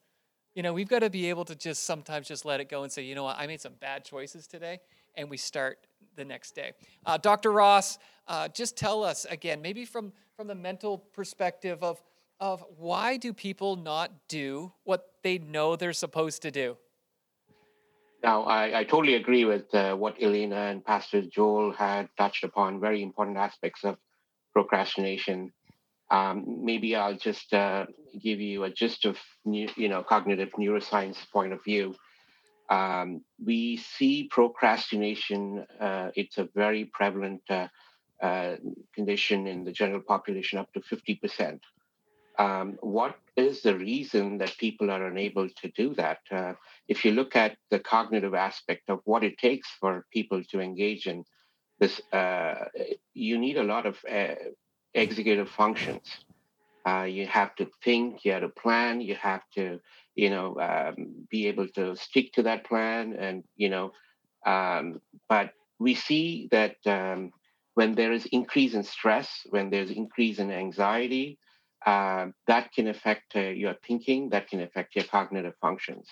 You 0.55 0.63
know 0.63 0.73
we've 0.73 0.89
got 0.89 0.99
to 0.99 1.09
be 1.09 1.29
able 1.29 1.45
to 1.45 1.55
just 1.55 1.83
sometimes 1.83 2.27
just 2.27 2.43
let 2.43 2.59
it 2.59 2.69
go 2.69 2.83
and 2.83 2.91
say 2.91 3.03
you 3.03 3.15
know 3.15 3.23
what? 3.23 3.37
I 3.39 3.47
made 3.47 3.61
some 3.61 3.73
bad 3.79 4.03
choices 4.03 4.47
today 4.47 4.79
and 5.15 5.29
we 5.29 5.37
start 5.37 5.79
the 6.15 6.25
next 6.25 6.55
day 6.55 6.71
uh, 7.05 7.17
dr 7.17 7.51
ross 7.51 7.97
uh, 8.27 8.47
just 8.47 8.77
tell 8.77 9.03
us 9.03 9.25
again 9.25 9.61
maybe 9.61 9.85
from 9.85 10.11
from 10.35 10.47
the 10.47 10.55
mental 10.55 10.97
perspective 10.97 11.83
of 11.83 12.01
of 12.39 12.63
why 12.77 13.17
do 13.17 13.33
people 13.33 13.75
not 13.75 14.11
do 14.27 14.71
what 14.83 15.13
they 15.23 15.37
know 15.37 15.75
they're 15.75 15.93
supposed 15.93 16.41
to 16.41 16.51
do 16.51 16.77
Now, 18.23 18.43
I, 18.43 18.79
I 18.79 18.83
totally 18.83 19.15
agree 19.15 19.45
with 19.45 19.73
uh, 19.73 19.95
what 19.95 20.19
Elaina 20.19 20.71
and 20.71 20.83
Pastor 20.83 21.21
Joel 21.21 21.71
had 21.71 22.09
touched 22.17 22.43
upon, 22.43 22.79
very 22.79 23.01
important 23.01 23.37
aspects 23.37 23.83
of 23.83 23.97
procrastination. 24.53 25.53
Um, 26.11 26.65
maybe 26.65 26.95
I'll 26.95 27.15
just 27.15 27.53
uh, 27.53 27.85
give 28.21 28.41
you 28.41 28.63
a 28.65 28.71
gist 28.71 29.05
of, 29.05 29.17
you 29.45 29.87
know, 29.87 30.03
cognitive 30.03 30.49
neuroscience 30.57 31.17
point 31.31 31.53
of 31.53 31.63
view. 31.63 31.95
Um, 32.69 33.21
we 33.43 33.77
see 33.77 34.27
procrastination, 34.29 35.65
uh, 35.79 36.12
it's 36.15 36.38
a 36.38 36.47
very 36.53 36.86
prevalent 36.86 37.41
uh, 37.49 37.67
uh, 38.21 38.58
condition 38.93 39.47
in 39.47 39.63
the 39.63 39.71
general 39.71 40.01
population, 40.01 40.60
up 40.60 40.71
to 40.73 40.82
50%. 40.82 41.60
Um, 42.38 42.77
what 42.82 43.17
is 43.36 43.63
the 43.63 43.75
reason 43.75 44.38
that 44.38 44.58
people 44.58 44.91
are 44.91 45.08
unable 45.08 45.49
to 45.49 45.71
do 45.75 45.93
that? 45.95 46.19
Uh, 46.32 46.53
if 46.88 47.03
you 47.03 47.12
look 47.12 47.36
at 47.36 47.58
the 47.69 47.79
cognitive 47.79 48.34
aspect 48.34 48.89
of 48.89 49.01
what 49.03 49.23
it 49.23 49.38
takes 49.38 49.67
for 49.79 50.05
people 50.13 50.43
to 50.51 50.62
engage 50.62 51.08
in 51.08 51.25
this, 51.79 51.99
uh, 52.13 52.65
you 53.13 53.38
need 53.38 53.58
a 53.58 53.63
lot 53.63 53.86
of 53.86 53.97
uh, 54.10 54.36
executive 54.93 55.49
functions. 55.49 56.08
You 57.08 57.27
have 57.27 57.55
to 57.58 57.69
think, 57.84 58.25
you 58.25 58.32
have 58.32 58.41
to 58.41 58.49
plan, 58.49 58.99
you 58.99 59.13
have 59.13 59.43
to, 59.53 59.79
you 60.19 60.29
know, 60.29 60.60
um, 60.60 61.25
be 61.29 61.47
able 61.47 61.67
to 61.69 61.95
stick 61.95 62.34
to 62.34 62.43
that 62.43 62.65
plan, 62.65 63.13
and 63.13 63.43
you 63.55 63.69
know, 63.69 63.91
um, 64.45 64.99
but 65.29 65.51
we 65.79 65.95
see 65.95 66.49
that 66.51 66.75
um, 66.86 67.32
when 67.75 67.95
there 67.95 68.12
is 68.12 68.25
increase 68.25 68.73
in 68.73 68.84
stress, 68.84 69.29
when 69.49 69.69
there's 69.69 69.91
increase 69.91 70.39
in 70.39 70.51
anxiety, 70.51 71.39
uh, 71.86 72.25
that 72.47 72.73
can 72.73 72.88
affect 72.89 73.38
uh, 73.38 73.39
your 73.63 73.75
thinking, 73.88 74.29
that 74.32 74.49
can 74.49 74.62
affect 74.62 74.95
your 74.95 75.05
cognitive 75.05 75.55
functions. 75.62 76.05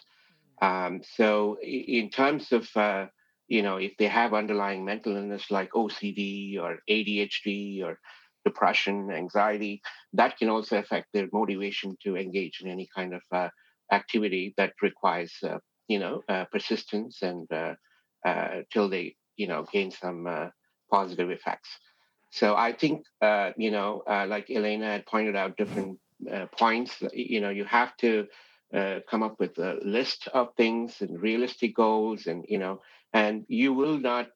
Um, 0.61 1.01
so, 1.03 1.57
in 1.61 2.09
terms 2.09 2.53
of, 2.53 2.65
uh, 2.77 3.07
you 3.49 3.61
know, 3.61 3.75
if 3.75 3.97
they 3.99 4.07
have 4.07 4.33
underlying 4.33 4.85
mental 4.85 5.17
illness 5.17 5.51
like 5.51 5.71
OCD 5.71 6.57
or 6.59 6.77
ADHD 6.89 7.83
or 7.83 7.99
depression, 8.45 9.11
anxiety, 9.11 9.81
that 10.13 10.37
can 10.37 10.47
also 10.47 10.77
affect 10.77 11.07
their 11.13 11.27
motivation 11.33 11.97
to 12.03 12.15
engage 12.15 12.61
in 12.61 12.69
any 12.69 12.87
kind 12.95 13.13
of 13.13 13.21
uh, 13.33 13.49
activity 13.91 14.53
that 14.57 14.73
requires, 14.81 15.33
uh, 15.43 15.59
you 15.87 15.99
know, 15.99 16.23
uh, 16.29 16.45
persistence 16.51 17.21
and 17.21 17.47
uh, 17.51 17.75
till 18.71 18.89
they, 18.89 19.15
you 19.35 19.47
know, 19.47 19.65
gain 19.71 19.91
some 19.91 20.51
positive 20.91 21.29
effects. 21.29 21.69
So 22.31 22.55
I 22.55 22.73
think, 22.73 23.05
you 23.57 23.71
know, 23.71 24.03
like 24.07 24.47
Elaina 24.49 24.85
had 24.85 25.05
pointed 25.05 25.35
out, 25.35 25.57
different 25.57 25.99
points. 26.57 27.01
You 27.13 27.41
know, 27.41 27.49
you 27.49 27.65
have 27.65 27.95
to 27.97 28.27
come 29.09 29.23
up 29.23 29.39
with 29.39 29.57
a 29.57 29.79
list 29.83 30.27
of 30.33 30.53
things 30.55 31.01
and 31.01 31.21
realistic 31.21 31.75
goals, 31.75 32.27
and 32.27 32.45
you 32.47 32.57
know, 32.57 32.81
and 33.13 33.45
you 33.47 33.73
will 33.73 33.97
not 33.97 34.27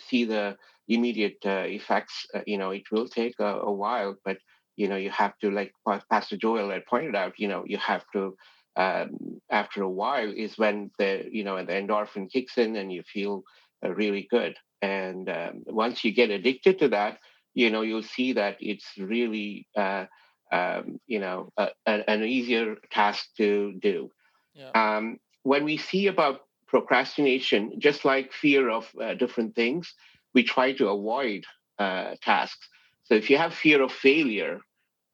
see 0.00 0.24
the 0.24 0.56
immediate 0.88 1.38
uh, 1.44 1.64
effects. 1.66 2.26
Uh, 2.34 2.40
you 2.46 2.58
know, 2.58 2.70
it 2.70 2.90
will 2.90 3.08
take 3.08 3.34
a, 3.38 3.60
a 3.60 3.72
while, 3.72 4.16
but 4.24 4.38
you 4.76 4.88
know, 4.88 4.96
you 4.96 5.10
have 5.10 5.38
to, 5.38 5.50
like 5.50 5.72
Pastor 6.10 6.36
Joel 6.36 6.70
had 6.70 6.84
pointed 6.86 7.14
out, 7.14 7.34
you 7.38 7.48
know, 7.48 7.64
you 7.66 7.78
have 7.78 8.04
to. 8.12 8.36
Um, 8.76 9.40
after 9.50 9.82
a 9.82 9.90
while, 9.90 10.30
is 10.30 10.58
when 10.58 10.90
the 10.98 11.24
you 11.30 11.44
know 11.44 11.56
the 11.64 11.72
endorphin 11.72 12.30
kicks 12.30 12.58
in 12.58 12.76
and 12.76 12.92
you 12.92 13.02
feel 13.02 13.42
uh, 13.84 13.90
really 13.90 14.26
good. 14.30 14.56
And 14.82 15.28
um, 15.30 15.62
once 15.66 16.04
you 16.04 16.12
get 16.12 16.30
addicted 16.30 16.78
to 16.80 16.88
that, 16.88 17.18
you 17.54 17.70
know 17.70 17.82
you'll 17.82 18.02
see 18.02 18.34
that 18.34 18.56
it's 18.60 18.86
really 18.98 19.66
uh, 19.76 20.06
um, 20.52 21.00
you 21.06 21.20
know 21.20 21.52
a, 21.56 21.68
a- 21.86 22.10
an 22.10 22.24
easier 22.24 22.76
task 22.90 23.28
to 23.38 23.72
do. 23.80 24.10
Yeah. 24.54 24.70
Um, 24.74 25.18
when 25.42 25.64
we 25.64 25.76
see 25.76 26.06
about 26.06 26.40
procrastination 26.66 27.78
just 27.78 28.04
like 28.04 28.32
fear 28.32 28.68
of 28.70 28.90
uh, 29.00 29.14
different 29.14 29.54
things 29.54 29.94
we 30.34 30.42
try 30.42 30.72
to 30.72 30.88
avoid 30.88 31.44
uh, 31.78 32.14
tasks. 32.20 32.68
So 33.04 33.14
if 33.14 33.30
you 33.30 33.38
have 33.38 33.54
fear 33.54 33.82
of 33.82 33.92
failure 33.92 34.60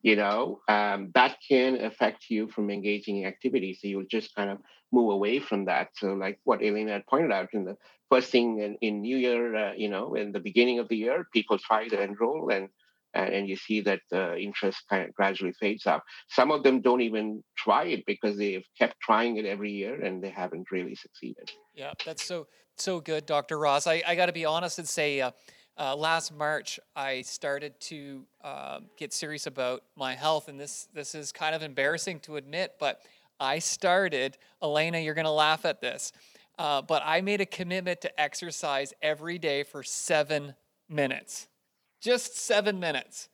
you 0.02 0.16
know 0.16 0.60
um, 0.68 1.10
that 1.14 1.36
can 1.48 1.80
affect 1.84 2.26
you 2.28 2.48
from 2.48 2.70
engaging 2.70 3.18
in 3.18 3.26
activities 3.26 3.78
so 3.80 3.88
you'll 3.88 4.04
just 4.10 4.34
kind 4.34 4.50
of 4.50 4.58
move 4.92 5.10
away 5.10 5.38
from 5.38 5.64
that 5.64 5.88
so 5.94 6.14
like 6.14 6.38
what 6.44 6.60
elaina 6.60 6.92
had 6.92 7.06
pointed 7.06 7.32
out 7.32 7.48
in 7.52 7.64
the 7.64 7.76
first 8.10 8.30
thing 8.30 8.60
in, 8.60 8.76
in 8.80 9.00
new 9.00 9.16
year 9.16 9.56
uh, 9.56 9.72
you 9.72 9.88
know 9.88 10.14
in 10.14 10.32
the 10.32 10.40
beginning 10.40 10.78
of 10.78 10.88
the 10.88 10.96
year 10.96 11.26
people 11.32 11.58
try 11.58 11.88
to 11.88 12.00
enroll 12.00 12.50
and 12.50 12.68
and 13.14 13.32
and 13.34 13.48
you 13.48 13.56
see 13.56 13.80
that 13.80 14.00
the 14.10 14.36
interest 14.38 14.82
kind 14.90 15.08
of 15.08 15.14
gradually 15.14 15.52
fades 15.60 15.86
out 15.86 16.02
some 16.28 16.50
of 16.50 16.62
them 16.62 16.80
don't 16.80 17.00
even 17.00 17.42
try 17.56 17.84
it 17.84 18.04
because 18.06 18.36
they've 18.36 18.66
kept 18.78 19.00
trying 19.00 19.36
it 19.36 19.46
every 19.46 19.70
year 19.70 20.02
and 20.02 20.22
they 20.22 20.30
haven't 20.30 20.70
really 20.70 20.94
succeeded 20.94 21.50
Yeah, 21.74 21.92
that's 22.04 22.24
so 22.24 22.46
so 22.76 23.00
good, 23.00 23.26
Dr. 23.26 23.58
Ross. 23.58 23.86
I, 23.86 24.02
I 24.06 24.14
got 24.14 24.26
to 24.26 24.32
be 24.32 24.44
honest 24.44 24.78
and 24.78 24.88
say, 24.88 25.20
uh, 25.20 25.30
uh, 25.78 25.96
last 25.96 26.34
March 26.34 26.78
I 26.94 27.22
started 27.22 27.78
to 27.80 28.24
um, 28.44 28.86
get 28.96 29.12
serious 29.12 29.46
about 29.46 29.82
my 29.96 30.14
health, 30.14 30.48
and 30.48 30.58
this 30.58 30.88
this 30.94 31.14
is 31.14 31.32
kind 31.32 31.54
of 31.54 31.62
embarrassing 31.62 32.20
to 32.20 32.36
admit, 32.36 32.74
but 32.78 33.00
I 33.40 33.58
started. 33.58 34.38
Elaina, 34.62 35.02
you're 35.02 35.14
gonna 35.14 35.32
laugh 35.32 35.64
at 35.64 35.80
this, 35.80 36.12
uh, 36.58 36.82
but 36.82 37.02
I 37.04 37.20
made 37.20 37.40
a 37.40 37.46
commitment 37.46 38.00
to 38.02 38.20
exercise 38.20 38.92
every 39.02 39.38
day 39.38 39.62
for 39.62 39.82
seven 39.82 40.54
minutes, 40.88 41.48
just 42.00 42.36
seven 42.36 42.78
minutes, 42.78 43.28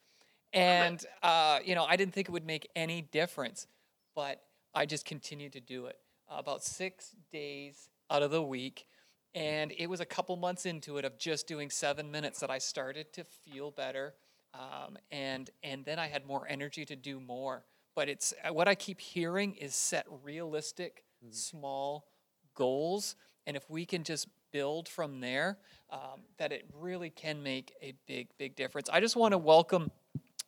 and 0.53 1.05
uh, 1.23 1.59
you 1.65 1.75
know 1.75 1.85
I 1.85 1.97
didn't 1.97 2.15
think 2.15 2.29
it 2.29 2.33
would 2.33 2.47
make 2.47 2.69
any 2.77 3.03
difference, 3.03 3.67
but 4.15 4.43
I 4.75 4.87
just 4.87 5.05
continued 5.05 5.53
to 5.55 5.61
do 5.61 5.87
it 5.87 5.99
about 6.31 6.63
six 6.63 7.17
days 7.33 7.89
out 8.11 8.23
of 8.23 8.31
the 8.31 8.43
week. 8.43 8.87
And 9.35 9.73
it 9.77 9.89
was 9.89 10.01
a 10.01 10.07
couple 10.07 10.37
months 10.37 10.67
into 10.67 10.99
it 10.99 11.05
of 11.05 11.19
just 11.19 11.47
doing 11.47 11.71
seven 11.71 12.11
minutes 12.11 12.41
that 12.41 12.51
I 12.51 12.59
started 12.59 13.13
to 13.15 13.25
feel 13.25 13.71
better. 13.71 14.15
Um, 14.55 14.97
and, 15.11 15.51
and 15.63 15.85
then 15.85 15.99
I 15.99 16.07
had 16.07 16.27
more 16.27 16.47
energy 16.49 16.85
to 16.87 16.97
do 16.97 17.21
more. 17.21 17.65
But 17.95 18.09
it's 18.09 18.33
uh, 18.45 18.53
what 18.53 18.69
I 18.69 18.75
keep 18.75 19.01
hearing 19.01 19.55
is 19.55 19.75
set 19.75 20.07
realistic, 20.23 21.05
small 21.31 22.07
goals. 22.55 23.17
And 23.47 23.57
if 23.57 23.69
we 23.69 23.85
can 23.85 24.05
just 24.05 24.29
build 24.51 24.89
from 24.89 25.21
there, 25.21 25.59
um, 25.91 26.23
that 26.39 26.53
it 26.53 26.65
really 26.75 27.11
can 27.11 27.43
make 27.43 27.75
a 27.83 27.95
big, 28.07 28.29
big 28.39 28.57
difference. 28.57 28.89
I 28.89 29.01
just 29.01 29.17
want 29.17 29.33
to 29.33 29.39
welcome 29.39 29.91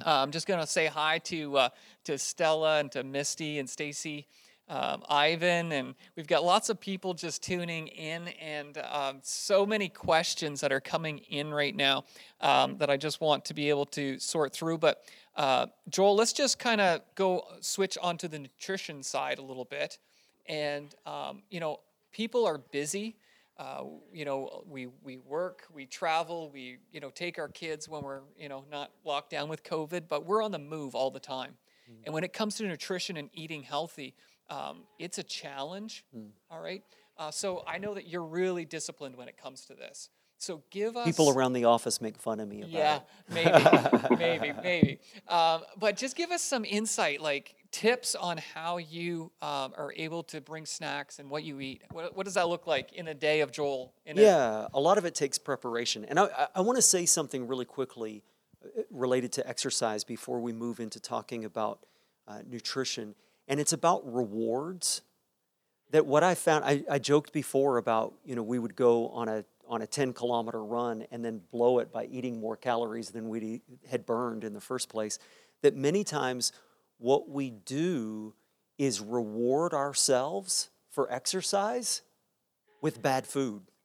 uh, 0.05 0.23
I'm 0.23 0.31
just 0.31 0.47
going 0.47 0.61
to 0.61 0.67
say 0.67 0.87
hi 0.87 1.19
to 1.19 1.59
uh, 1.59 1.69
to 2.05 2.17
Stella 2.17 2.79
and 2.79 2.91
to 2.93 3.05
Misty 3.05 3.59
and 3.59 3.69
Stacy, 3.69 4.27
um, 4.71 5.03
Ivan, 5.09 5.73
and 5.73 5.97
we've 6.15 6.29
got 6.29 6.45
lots 6.45 6.69
of 6.71 6.79
people 6.79 7.13
just 7.13 7.43
tuning 7.43 7.89
in, 7.89 8.29
and 8.41 8.79
um, 8.79 9.19
so 9.23 9.67
many 9.67 9.89
questions 9.89 10.61
that 10.61 10.71
are 10.71 10.81
coming 10.81 11.19
in 11.29 11.53
right 11.53 11.75
now 11.75 12.05
um, 12.41 12.79
that 12.79 12.89
I 12.89 12.97
just 12.97 13.21
want 13.21 13.45
to 13.47 13.55
be 13.55 13.69
able 13.69 13.87
to 13.87 14.19
sort 14.21 14.53
through. 14.53 14.79
But 14.79 15.03
uh, 15.37 15.67
Joel, 15.89 16.15
let's 16.15 16.33
just 16.33 16.61
kind 16.61 16.81
of 16.81 17.01
go 17.17 17.45
switch 17.61 17.99
onto 18.01 18.29
the 18.29 18.39
nutrition 18.39 19.03
side 19.03 19.39
a 19.39 19.43
little 19.43 19.65
bit, 19.65 19.99
and 20.47 20.95
um, 21.05 21.43
you 21.51 21.59
know, 21.59 21.81
people 22.13 22.47
are 22.47 22.59
busy. 22.59 23.17
Uh, 23.59 23.83
you 24.13 24.25
know, 24.25 24.63
we 24.69 24.87
we 25.03 25.19
work, 25.19 25.65
we 25.75 25.85
travel, 25.85 26.49
we 26.55 26.79
you 26.93 27.01
know 27.01 27.11
take 27.11 27.41
our 27.41 27.49
kids 27.49 27.89
when 27.89 28.03
we're 28.03 28.21
you 28.39 28.49
know 28.49 28.65
not 28.71 28.93
locked 29.05 29.31
down 29.31 29.49
with 29.49 29.65
COVID, 29.65 30.05
but 30.09 30.25
we're 30.25 30.45
on 30.45 30.53
the 30.53 30.61
move 30.61 30.95
all 30.95 31.11
the 31.11 31.21
time. 31.21 31.57
And 32.05 32.15
when 32.15 32.25
it 32.25 32.33
comes 32.33 32.57
to 32.57 32.67
nutrition 32.67 33.17
and 33.17 33.31
eating 33.33 33.63
healthy, 33.63 34.15
um, 34.51 34.83
it's 34.99 35.19
a 35.19 35.23
challenge. 35.23 36.05
all 36.51 36.61
right. 36.61 36.83
Uh, 37.17 37.31
so 37.31 37.63
I 37.67 37.79
know 37.79 37.95
that 37.95 38.09
you're 38.09 38.25
really 38.25 38.65
disciplined 38.65 39.17
when 39.17 39.29
it 39.29 39.37
comes 39.37 39.65
to 39.67 39.75
this. 39.75 40.09
So 40.39 40.63
give 40.71 40.97
us 40.97 41.05
People 41.07 41.29
around 41.29 41.53
the 41.53 41.67
office 41.67 42.01
make 42.01 42.17
fun 42.17 42.41
of 42.41 42.49
me 42.49 42.61
about 42.63 42.71
yeah, 42.71 42.97
it. 42.97 43.03
maybe, 44.11 44.17
maybe, 44.17 44.53
maybe. 44.63 44.99
Um, 45.29 45.61
but 45.79 45.99
just 45.99 46.17
give 46.17 46.31
us 46.31 46.41
some 46.41 46.65
insight, 46.65 47.21
like 47.21 47.55
tips 47.73 48.15
on 48.15 48.39
how 48.55 48.79
you 48.79 49.31
um, 49.43 49.75
are 49.77 49.93
able 49.97 50.23
to 50.25 50.41
bring 50.41 50.65
snacks 50.65 51.19
and 51.19 51.29
what 51.29 51.45
you 51.45 51.61
eat. 51.61 51.83
What, 51.93 52.17
what 52.17 52.25
does 52.25 52.35
that 52.35 52.49
look 52.49 52.67
like 52.67 52.93
in 52.95 53.09
a 53.09 53.15
day 53.15 53.41
of 53.43 53.53
Joel? 53.53 53.93
In 54.07 54.19
a- 54.19 54.23
Yeah, 54.23 54.67
a 54.73 54.81
lot 54.81 54.97
of 54.97 55.05
it 55.05 55.15
takes 55.15 55.37
preparation. 55.37 56.07
And 56.07 56.19
I, 56.19 56.25
I, 56.25 56.47
I 56.57 56.61
want 56.63 56.77
to 56.77 56.83
say 56.83 57.05
something 57.05 57.47
really 57.47 57.67
quickly 57.67 58.25
uh, 58.65 58.81
related 58.91 59.33
to 59.33 59.47
exercise 59.47 60.05
before 60.05 60.41
we 60.41 60.55
move 60.55 60.81
into 60.81 60.99
talking 61.01 61.45
about 61.45 61.85
uh, 62.27 62.39
nutrition, 62.49 63.15
and 63.51 63.61
it's 63.61 63.75
about 63.75 64.11
rewards. 64.11 65.03
That 65.91 66.07
what 66.07 66.23
I 66.23 66.37
found, 66.37 66.65
I, 66.65 66.85
I 66.89 67.01
joked 67.01 67.33
before 67.33 67.77
about, 67.77 68.15
you 68.25 68.37
know, 68.37 68.45
we 68.45 68.61
would 68.61 68.77
go 68.77 69.09
on 69.09 69.29
a 69.29 69.45
on 69.67 69.83
a 69.83 69.87
10 69.87 70.13
kilometer 70.13 70.65
run 70.65 71.05
and 71.13 71.25
then 71.25 71.41
blow 71.53 71.79
it 71.79 71.93
by 71.93 72.05
eating 72.07 72.41
more 72.41 72.57
calories 72.57 73.11
than 73.11 73.29
we 73.29 73.63
had 73.89 74.05
burned 74.05 74.43
in 74.43 74.53
the 74.53 74.61
first 74.61 74.89
place. 74.89 75.19
That 75.63 75.77
many 75.77 76.03
times 76.03 76.53
what 76.99 77.29
we 77.29 77.51
do 77.51 78.35
is 78.79 79.01
reward 79.01 79.73
ourselves 79.73 80.71
for 80.91 81.11
exercise 81.13 82.03
with 82.81 83.01
bad 83.01 83.27
food. 83.27 83.63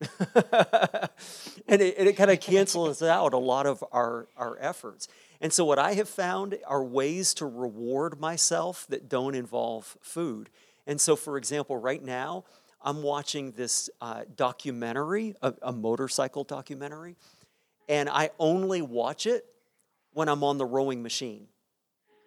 and 1.68 1.80
it, 1.80 1.98
it 1.98 2.16
kind 2.16 2.32
of 2.32 2.40
cancels 2.40 3.00
out 3.00 3.32
a 3.32 3.38
lot 3.38 3.66
of 3.66 3.84
our, 3.92 4.26
our 4.36 4.58
efforts. 4.60 5.06
And 5.40 5.52
so, 5.52 5.64
what 5.64 5.78
I 5.78 5.94
have 5.94 6.08
found 6.08 6.58
are 6.66 6.82
ways 6.82 7.34
to 7.34 7.46
reward 7.46 8.20
myself 8.20 8.86
that 8.88 9.08
don't 9.08 9.34
involve 9.34 9.96
food. 10.00 10.50
And 10.86 11.00
so, 11.00 11.16
for 11.16 11.36
example, 11.36 11.76
right 11.76 12.02
now, 12.02 12.44
I'm 12.82 13.02
watching 13.02 13.52
this 13.52 13.90
uh, 14.00 14.22
documentary, 14.36 15.34
a, 15.42 15.54
a 15.62 15.72
motorcycle 15.72 16.44
documentary, 16.44 17.16
and 17.88 18.08
I 18.08 18.30
only 18.38 18.82
watch 18.82 19.26
it 19.26 19.44
when 20.12 20.28
I'm 20.28 20.44
on 20.44 20.58
the 20.58 20.64
rowing 20.64 21.02
machine. 21.02 21.48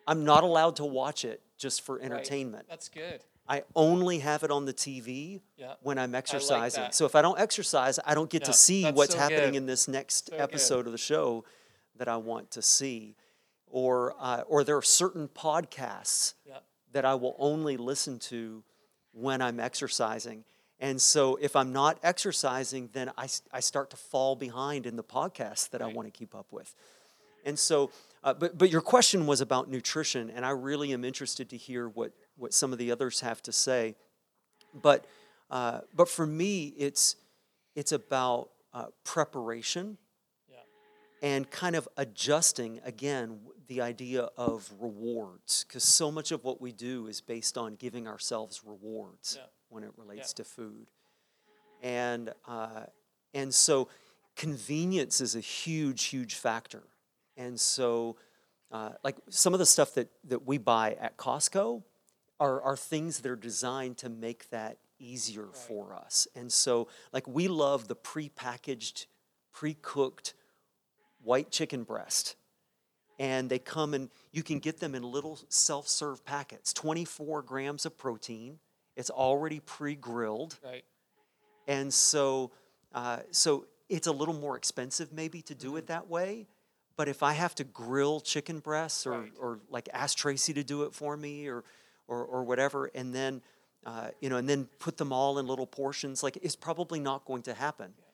I'm 0.05 0.25
not 0.25 0.43
allowed 0.43 0.77
to 0.77 0.85
watch 0.85 1.23
it 1.23 1.41
just 1.57 1.81
for 1.81 2.01
entertainment. 2.01 2.63
Right. 2.63 2.69
That's 2.69 2.89
good. 2.89 3.21
I 3.47 3.63
only 3.75 4.19
have 4.19 4.43
it 4.43 4.51
on 4.51 4.65
the 4.65 4.73
TV 4.73 5.41
yeah. 5.57 5.73
when 5.81 5.97
I'm 5.97 6.13
exercising. 6.13 6.83
Like 6.83 6.93
so 6.93 7.05
if 7.05 7.15
I 7.15 7.23
don't 7.23 7.39
exercise, 7.39 7.99
I 8.05 8.13
don't 8.13 8.29
get 8.29 8.43
yeah, 8.43 8.47
to 8.47 8.53
see 8.53 8.91
what's 8.91 9.13
so 9.13 9.19
happening 9.19 9.51
good. 9.51 9.57
in 9.57 9.65
this 9.65 9.87
next 9.87 10.29
so 10.29 10.35
episode 10.37 10.83
good. 10.83 10.87
of 10.87 10.91
the 10.91 10.99
show 10.99 11.45
that 11.99 12.07
I 12.07 12.17
want 12.17 12.51
to 12.51 12.61
see. 12.61 13.15
Or, 13.71 14.15
uh, 14.19 14.41
or 14.47 14.63
there 14.63 14.75
are 14.77 14.81
certain 14.81 15.27
podcasts 15.27 16.33
yeah. 16.47 16.57
that 16.91 17.05
I 17.05 17.13
will 17.15 17.35
only 17.37 17.77
listen 17.77 18.17
to 18.19 18.63
when 19.13 19.41
I'm 19.41 19.59
exercising. 19.59 20.43
And 20.79 20.99
so 20.99 21.37
if 21.41 21.55
I'm 21.55 21.71
not 21.71 21.99
exercising, 22.01 22.89
then 22.93 23.11
I, 23.17 23.27
I 23.51 23.59
start 23.59 23.91
to 23.91 23.97
fall 23.97 24.35
behind 24.35 24.85
in 24.85 24.95
the 24.95 25.03
podcast 25.03 25.69
that 25.69 25.81
right. 25.81 25.91
I 25.91 25.93
want 25.93 26.11
to 26.11 26.17
keep 26.17 26.33
up 26.33 26.47
with. 26.51 26.73
And 27.45 27.59
so, 27.59 27.91
uh, 28.23 28.33
but, 28.33 28.57
but 28.57 28.69
your 28.69 28.81
question 28.81 29.27
was 29.27 29.41
about 29.41 29.69
nutrition, 29.69 30.29
and 30.29 30.45
I 30.45 30.49
really 30.49 30.91
am 30.93 31.05
interested 31.05 31.49
to 31.49 31.57
hear 31.57 31.87
what, 31.87 32.11
what 32.37 32.53
some 32.53 32.73
of 32.73 32.79
the 32.79 32.91
others 32.91 33.21
have 33.21 33.41
to 33.43 33.51
say. 33.51 33.95
But, 34.73 35.05
uh, 35.51 35.81
but 35.95 36.09
for 36.09 36.25
me, 36.25 36.73
it's, 36.77 37.15
it's 37.75 37.91
about 37.91 38.49
uh, 38.73 38.85
preparation. 39.03 39.97
And 41.21 41.49
kind 41.51 41.75
of 41.75 41.87
adjusting, 41.97 42.79
again, 42.85 43.39
the 43.67 43.81
idea 43.81 44.29
of 44.37 44.71
rewards, 44.79 45.65
because 45.67 45.83
so 45.83 46.11
much 46.11 46.31
of 46.31 46.43
what 46.43 46.59
we 46.59 46.71
do 46.71 47.07
is 47.07 47.21
based 47.21 47.57
on 47.57 47.75
giving 47.75 48.07
ourselves 48.07 48.61
rewards 48.65 49.37
yeah. 49.37 49.45
when 49.69 49.83
it 49.83 49.91
relates 49.97 50.33
yeah. 50.33 50.43
to 50.43 50.49
food. 50.49 50.87
And, 51.83 52.31
uh, 52.47 52.85
and 53.33 53.53
so 53.53 53.89
convenience 54.35 55.21
is 55.21 55.35
a 55.35 55.39
huge, 55.39 56.05
huge 56.05 56.35
factor. 56.35 56.83
And 57.37 57.59
so, 57.59 58.15
uh, 58.71 58.91
like 59.03 59.17
some 59.29 59.53
of 59.53 59.59
the 59.59 59.65
stuff 59.65 59.93
that, 59.95 60.09
that 60.25 60.45
we 60.47 60.57
buy 60.57 60.97
at 60.99 61.17
Costco 61.17 61.83
are, 62.39 62.61
are 62.61 62.77
things 62.77 63.19
that 63.19 63.29
are 63.29 63.35
designed 63.35 63.97
to 63.97 64.09
make 64.09 64.49
that 64.49 64.77
easier 64.99 65.45
right. 65.45 65.55
for 65.55 65.95
us. 65.95 66.27
And 66.35 66.51
so, 66.51 66.87
like, 67.13 67.27
we 67.27 67.47
love 67.47 67.87
the 67.87 67.95
pre-packaged, 67.95 69.07
pre-cooked 69.51 70.33
white 71.23 71.51
chicken 71.51 71.83
breast 71.83 72.35
and 73.19 73.49
they 73.49 73.59
come 73.59 73.93
and 73.93 74.09
you 74.31 74.41
can 74.41 74.59
get 74.59 74.79
them 74.79 74.95
in 74.95 75.03
little 75.03 75.39
self-serve 75.49 76.23
packets 76.25 76.73
24 76.73 77.41
grams 77.41 77.85
of 77.85 77.97
protein 77.97 78.59
it's 78.95 79.09
already 79.09 79.59
pre-grilled 79.59 80.57
right 80.63 80.83
and 81.67 81.93
so 81.93 82.51
uh, 82.95 83.19
so 83.29 83.65
it's 83.89 84.07
a 84.07 84.11
little 84.11 84.33
more 84.33 84.57
expensive 84.57 85.11
maybe 85.13 85.41
to 85.41 85.53
do 85.53 85.69
mm-hmm. 85.69 85.77
it 85.77 85.87
that 85.87 86.09
way 86.09 86.47
but 86.95 87.07
if 87.07 87.21
i 87.21 87.33
have 87.33 87.53
to 87.53 87.63
grill 87.63 88.19
chicken 88.19 88.59
breasts 88.59 89.05
or, 89.05 89.21
right. 89.21 89.31
or 89.39 89.59
like 89.69 89.89
ask 89.93 90.17
tracy 90.17 90.53
to 90.53 90.63
do 90.63 90.83
it 90.83 90.93
for 90.93 91.15
me 91.17 91.47
or 91.47 91.63
or, 92.07 92.23
or 92.23 92.43
whatever 92.43 92.89
and 92.95 93.13
then 93.13 93.41
uh, 93.85 94.09
you 94.19 94.29
know 94.29 94.37
and 94.37 94.49
then 94.49 94.67
put 94.79 94.97
them 94.97 95.13
all 95.13 95.39
in 95.39 95.47
little 95.47 95.67
portions 95.67 96.23
like 96.23 96.37
it's 96.41 96.55
probably 96.55 96.99
not 96.99 97.23
going 97.25 97.41
to 97.41 97.53
happen 97.53 97.93
yeah. 97.97 98.05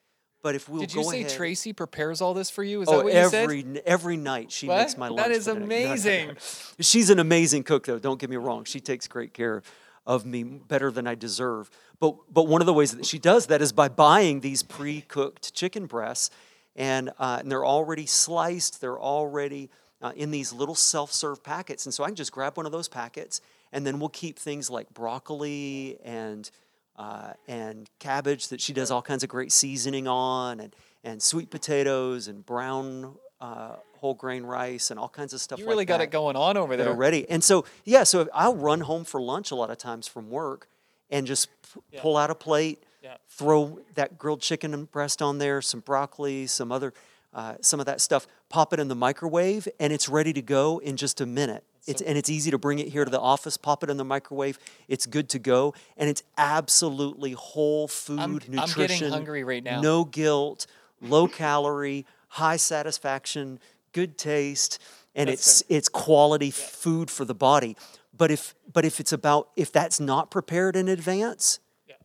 But 0.45 0.53
if 0.53 0.69
we'll 0.69 0.81
Did 0.81 0.93
you 0.93 1.03
say 1.03 1.21
ahead, 1.21 1.31
Tracy 1.31 1.73
prepares 1.73 2.21
all 2.21 2.36
this 2.36 2.51
for 2.51 2.63
you? 2.63 2.84
Is 2.84 2.88
oh, 2.88 2.97
that 2.97 3.05
what 3.05 3.13
every, 3.15 3.58
you 3.58 3.63
said? 3.63 3.84
Every 3.84 4.15
night 4.15 4.51
she 4.51 4.67
what? 4.67 4.77
makes 4.77 4.95
my 4.95 5.08
lunch. 5.08 5.17
That 5.25 5.31
is 5.31 5.47
amazing. 5.47 6.38
She's 6.79 7.10
an 7.10 7.17
amazing 7.17 7.63
cook, 7.63 7.88
though. 7.88 7.97
Don't 7.97 8.19
get 8.19 8.29
me 8.29 8.36
wrong. 8.36 8.63
She 8.63 8.79
takes 8.79 9.08
great 9.08 9.34
care 9.34 9.63
of 10.05 10.23
me 10.23 10.43
better 10.43 10.91
than 10.91 11.08
I 11.08 11.15
deserve. 11.15 11.71
But 11.99 12.17
but 12.31 12.43
one 12.43 12.62
of 12.62 12.67
the 12.67 12.75
ways 12.75 12.91
that 12.95 13.08
she 13.08 13.17
does 13.17 13.47
that 13.47 13.60
is 13.63 13.71
by 13.71 13.89
buying 13.89 14.41
these 14.41 14.62
pre-cooked 14.62 15.51
chicken 15.55 15.88
breasts, 15.88 16.29
and, 16.75 17.10
uh, 17.17 17.38
and 17.39 17.51
they're 17.51 17.65
already 17.65 18.05
sliced. 18.05 18.81
They're 18.81 18.99
already 18.99 19.71
uh, 19.99 20.12
in 20.15 20.29
these 20.29 20.53
little 20.53 20.75
self-serve 20.75 21.43
packets, 21.43 21.88
and 21.88 21.93
so 21.93 22.03
I 22.03 22.08
can 22.10 22.15
just 22.15 22.31
grab 22.31 22.55
one 22.55 22.67
of 22.67 22.71
those 22.71 22.88
packets, 22.88 23.41
and 23.71 23.84
then 23.84 23.97
we'll 23.99 24.10
keep 24.10 24.38
things 24.38 24.69
like 24.69 24.93
broccoli 24.93 25.97
and 26.03 26.51
uh, 26.97 27.34
and 27.47 27.89
cabbage 27.99 28.47
that 28.49 28.62
she 28.62 28.73
does 28.73 28.91
all 28.91 29.01
kinds 29.01 29.23
of 29.23 29.29
great 29.29 29.51
seasoning 29.51 30.08
on, 30.08 30.60
and, 30.60 30.75
and 31.03 31.21
sweet 31.21 31.49
potatoes 31.49 32.27
and 32.27 32.45
brown 32.45 33.15
uh, 33.41 33.75
whole 33.97 34.13
grain 34.13 34.43
rice 34.43 34.91
and 34.91 34.99
all 34.99 35.10
kinds 35.10 35.34
of 35.34 35.41
stuff. 35.41 35.60
You 35.60 35.65
really 35.65 35.79
like 35.79 35.88
got 35.88 36.01
it 36.01 36.12
going 36.12 36.36
on 36.36 36.58
over 36.58 36.77
there 36.77 36.89
already. 36.89 37.29
And 37.29 37.43
so 37.43 37.65
yeah, 37.84 38.03
so 38.03 38.27
I'll 38.34 38.55
run 38.55 38.81
home 38.81 39.03
for 39.03 39.21
lunch 39.21 39.51
a 39.51 39.55
lot 39.55 39.69
of 39.69 39.77
times 39.77 40.08
from 40.08 40.29
work, 40.29 40.67
and 41.10 41.27
just 41.27 41.49
p- 41.73 41.81
yeah. 41.91 42.01
pull 42.01 42.17
out 42.17 42.29
a 42.29 42.36
plate, 42.36 42.84
yeah. 43.03 43.17
throw 43.27 43.79
that 43.95 44.17
grilled 44.17 44.41
chicken 44.41 44.73
and 44.73 44.91
breast 44.91 45.21
on 45.21 45.38
there, 45.38 45.62
some 45.62 45.79
broccoli, 45.79 46.47
some 46.47 46.71
other. 46.71 46.93
Uh, 47.34 47.55
some 47.60 47.81
of 47.81 47.86
that 47.86 47.99
stuff, 47.99 48.27
pop 48.47 48.71
it 48.71 48.79
in 48.79 48.88
the 48.88 48.95
microwave, 48.95 49.67
and 49.77 49.91
it's 49.91 50.08
ready 50.08 50.31
to 50.31 50.41
go 50.41 50.77
in 50.77 50.95
just 50.95 51.19
a 51.19 51.25
minute. 51.25 51.65
It's, 51.88 52.02
and 52.02 52.17
it's 52.17 52.30
easy 52.30 52.52
to 52.52 52.58
bring 52.58 52.80
it 52.80 52.88
here 52.88 53.06
to 53.06 53.12
the 53.12 53.19
office, 53.19 53.58
pop 53.58 53.84
it 53.84 53.89
in 53.89 53.98
the 53.98 54.06
microwave. 54.06 54.58
It's 54.88 55.06
good 55.06 55.30
to 55.30 55.39
go, 55.39 55.74
and 55.98 56.10
it's 56.10 56.24
absolutely 56.38 57.34
whole 57.34 57.88
food 57.88 58.19
I'm, 58.19 58.34
nutrition. 58.34 58.62
I'm 58.82 58.88
getting 58.88 59.10
hungry 59.10 59.43
right 59.43 59.63
now. 59.63 59.82
No 59.82 60.04
guilt, 60.04 60.65
low 61.02 61.28
calorie, 61.28 62.06
high 62.30 62.58
satisfaction, 62.58 63.60
good 63.91 64.17
taste, 64.17 64.82
and 65.15 65.30
that's 65.30 65.62
it's 65.62 65.62
good. 65.62 65.76
it's 65.76 65.89
quality 65.89 66.48
yeah. 66.48 66.52
food 66.54 67.12
for 67.12 67.24
the 67.24 67.36
body. 67.36 67.78
But 68.15 68.32
if 68.32 68.56
but 68.71 68.86
if 68.86 69.00
it's 69.00 69.13
about 69.13 69.50
if 69.56 69.71
that's 69.71 70.00
not 70.00 70.32
prepared 70.32 70.76
in 70.76 70.88
advance, 70.88 71.60
yeah. 71.88 71.95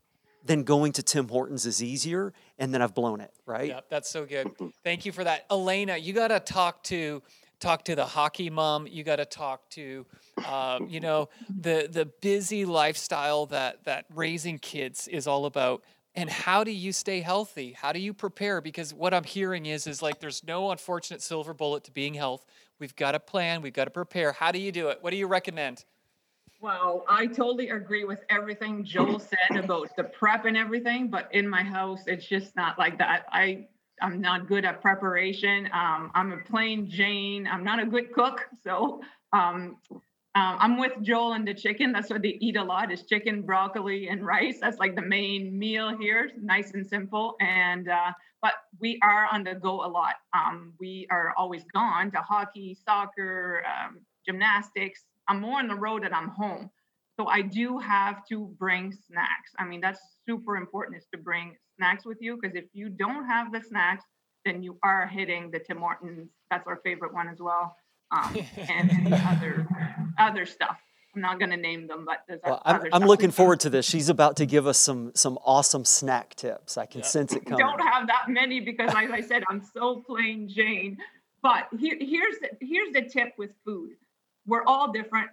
then 0.44 0.62
going 0.62 0.92
to 0.92 1.02
Tim 1.02 1.28
Hortons 1.28 1.66
is 1.66 1.82
easier, 1.82 2.32
and 2.58 2.74
then 2.74 2.82
I've 2.82 2.94
blown 2.94 3.20
it. 3.20 3.32
Right? 3.46 3.68
Yeah, 3.68 3.80
that's 3.88 4.10
so 4.10 4.24
good. 4.26 4.50
Thank 4.84 5.06
you 5.06 5.12
for 5.12 5.24
that, 5.24 5.48
Elaina. 5.48 5.96
You 5.96 6.12
got 6.12 6.28
to 6.28 6.40
talk 6.40 6.82
to 6.84 7.22
talk 7.60 7.84
to 7.84 7.94
the 7.94 8.06
hockey 8.06 8.50
mom. 8.50 8.86
You 8.86 9.04
got 9.04 9.16
to 9.16 9.24
talk 9.24 9.68
to, 9.70 10.06
um, 10.46 10.88
you 10.88 11.00
know, 11.00 11.28
the 11.48 11.88
the 11.90 12.06
busy 12.06 12.64
lifestyle 12.64 13.46
that 13.46 13.84
that 13.84 14.06
raising 14.14 14.58
kids 14.58 15.06
is 15.08 15.26
all 15.26 15.46
about. 15.46 15.84
And 16.16 16.28
how 16.28 16.64
do 16.64 16.72
you 16.72 16.92
stay 16.92 17.20
healthy? 17.20 17.72
How 17.72 17.92
do 17.92 18.00
you 18.00 18.12
prepare? 18.12 18.60
Because 18.60 18.92
what 18.92 19.14
I'm 19.14 19.22
hearing 19.22 19.66
is 19.66 19.86
is 19.86 20.02
like 20.02 20.18
there's 20.18 20.42
no 20.42 20.72
unfortunate 20.72 21.22
silver 21.22 21.54
bullet 21.54 21.84
to 21.84 21.92
being 21.92 22.14
health. 22.14 22.44
We've 22.80 22.96
got 22.96 23.12
to 23.12 23.20
plan. 23.20 23.62
We've 23.62 23.72
got 23.72 23.84
to 23.84 23.90
prepare. 23.90 24.32
How 24.32 24.50
do 24.50 24.58
you 24.58 24.72
do 24.72 24.88
it? 24.88 24.98
What 25.02 25.10
do 25.10 25.16
you 25.16 25.28
recommend? 25.28 25.84
Well, 26.60 27.06
I 27.08 27.26
totally 27.26 27.70
agree 27.70 28.04
with 28.04 28.20
everything 28.28 28.84
Joel 28.84 29.18
said 29.18 29.64
about 29.64 29.96
the 29.96 30.04
prep 30.04 30.44
and 30.44 30.56
everything, 30.56 31.08
but 31.08 31.32
in 31.32 31.48
my 31.48 31.62
house, 31.62 32.02
it's 32.06 32.26
just 32.26 32.54
not 32.54 32.78
like 32.78 32.98
that. 32.98 33.24
I 33.32 33.68
I'm 34.02 34.20
not 34.20 34.48
good 34.48 34.64
at 34.64 34.80
preparation. 34.80 35.66
Um, 35.72 36.10
I'm 36.14 36.32
a 36.32 36.38
plain 36.38 36.88
Jane. 36.88 37.46
I'm 37.46 37.64
not 37.64 37.80
a 37.80 37.86
good 37.86 38.12
cook. 38.12 38.46
So 38.62 39.00
um, 39.32 39.76
um, 40.34 40.56
I'm 40.60 40.78
with 40.78 40.92
Joel 41.02 41.32
and 41.32 41.46
the 41.46 41.54
chicken. 41.54 41.92
That's 41.92 42.08
what 42.08 42.22
they 42.22 42.38
eat 42.40 42.56
a 42.56 42.62
lot 42.62 42.92
is 42.92 43.02
chicken, 43.02 43.42
broccoli, 43.42 44.08
and 44.08 44.24
rice. 44.24 44.58
That's 44.60 44.78
like 44.78 44.94
the 44.94 45.02
main 45.02 45.58
meal 45.58 45.96
here. 45.96 46.30
Nice 46.40 46.72
and 46.72 46.86
simple. 46.86 47.36
And 47.40 47.88
uh, 47.88 48.12
but 48.40 48.52
we 48.78 48.98
are 49.02 49.26
on 49.32 49.44
the 49.44 49.54
go 49.54 49.84
a 49.84 49.88
lot. 49.88 50.14
Um, 50.32 50.72
we 50.78 51.06
are 51.10 51.34
always 51.36 51.64
gone 51.74 52.10
to 52.12 52.18
hockey, 52.18 52.76
soccer, 52.84 53.62
um, 53.66 54.00
gymnastics. 54.24 55.04
I'm 55.28 55.40
more 55.40 55.58
on 55.58 55.68
the 55.68 55.74
road 55.74 56.04
than 56.04 56.14
I'm 56.14 56.28
home. 56.28 56.70
So 57.18 57.26
I 57.26 57.42
do 57.42 57.78
have 57.78 58.24
to 58.28 58.54
bring 58.58 58.92
snacks. 58.92 59.52
I 59.58 59.64
mean, 59.64 59.80
that's 59.80 60.00
super 60.26 60.56
important 60.56 60.96
is 60.96 61.06
to 61.12 61.18
bring 61.18 61.56
snacks 61.80 62.04
with 62.04 62.18
you 62.20 62.38
because 62.40 62.54
if 62.54 62.66
you 62.74 62.90
don't 62.90 63.26
have 63.26 63.52
the 63.52 63.60
snacks, 63.62 64.04
then 64.44 64.62
you 64.62 64.78
are 64.82 65.06
hitting 65.06 65.50
the 65.50 65.58
Tim 65.58 65.78
Hortons. 65.78 66.28
That's 66.50 66.66
our 66.66 66.80
favorite 66.84 67.14
one 67.14 67.28
as 67.28 67.38
well. 67.38 67.74
Um, 68.10 68.36
and, 68.56 68.90
and 68.90 69.14
other 69.14 69.66
other 70.18 70.46
stuff. 70.46 70.76
I'm 71.14 71.22
not 71.22 71.40
going 71.40 71.50
to 71.50 71.56
name 71.56 71.88
them, 71.88 72.04
but 72.06 72.18
there's 72.28 72.40
well, 72.44 72.62
I'm, 72.64 72.82
I'm 72.92 73.02
looking 73.02 73.32
forward 73.32 73.58
to 73.60 73.70
this. 73.70 73.84
She's 73.84 74.08
about 74.08 74.36
to 74.36 74.46
give 74.46 74.66
us 74.66 74.78
some 74.78 75.12
some 75.14 75.38
awesome 75.44 75.84
snack 75.84 76.34
tips. 76.34 76.76
I 76.76 76.86
can 76.86 77.00
yeah. 77.00 77.06
sense 77.06 77.32
it 77.32 77.44
coming. 77.46 77.58
Don't 77.58 77.80
have 77.80 78.06
that 78.06 78.28
many 78.28 78.60
because, 78.60 78.92
like 78.92 79.10
I 79.10 79.20
said, 79.20 79.42
I'm 79.48 79.62
so 79.74 80.02
plain 80.06 80.48
Jane. 80.48 80.98
but 81.42 81.68
here, 81.78 81.96
here's 81.98 82.36
the, 82.40 82.50
here's 82.60 82.92
the 82.92 83.02
tip 83.02 83.32
with 83.38 83.50
food. 83.64 83.92
We're 84.46 84.64
all 84.64 84.92
different. 84.92 85.30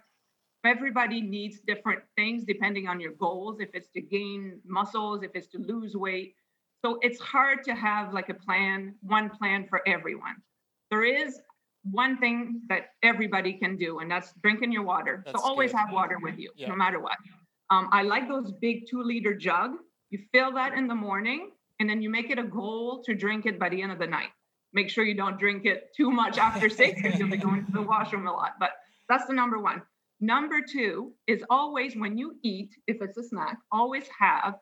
Everybody 0.64 1.20
needs 1.20 1.60
different 1.60 2.00
things 2.16 2.44
depending 2.44 2.88
on 2.88 3.00
your 3.00 3.12
goals. 3.12 3.60
If 3.60 3.70
it's 3.74 3.88
to 3.90 4.00
gain 4.00 4.60
muscles, 4.66 5.22
if 5.22 5.30
it's 5.34 5.46
to 5.48 5.58
lose 5.58 5.94
weight, 5.94 6.34
so 6.84 6.98
it's 7.02 7.20
hard 7.20 7.64
to 7.64 7.74
have 7.74 8.12
like 8.12 8.28
a 8.28 8.34
plan, 8.34 8.94
one 9.02 9.30
plan 9.30 9.66
for 9.68 9.86
everyone. 9.86 10.36
There 10.90 11.04
is 11.04 11.40
one 11.82 12.18
thing 12.18 12.62
that 12.68 12.90
everybody 13.02 13.52
can 13.54 13.76
do, 13.76 13.98
and 14.00 14.10
that's 14.10 14.32
drinking 14.42 14.72
your 14.72 14.82
water. 14.82 15.22
That's 15.24 15.40
so 15.40 15.46
always 15.46 15.72
good. 15.72 15.78
have 15.78 15.92
water 15.92 16.18
with 16.20 16.38
you, 16.38 16.50
yeah. 16.56 16.68
no 16.68 16.76
matter 16.76 17.00
what. 17.00 17.16
Um, 17.70 17.88
I 17.92 18.02
like 18.02 18.28
those 18.28 18.52
big 18.60 18.84
two 18.88 19.02
liter 19.02 19.34
jug. 19.34 19.72
You 20.10 20.20
fill 20.32 20.52
that 20.52 20.72
in 20.74 20.88
the 20.88 20.94
morning, 20.94 21.50
and 21.80 21.88
then 21.88 22.00
you 22.00 22.10
make 22.10 22.30
it 22.30 22.38
a 22.38 22.44
goal 22.44 23.02
to 23.04 23.14
drink 23.14 23.46
it 23.46 23.58
by 23.58 23.68
the 23.68 23.82
end 23.82 23.92
of 23.92 23.98
the 23.98 24.06
night. 24.06 24.28
Make 24.72 24.90
sure 24.90 25.04
you 25.04 25.14
don't 25.14 25.38
drink 25.38 25.64
it 25.64 25.90
too 25.96 26.10
much 26.10 26.38
after 26.38 26.68
six 26.68 27.00
because 27.00 27.18
you'll 27.18 27.30
be 27.30 27.36
going 27.36 27.64
to 27.66 27.72
the 27.72 27.82
washroom 27.82 28.26
a 28.26 28.32
lot. 28.32 28.54
But 28.60 28.70
that's 29.08 29.26
the 29.26 29.34
number 29.34 29.58
one. 29.58 29.82
Number 30.20 30.60
two 30.60 31.12
is 31.26 31.44
always 31.48 31.94
when 31.94 32.18
you 32.18 32.36
eat, 32.42 32.70
if 32.86 32.98
it's 33.00 33.16
a 33.18 33.22
snack, 33.22 33.58
always 33.70 34.04
have 34.18 34.54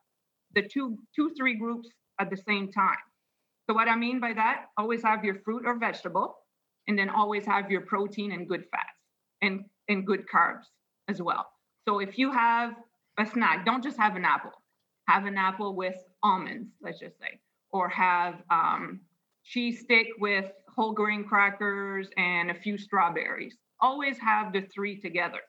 the 0.55 0.63
two, 0.63 0.99
two, 1.15 1.33
three 1.37 1.55
groups 1.55 1.89
at 2.21 2.31
the 2.31 2.37
same 2.37 2.71
time. 2.71 2.97
So 3.69 3.75
what 3.75 3.89
I 3.89 3.97
mean 3.97 4.21
by 4.21 4.33
that, 4.35 4.67
always 4.77 5.03
have 5.03 5.25
your 5.25 5.37
fruit 5.45 5.65
or 5.65 5.79
vegetable, 5.79 6.37
and 6.87 6.99
then 6.99 7.09
always 7.09 7.45
have 7.47 7.71
your 7.71 7.81
protein 7.81 8.33
and 8.33 8.49
good 8.49 8.65
fats 8.71 9.01
and, 9.43 9.65
and 9.89 10.07
good 10.07 10.25
carbs 10.33 10.65
as 11.09 11.21
well. 11.21 11.47
So 11.89 12.01
if 12.01 12.19
you 12.19 12.31
have 12.33 12.75
a 13.19 13.27
snack, 13.27 13.65
don't 13.65 13.83
just 13.83 13.99
have 13.99 14.15
an 14.17 14.25
apple. 14.25 14.53
Have 15.09 15.25
an 15.25 15.39
apple 15.39 15.75
with 15.75 15.97
almonds, 16.23 16.69
let's 16.83 17.01
just 17.01 17.19
say, 17.19 17.41
or 17.71 17.89
have 17.89 18.43
um, 18.51 19.01
cheese 19.45 19.81
stick 19.81 20.09
with 20.19 20.51
whole 20.75 20.93
grain 20.93 21.25
crackers 21.25 22.09
and 22.17 22.51
a 22.51 22.55
few 22.55 22.77
strawberries. 22.77 23.57
Always 23.81 24.19
have 24.19 24.53
the 24.53 24.63
three 24.63 25.01
together. 25.01 25.41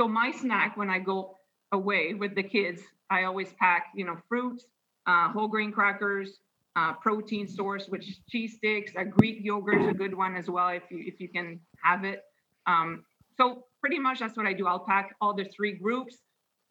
So 0.00 0.08
my 0.08 0.30
snack 0.30 0.76
when 0.76 0.90
I 0.90 0.98
go 0.98 1.36
away 1.72 2.14
with 2.14 2.34
the 2.34 2.42
kids, 2.42 2.82
I 3.10 3.24
always 3.24 3.52
pack, 3.58 3.86
you 3.94 4.04
know, 4.04 4.16
fruits, 4.28 4.66
uh, 5.06 5.28
whole 5.30 5.48
grain 5.48 5.72
crackers, 5.72 6.38
uh, 6.76 6.94
protein 6.94 7.46
source, 7.48 7.86
which 7.88 8.20
cheese 8.28 8.54
sticks, 8.56 8.92
a 8.96 9.04
Greek 9.04 9.38
yogurt 9.40 9.82
is 9.82 9.88
a 9.88 9.94
good 9.94 10.14
one 10.14 10.36
as 10.36 10.48
well 10.48 10.68
if 10.68 10.84
you 10.90 11.02
if 11.06 11.20
you 11.20 11.28
can 11.28 11.60
have 11.82 12.04
it. 12.04 12.22
Um, 12.66 13.04
so 13.36 13.64
pretty 13.80 13.98
much 13.98 14.20
that's 14.20 14.36
what 14.36 14.46
I 14.46 14.52
do. 14.52 14.66
I'll 14.66 14.84
pack 14.84 15.14
all 15.20 15.34
the 15.34 15.44
three 15.44 15.72
groups. 15.72 16.16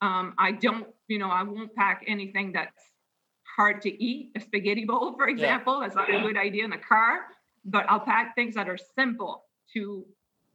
Um, 0.01 0.33
I 0.37 0.53
don't, 0.53 0.87
you 1.07 1.19
know, 1.19 1.29
I 1.29 1.43
won't 1.43 1.75
pack 1.75 2.03
anything 2.07 2.53
that's 2.53 2.81
hard 3.55 3.81
to 3.81 4.03
eat. 4.03 4.31
A 4.35 4.39
spaghetti 4.39 4.85
bowl, 4.85 5.13
for 5.13 5.27
example, 5.27 5.79
yeah. 5.79 5.87
that's 5.87 5.95
not 5.95 6.13
a 6.13 6.21
good 6.21 6.37
idea 6.37 6.63
in 6.63 6.69
the 6.69 6.77
car. 6.77 7.21
But 7.65 7.85
I'll 7.89 7.99
pack 7.99 8.35
things 8.35 8.55
that 8.55 8.69
are 8.69 8.77
simple 8.77 9.43
to 9.73 10.05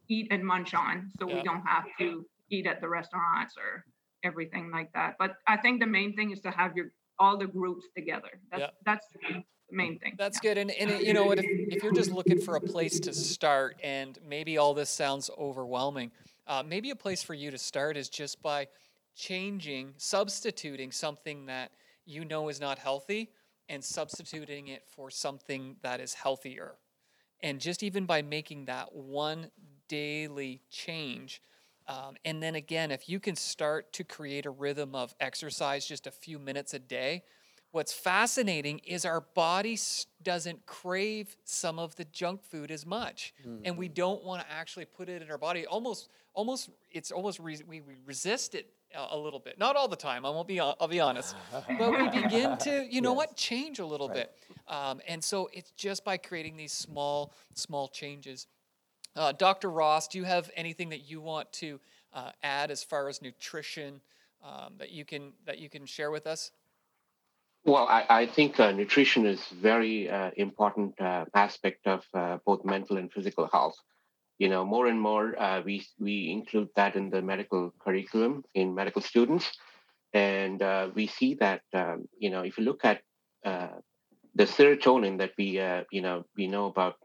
eat 0.09 0.27
and 0.31 0.43
munch 0.43 0.73
on, 0.73 1.11
so 1.19 1.27
yeah. 1.27 1.35
we 1.35 1.43
don't 1.43 1.65
have 1.65 1.85
to 1.99 2.25
eat 2.49 2.67
at 2.67 2.81
the 2.81 2.87
restaurants 2.87 3.55
or 3.57 3.83
everything 4.23 4.71
like 4.71 4.91
that. 4.93 5.15
But 5.19 5.35
I 5.47 5.57
think 5.57 5.79
the 5.79 5.87
main 5.87 6.15
thing 6.15 6.31
is 6.31 6.39
to 6.41 6.51
have 6.51 6.75
your 6.75 6.87
all 7.17 7.37
the 7.37 7.47
groups 7.47 7.85
together. 7.95 8.39
That's 8.51 8.61
yeah. 8.61 8.69
that's 8.85 9.07
the 9.07 9.43
main 9.71 9.99
thing. 9.99 10.15
That's 10.17 10.39
yeah. 10.43 10.53
good. 10.53 10.57
And, 10.57 10.71
and 10.71 11.01
you 11.05 11.13
know, 11.13 11.31
if, 11.31 11.39
if 11.43 11.83
you're 11.83 11.93
just 11.93 12.11
looking 12.11 12.39
for 12.39 12.55
a 12.55 12.61
place 12.61 12.99
to 13.01 13.13
start, 13.13 13.77
and 13.83 14.17
maybe 14.27 14.57
all 14.57 14.73
this 14.73 14.89
sounds 14.89 15.29
overwhelming, 15.37 16.11
uh, 16.47 16.63
maybe 16.65 16.89
a 16.91 16.95
place 16.95 17.23
for 17.23 17.33
you 17.33 17.51
to 17.51 17.57
start 17.57 17.97
is 17.97 18.09
just 18.09 18.41
by 18.41 18.67
changing, 19.15 19.93
substituting 19.97 20.91
something 20.91 21.45
that 21.45 21.71
you 22.05 22.25
know 22.25 22.49
is 22.49 22.59
not 22.59 22.77
healthy, 22.77 23.31
and 23.69 23.83
substituting 23.83 24.67
it 24.67 24.83
for 24.87 25.09
something 25.09 25.77
that 25.81 25.99
is 25.99 26.13
healthier. 26.13 26.75
And 27.41 27.59
just 27.59 27.83
even 27.83 28.05
by 28.05 28.21
making 28.21 28.65
that 28.65 28.93
one 28.93 29.51
daily 29.87 30.61
change, 30.69 31.41
um, 31.87 32.15
and 32.25 32.41
then 32.41 32.55
again, 32.55 32.91
if 32.91 33.07
you 33.07 33.19
can 33.19 33.35
start 33.35 33.93
to 33.93 34.03
create 34.03 34.45
a 34.45 34.49
rhythm 34.49 34.95
of 34.95 35.13
exercise 35.19 35.85
just 35.85 36.07
a 36.07 36.11
few 36.11 36.39
minutes 36.39 36.73
a 36.73 36.79
day, 36.79 37.23
what's 37.71 37.93
fascinating 37.93 38.79
is 38.79 39.05
our 39.05 39.21
body 39.21 39.77
doesn't 40.23 40.65
crave 40.65 41.35
some 41.43 41.77
of 41.77 41.95
the 41.97 42.05
junk 42.05 42.43
food 42.43 42.71
as 42.71 42.85
much, 42.85 43.33
mm-hmm. 43.41 43.61
and 43.65 43.77
we 43.77 43.87
mm-hmm. 43.87 43.93
don't 43.93 44.23
want 44.23 44.41
to 44.41 44.51
actually 44.51 44.85
put 44.85 45.09
it 45.09 45.21
in 45.21 45.29
our 45.29 45.37
body. 45.37 45.67
Almost, 45.67 46.09
almost, 46.33 46.69
it's 46.89 47.11
almost 47.11 47.39
re- 47.39 47.61
we, 47.67 47.81
we 47.81 47.93
resist 48.05 48.55
it 48.55 48.71
a, 48.95 49.15
a 49.15 49.17
little 49.17 49.39
bit. 49.39 49.59
Not 49.59 49.75
all 49.75 49.87
the 49.87 49.95
time. 49.95 50.25
I 50.25 50.29
won't 50.31 50.47
be. 50.47 50.59
I'll 50.59 50.87
be 50.87 51.01
honest, 51.01 51.35
but 51.77 51.91
we 51.91 52.21
begin 52.21 52.57
to, 52.59 52.87
you 52.89 53.01
know, 53.01 53.11
yes. 53.11 53.17
what, 53.17 53.35
change 53.35 53.77
a 53.79 53.85
little 53.85 54.07
right. 54.07 54.15
bit. 54.15 54.33
Um, 54.67 55.01
and 55.07 55.23
so 55.23 55.49
it's 55.53 55.71
just 55.71 56.03
by 56.03 56.17
creating 56.17 56.57
these 56.57 56.73
small, 56.73 57.33
small 57.53 57.89
changes. 57.89 58.47
Uh, 59.15 59.31
Dr. 59.31 59.69
Ross, 59.69 60.07
do 60.07 60.17
you 60.17 60.25
have 60.25 60.51
anything 60.55 60.89
that 60.89 61.09
you 61.09 61.21
want 61.21 61.51
to 61.53 61.79
uh, 62.13 62.31
add 62.43 62.69
as 62.69 62.83
far 62.83 63.07
as 63.07 63.21
nutrition 63.21 64.01
um, 64.43 64.73
that 64.77 64.91
you 64.91 65.05
can 65.05 65.31
that 65.45 65.59
you 65.59 65.69
can 65.69 65.85
share 65.85 66.11
with 66.11 66.27
us? 66.27 66.51
Well, 67.63 67.87
I, 67.87 68.05
I 68.09 68.25
think 68.27 68.59
uh, 68.59 68.71
nutrition 68.71 69.25
is 69.25 69.41
very 69.47 70.09
uh, 70.09 70.31
important 70.35 70.99
uh, 71.01 71.25
aspect 71.33 71.87
of 71.87 72.03
uh, 72.13 72.37
both 72.45 72.63
mental 72.63 72.97
and 72.97 73.11
physical 73.11 73.49
health. 73.51 73.75
You 74.37 74.49
know, 74.49 74.65
more 74.65 74.87
and 74.87 74.99
more 74.99 75.33
we 75.65 75.85
we 75.97 76.29
include 76.29 76.69
that 76.75 76.97
in 76.97 77.09
the 77.09 77.21
medical 77.21 77.73
curriculum 77.79 78.43
in 78.53 78.75
medical 78.75 79.01
students, 79.01 79.49
and 80.13 80.61
we 80.93 81.07
see 81.07 81.35
that 81.35 81.61
um, 81.73 82.09
you 82.19 82.29
know 82.29 82.41
if 82.41 82.57
you 82.57 82.65
look 82.65 82.83
at 82.83 83.01
the 83.43 84.43
serotonin 84.43 85.17
that 85.19 85.31
we 85.37 85.61
you 85.89 86.01
know 86.01 86.25
we 86.35 86.47
know 86.47 86.65
about, 86.65 86.95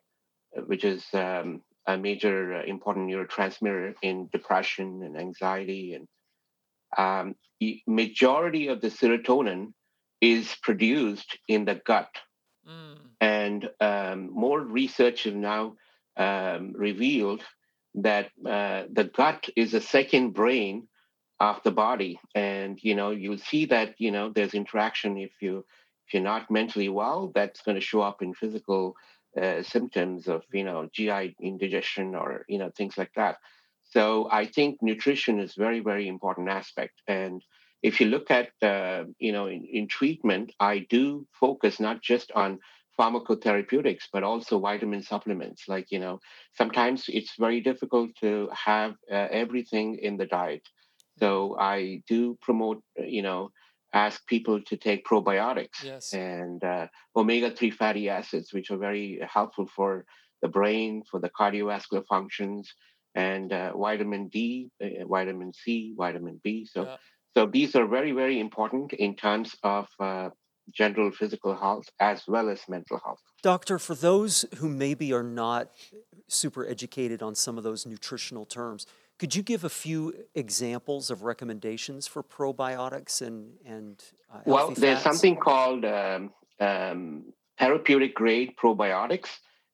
which 0.66 0.82
is 0.84 1.04
um, 1.14 1.62
a 1.94 1.98
major 1.98 2.54
uh, 2.54 2.62
important 2.64 3.08
neurotransmitter 3.08 3.94
in 4.02 4.28
depression 4.32 5.02
and 5.02 5.16
anxiety 5.16 5.94
and 5.94 6.06
um, 6.96 7.34
majority 7.86 8.68
of 8.68 8.80
the 8.80 8.88
serotonin 8.88 9.72
is 10.20 10.54
produced 10.62 11.38
in 11.48 11.64
the 11.64 11.80
gut 11.86 12.10
mm. 12.68 12.96
and 13.20 13.68
um, 13.80 14.30
more 14.32 14.60
research 14.60 15.24
have 15.24 15.34
now 15.34 15.74
um, 16.16 16.72
revealed 16.74 17.42
that 17.94 18.26
uh, 18.46 18.84
the 18.92 19.04
gut 19.04 19.48
is 19.56 19.74
a 19.74 19.80
second 19.80 20.30
brain 20.30 20.86
of 21.38 21.60
the 21.64 21.70
body 21.70 22.20
and 22.34 22.78
you 22.82 22.94
know 22.94 23.10
you'll 23.10 23.38
see 23.38 23.64
that 23.66 23.94
you 23.98 24.10
know 24.10 24.30
there's 24.34 24.54
interaction 24.54 25.16
if 25.16 25.32
you 25.40 25.64
if 26.06 26.14
you're 26.14 26.22
not 26.22 26.50
mentally 26.50 26.88
well 26.88 27.32
that's 27.34 27.62
going 27.62 27.76
to 27.76 27.80
show 27.80 28.02
up 28.02 28.20
in 28.20 28.34
physical 28.34 28.94
uh, 29.40 29.62
symptoms 29.62 30.28
of 30.28 30.42
you 30.52 30.64
know 30.64 30.88
GI 30.92 31.36
indigestion 31.40 32.14
or 32.14 32.44
you 32.48 32.58
know 32.58 32.70
things 32.76 32.98
like 32.98 33.12
that. 33.16 33.36
So 33.84 34.28
I 34.30 34.46
think 34.46 34.78
nutrition 34.82 35.40
is 35.40 35.54
very 35.54 35.80
very 35.80 36.08
important 36.08 36.48
aspect. 36.48 37.00
And 37.06 37.42
if 37.82 38.00
you 38.00 38.06
look 38.06 38.30
at 38.30 38.50
uh, 38.62 39.04
you 39.18 39.32
know 39.32 39.46
in, 39.46 39.64
in 39.64 39.88
treatment, 39.88 40.52
I 40.58 40.86
do 40.90 41.26
focus 41.32 41.80
not 41.80 42.02
just 42.02 42.32
on 42.32 42.58
pharmacotherapeutics 42.98 44.04
but 44.12 44.22
also 44.22 44.58
vitamin 44.58 45.02
supplements. 45.02 45.64
Like 45.68 45.90
you 45.90 45.98
know 45.98 46.20
sometimes 46.54 47.04
it's 47.08 47.34
very 47.38 47.60
difficult 47.60 48.10
to 48.20 48.48
have 48.52 48.92
uh, 49.10 49.28
everything 49.30 49.98
in 50.02 50.16
the 50.16 50.26
diet. 50.26 50.62
So 51.18 51.56
I 51.58 52.02
do 52.08 52.36
promote 52.40 52.82
you 52.96 53.22
know 53.22 53.52
ask 53.92 54.26
people 54.26 54.60
to 54.62 54.76
take 54.76 55.04
probiotics 55.04 55.82
yes. 55.84 56.12
and 56.12 56.62
uh, 56.62 56.86
omega-3 57.16 57.72
fatty 57.72 58.08
acids 58.08 58.52
which 58.52 58.70
are 58.70 58.76
very 58.76 59.20
helpful 59.32 59.66
for 59.74 60.04
the 60.42 60.48
brain 60.48 61.02
for 61.10 61.20
the 61.20 61.30
cardiovascular 61.30 62.04
functions 62.08 62.72
and 63.14 63.52
uh, 63.52 63.76
vitamin 63.76 64.28
d 64.28 64.70
uh, 64.82 65.04
vitamin 65.08 65.52
c 65.52 65.94
vitamin 65.96 66.40
b 66.44 66.64
so 66.64 66.84
yeah. 66.84 66.96
so 67.34 67.46
these 67.46 67.74
are 67.74 67.86
very 67.86 68.12
very 68.12 68.38
important 68.38 68.92
in 68.92 69.14
terms 69.16 69.56
of 69.64 69.88
uh, 69.98 70.28
general 70.72 71.10
physical 71.10 71.56
health 71.56 71.86
as 71.98 72.22
well 72.28 72.48
as 72.48 72.60
mental 72.68 73.00
health 73.04 73.18
doctor 73.42 73.78
for 73.78 73.96
those 73.96 74.44
who 74.58 74.68
maybe 74.68 75.12
are 75.12 75.24
not 75.24 75.70
super 76.28 76.64
educated 76.64 77.22
on 77.22 77.34
some 77.34 77.58
of 77.58 77.64
those 77.64 77.84
nutritional 77.84 78.46
terms 78.46 78.86
could 79.20 79.36
you 79.36 79.42
give 79.42 79.64
a 79.64 79.68
few 79.68 80.14
examples 80.34 81.10
of 81.10 81.24
recommendations 81.24 82.06
for 82.06 82.22
probiotics 82.22 83.20
and 83.20 83.52
and 83.66 84.02
uh, 84.32 84.38
well, 84.46 84.70
there's 84.70 85.02
something 85.02 85.36
called 85.36 85.84
um, 85.84 86.32
um, 86.58 87.24
therapeutic 87.58 88.14
grade 88.14 88.54
probiotics, 88.56 89.28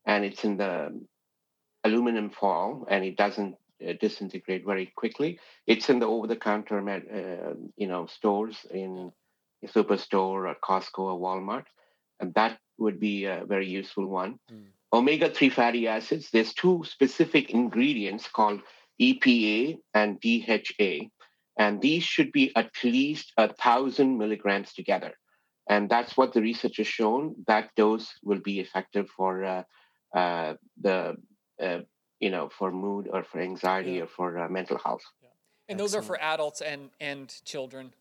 and 0.04 0.24
it's 0.24 0.42
in 0.42 0.56
the 0.56 1.00
aluminum 1.84 2.28
foil, 2.30 2.88
and 2.90 3.04
it 3.04 3.16
doesn't 3.16 3.54
uh, 3.86 3.92
disintegrate 4.00 4.64
very 4.66 4.92
quickly. 4.96 5.38
It's 5.64 5.88
in 5.90 6.00
the 6.00 6.06
over-the-counter, 6.06 6.78
uh, 6.90 7.54
you 7.76 7.86
know, 7.86 8.06
stores 8.06 8.56
in 8.72 9.12
a 9.62 9.68
superstore 9.68 10.50
or 10.50 10.56
Costco 10.68 11.02
or 11.10 11.20
Walmart, 11.20 11.66
and 12.18 12.34
that 12.34 12.58
would 12.78 12.98
be 12.98 13.26
a 13.26 13.44
very 13.46 13.68
useful 13.68 14.06
one. 14.06 14.40
Mm. 14.52 14.64
Omega-3 14.92 15.52
fatty 15.52 15.86
acids. 15.86 16.30
There's 16.30 16.52
two 16.52 16.82
specific 16.84 17.50
ingredients 17.50 18.26
called 18.28 18.60
EPA 19.00 19.78
and 19.94 20.20
DHA. 20.20 21.08
And 21.58 21.80
these 21.80 22.02
should 22.04 22.32
be 22.32 22.54
at 22.54 22.70
least 22.84 23.32
a 23.36 23.52
thousand 23.52 24.18
milligrams 24.18 24.72
together. 24.74 25.12
And 25.68 25.88
that's 25.88 26.16
what 26.16 26.32
the 26.32 26.42
research 26.42 26.76
has 26.76 26.86
shown. 26.86 27.34
That 27.46 27.70
dose 27.76 28.12
will 28.22 28.40
be 28.40 28.60
effective 28.60 29.08
for 29.16 29.44
uh, 29.44 29.62
uh, 30.14 30.54
the 30.80 31.16
uh, 31.60 31.80
you 32.20 32.30
know 32.30 32.48
for 32.50 32.70
mood 32.70 33.08
or 33.12 33.24
for 33.24 33.40
anxiety 33.40 33.92
Yeah. 33.92 34.02
or 34.02 34.06
for 34.06 34.38
uh, 34.38 34.48
mental 34.48 34.78
health. 34.78 35.02
And 35.68 35.80
those 35.80 35.94
are 35.96 36.02
for 36.02 36.20
adults 36.20 36.60
and 36.60 36.90
and 37.00 37.34
children. 37.44 37.92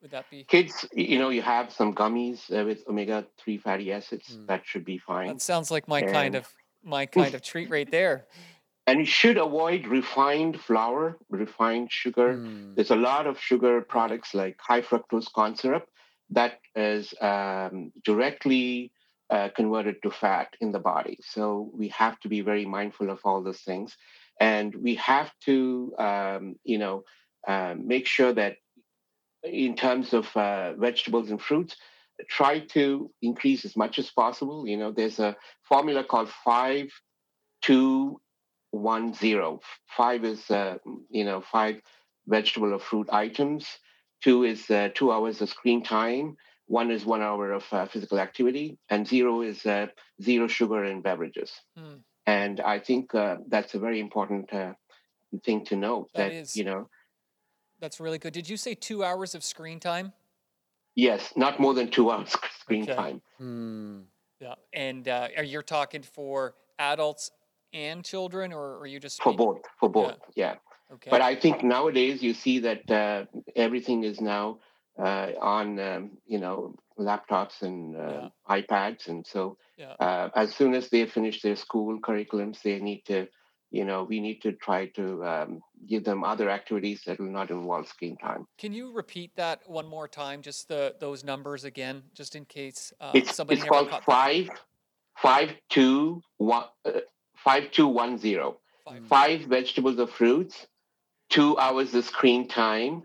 Would 0.00 0.10
that 0.12 0.30
be? 0.30 0.44
Kids, 0.44 0.86
you 0.92 1.18
know, 1.18 1.30
you 1.30 1.42
have 1.42 1.72
some 1.72 1.94
gummies 1.94 2.50
uh, 2.50 2.64
with 2.64 2.86
omega 2.88 3.26
three 3.38 3.58
fatty 3.58 3.92
acids 3.92 4.36
Mm. 4.36 4.46
that 4.46 4.66
should 4.66 4.84
be 4.84 4.98
fine. 4.98 5.28
That 5.28 5.42
sounds 5.42 5.70
like 5.70 5.88
my 5.88 6.02
kind 6.02 6.34
of 6.34 6.46
my 6.82 7.06
kind 7.06 7.34
of 7.34 7.42
treat 7.42 7.70
right 7.70 7.90
there. 7.90 8.26
And 8.86 9.00
you 9.00 9.06
should 9.06 9.38
avoid 9.38 9.86
refined 9.86 10.60
flour, 10.60 11.16
refined 11.30 11.90
sugar. 11.90 12.34
Mm. 12.34 12.74
There's 12.74 12.90
a 12.90 12.96
lot 12.96 13.26
of 13.26 13.40
sugar 13.40 13.80
products 13.80 14.34
like 14.34 14.56
high 14.60 14.82
fructose 14.82 15.32
corn 15.32 15.56
syrup 15.56 15.88
that 16.30 16.60
is 16.74 17.14
um, 17.20 17.92
directly 18.04 18.92
uh, 19.30 19.48
converted 19.56 19.96
to 20.02 20.10
fat 20.10 20.48
in 20.60 20.72
the 20.72 20.78
body. 20.78 21.18
So 21.22 21.70
we 21.74 21.88
have 21.88 22.20
to 22.20 22.28
be 22.28 22.42
very 22.42 22.66
mindful 22.66 23.10
of 23.10 23.20
all 23.24 23.42
those 23.42 23.60
things, 23.60 23.96
and 24.38 24.74
we 24.74 24.96
have 24.96 25.30
to, 25.46 25.94
um, 25.98 26.56
you 26.64 26.78
know, 26.78 27.04
uh, 27.46 27.74
make 27.78 28.06
sure 28.06 28.32
that 28.32 28.56
in 29.42 29.76
terms 29.76 30.12
of 30.12 30.34
uh, 30.36 30.74
vegetables 30.74 31.30
and 31.30 31.40
fruits, 31.40 31.76
try 32.28 32.60
to 32.60 33.10
increase 33.22 33.64
as 33.64 33.76
much 33.76 33.98
as 33.98 34.10
possible. 34.10 34.66
You 34.66 34.76
know, 34.76 34.92
there's 34.92 35.18
a 35.18 35.36
formula 35.62 36.04
called 36.04 36.30
five, 36.44 36.88
two, 37.62 38.20
one 38.74 39.14
zero. 39.14 39.60
Five 39.96 40.24
is 40.24 40.50
uh, 40.50 40.78
you 41.10 41.24
know 41.24 41.40
five 41.40 41.80
vegetable 42.26 42.72
or 42.74 42.78
fruit 42.78 43.08
items. 43.12 43.66
Two 44.22 44.44
is 44.44 44.70
uh, 44.70 44.88
two 44.94 45.12
hours 45.12 45.40
of 45.42 45.48
screen 45.48 45.82
time. 45.82 46.36
One 46.66 46.90
is 46.90 47.04
one 47.04 47.20
hour 47.22 47.52
of 47.52 47.64
uh, 47.72 47.86
physical 47.86 48.18
activity, 48.18 48.78
and 48.88 49.06
zero 49.06 49.42
is 49.42 49.66
uh, 49.66 49.86
zero 50.22 50.48
sugar 50.48 50.84
in 50.84 51.02
beverages. 51.02 51.52
Hmm. 51.76 51.96
And 52.26 52.60
I 52.60 52.78
think 52.78 53.14
uh, 53.14 53.36
that's 53.48 53.74
a 53.74 53.78
very 53.78 54.00
important 54.00 54.52
uh, 54.52 54.72
thing 55.44 55.64
to 55.66 55.76
note. 55.76 56.08
That 56.14 56.30
That, 56.30 56.32
is. 56.32 56.56
you 56.56 56.64
know, 56.64 56.88
That's 57.80 58.00
really 58.00 58.18
good. 58.18 58.32
Did 58.32 58.48
you 58.48 58.56
say 58.56 58.74
two 58.74 59.04
hours 59.04 59.34
of 59.34 59.44
screen 59.44 59.78
time? 59.78 60.12
yes, 60.96 61.32
not 61.36 61.60
more 61.60 61.74
than 61.74 61.90
two 61.90 62.10
hours 62.10 62.30
screen 62.60 62.84
Okay. 62.84 62.94
time 62.94 63.20
Mm. 63.40 64.04
Yeah. 64.40 64.54
And 64.72 65.08
uh, 65.08 65.28
are 65.36 65.44
talking 65.62 66.02
for 66.02 66.54
adults 66.78 67.30
and 67.74 68.04
children, 68.04 68.52
or 68.52 68.78
are 68.78 68.86
you 68.86 69.00
just 69.00 69.20
for 69.22 69.34
both. 69.34 69.60
For 69.80 69.90
both, 69.90 70.16
yeah. 70.34 70.54
Okay. 70.92 71.10
But 71.10 71.20
I 71.22 71.34
think 71.34 71.62
nowadays 71.62 72.22
you 72.22 72.32
see 72.32 72.60
that 72.60 72.90
uh, 72.90 73.24
everything 73.56 74.04
is 74.04 74.20
now 74.20 74.58
uh, 74.98 75.30
on, 75.40 75.80
um, 75.80 76.10
you 76.26 76.38
know, 76.38 76.76
laptops 76.98 77.62
and 77.62 77.96
uh, 77.96 78.28
iPads, 78.48 79.08
and 79.08 79.26
so 79.26 79.58
Yeah. 79.76 79.94
uh, 79.98 80.28
as 80.36 80.54
soon 80.54 80.74
as 80.74 80.88
they 80.90 81.04
finish 81.06 81.42
their 81.42 81.56
school 81.56 81.98
curriculums, 82.00 82.62
they 82.62 82.78
need 82.78 83.02
to, 83.06 83.26
you 83.72 83.84
know, 83.84 84.04
we 84.04 84.20
need 84.20 84.40
to 84.42 84.52
try 84.52 84.86
to 84.94 85.24
um, 85.24 85.62
give 85.88 86.04
them 86.04 86.22
other 86.22 86.48
activities 86.48 87.02
that 87.06 87.18
will 87.18 87.32
not 87.40 87.50
involve 87.50 87.88
screen 87.88 88.16
time. 88.18 88.46
Can 88.56 88.72
you 88.72 88.92
repeat 88.92 89.34
that 89.34 89.68
one 89.68 89.88
more 89.88 90.06
time? 90.06 90.42
Just 90.42 90.68
the 90.68 90.94
those 91.00 91.24
numbers 91.24 91.64
again, 91.64 92.04
just 92.14 92.36
in 92.36 92.44
case 92.44 92.92
uh, 93.00 93.10
it's 93.14 93.34
somebody 93.34 93.60
it's 93.60 93.68
called 93.68 93.90
that. 93.90 94.04
five, 94.04 94.48
five 95.16 95.48
two 95.70 96.22
one, 96.36 96.66
uh, 96.84 97.00
five 97.44 97.70
two 97.70 97.86
one 97.86 98.18
zero. 98.18 98.56
Five. 98.84 99.06
five 99.06 99.40
vegetables 99.42 99.98
or 99.98 100.06
fruits, 100.06 100.66
two 101.30 101.56
hours 101.58 101.94
of 101.94 102.04
screen 102.04 102.48
time, 102.48 103.04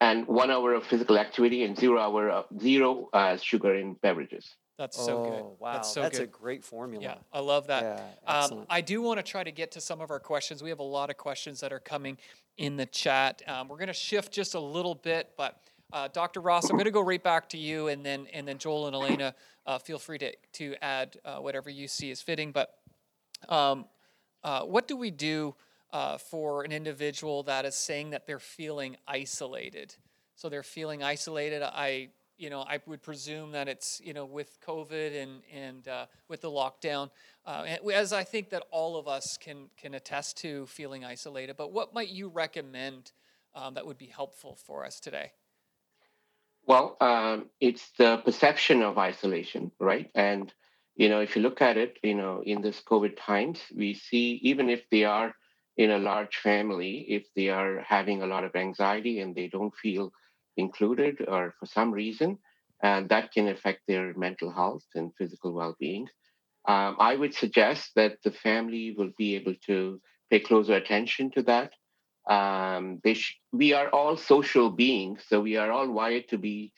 and 0.00 0.26
one 0.26 0.50
hour 0.50 0.74
of 0.74 0.84
physical 0.84 1.16
activity, 1.18 1.62
and 1.64 1.78
zero 1.78 2.00
hour 2.00 2.28
of 2.30 2.46
zero 2.60 3.08
uh, 3.12 3.36
sugar 3.36 3.74
in 3.74 3.94
beverages. 3.94 4.56
That's 4.76 4.96
so 4.96 5.22
good. 5.22 5.32
Oh, 5.32 5.56
wow. 5.60 5.74
That's 5.74 5.92
so 5.92 6.02
That's 6.02 6.18
a 6.18 6.26
great 6.26 6.64
formula. 6.64 7.04
Yeah, 7.04 7.14
I 7.32 7.38
love 7.38 7.68
that. 7.68 7.82
Yeah, 8.26 8.40
Um. 8.40 8.66
I 8.68 8.80
do 8.80 9.00
want 9.00 9.18
to 9.18 9.22
try 9.22 9.44
to 9.44 9.52
get 9.52 9.70
to 9.72 9.80
some 9.80 10.00
of 10.00 10.10
our 10.10 10.18
questions. 10.18 10.60
We 10.62 10.70
have 10.70 10.80
a 10.80 10.82
lot 10.82 11.10
of 11.10 11.16
questions 11.16 11.60
that 11.60 11.72
are 11.72 11.78
coming 11.78 12.18
in 12.56 12.76
the 12.76 12.86
chat. 12.86 13.42
Um, 13.46 13.68
we're 13.68 13.76
going 13.76 13.86
to 13.86 13.92
shift 13.92 14.32
just 14.32 14.54
a 14.54 14.60
little 14.60 14.96
bit, 14.96 15.30
but 15.36 15.60
uh, 15.92 16.08
Dr. 16.08 16.40
Ross, 16.40 16.64
I'm 16.64 16.76
going 16.76 16.86
to 16.86 16.90
go 16.90 17.02
right 17.02 17.22
back 17.22 17.48
to 17.50 17.58
you, 17.58 17.86
and 17.86 18.04
then 18.04 18.26
and 18.32 18.48
then 18.48 18.58
Joel 18.58 18.88
and 18.88 18.96
Elaina, 18.96 19.34
uh, 19.66 19.78
feel 19.78 20.00
free 20.00 20.18
to 20.18 20.34
to 20.54 20.74
add 20.82 21.16
uh, 21.24 21.36
whatever 21.36 21.70
you 21.70 21.86
see 21.86 22.10
is 22.10 22.20
fitting. 22.20 22.50
But 22.50 22.74
um, 23.48 23.86
uh, 24.42 24.62
what 24.62 24.86
do 24.86 24.96
we 24.96 25.10
do 25.10 25.54
uh, 25.92 26.18
for 26.18 26.64
an 26.64 26.72
individual 26.72 27.42
that 27.44 27.64
is 27.64 27.74
saying 27.74 28.10
that 28.10 28.26
they're 28.26 28.38
feeling 28.38 28.96
isolated? 29.06 29.94
So 30.36 30.48
they're 30.48 30.62
feeling 30.62 31.02
isolated. 31.02 31.62
I, 31.62 32.08
you 32.36 32.50
know, 32.50 32.60
I 32.60 32.80
would 32.86 33.02
presume 33.02 33.52
that 33.52 33.68
it's, 33.68 34.00
you 34.04 34.12
know, 34.12 34.24
with 34.24 34.58
COVID 34.66 35.22
and 35.22 35.42
and 35.52 35.86
uh, 35.86 36.06
with 36.28 36.40
the 36.40 36.50
lockdown, 36.50 37.10
uh, 37.46 37.64
as 37.92 38.12
I 38.12 38.24
think 38.24 38.50
that 38.50 38.64
all 38.70 38.96
of 38.96 39.06
us 39.06 39.36
can 39.36 39.68
can 39.76 39.94
attest 39.94 40.36
to 40.38 40.66
feeling 40.66 41.04
isolated. 41.04 41.56
But 41.56 41.72
what 41.72 41.94
might 41.94 42.08
you 42.08 42.28
recommend 42.28 43.12
um, 43.54 43.74
that 43.74 43.86
would 43.86 43.98
be 43.98 44.06
helpful 44.06 44.56
for 44.56 44.84
us 44.84 44.98
today? 44.98 45.32
Well, 46.66 46.96
um, 47.00 47.50
it's 47.60 47.90
the 47.98 48.16
perception 48.18 48.82
of 48.82 48.98
isolation, 48.98 49.70
right? 49.78 50.10
And 50.14 50.52
you 50.96 51.08
know, 51.08 51.20
if 51.20 51.34
you 51.36 51.42
look 51.42 51.60
at 51.60 51.76
it, 51.76 51.98
you 52.02 52.14
know, 52.14 52.42
in 52.44 52.62
this 52.62 52.80
COVID 52.80 53.16
times, 53.16 53.60
we 53.74 53.94
see 53.94 54.40
even 54.42 54.68
if 54.70 54.82
they 54.90 55.04
are 55.04 55.34
in 55.76 55.90
a 55.90 55.98
large 55.98 56.36
family, 56.36 57.04
if 57.08 57.24
they 57.34 57.48
are 57.48 57.80
having 57.80 58.22
a 58.22 58.26
lot 58.26 58.44
of 58.44 58.54
anxiety 58.54 59.20
and 59.20 59.34
they 59.34 59.48
don't 59.48 59.74
feel 59.74 60.12
included 60.56 61.24
or 61.26 61.54
for 61.58 61.66
some 61.66 61.90
reason, 61.90 62.38
and 62.82 63.08
that 63.08 63.32
can 63.32 63.48
affect 63.48 63.80
their 63.88 64.14
mental 64.14 64.52
health 64.52 64.84
and 64.94 65.12
physical 65.18 65.52
well-being. 65.52 66.06
Um, 66.66 66.96
I 66.98 67.16
would 67.16 67.34
suggest 67.34 67.90
that 67.96 68.18
the 68.22 68.30
family 68.30 68.94
will 68.96 69.10
be 69.18 69.34
able 69.34 69.54
to 69.66 70.00
pay 70.30 70.40
closer 70.40 70.74
attention 70.74 71.30
to 71.32 71.42
that. 71.42 71.72
Um, 72.32 73.00
sh- 73.12 73.34
we 73.52 73.72
are 73.74 73.88
all 73.90 74.16
social 74.16 74.70
beings, 74.70 75.24
so 75.28 75.40
we 75.40 75.56
are 75.56 75.70
all 75.70 75.90
wired 75.90 76.28
to 76.28 76.38
be 76.38 76.72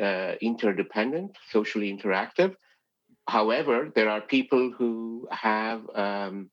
uh, 0.00 0.34
interdependent, 0.40 1.36
socially 1.50 1.94
interactive. 1.94 2.54
However, 3.28 3.90
there 3.94 4.08
are 4.08 4.20
people 4.20 4.70
who 4.70 5.28
have 5.30 5.82
um, 5.94 6.50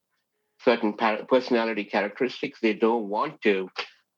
certain 0.59 0.93
par- 0.93 1.25
personality 1.27 1.83
characteristics. 1.85 2.59
They 2.61 2.73
don't 2.73 3.09
want 3.09 3.41
to 3.43 3.69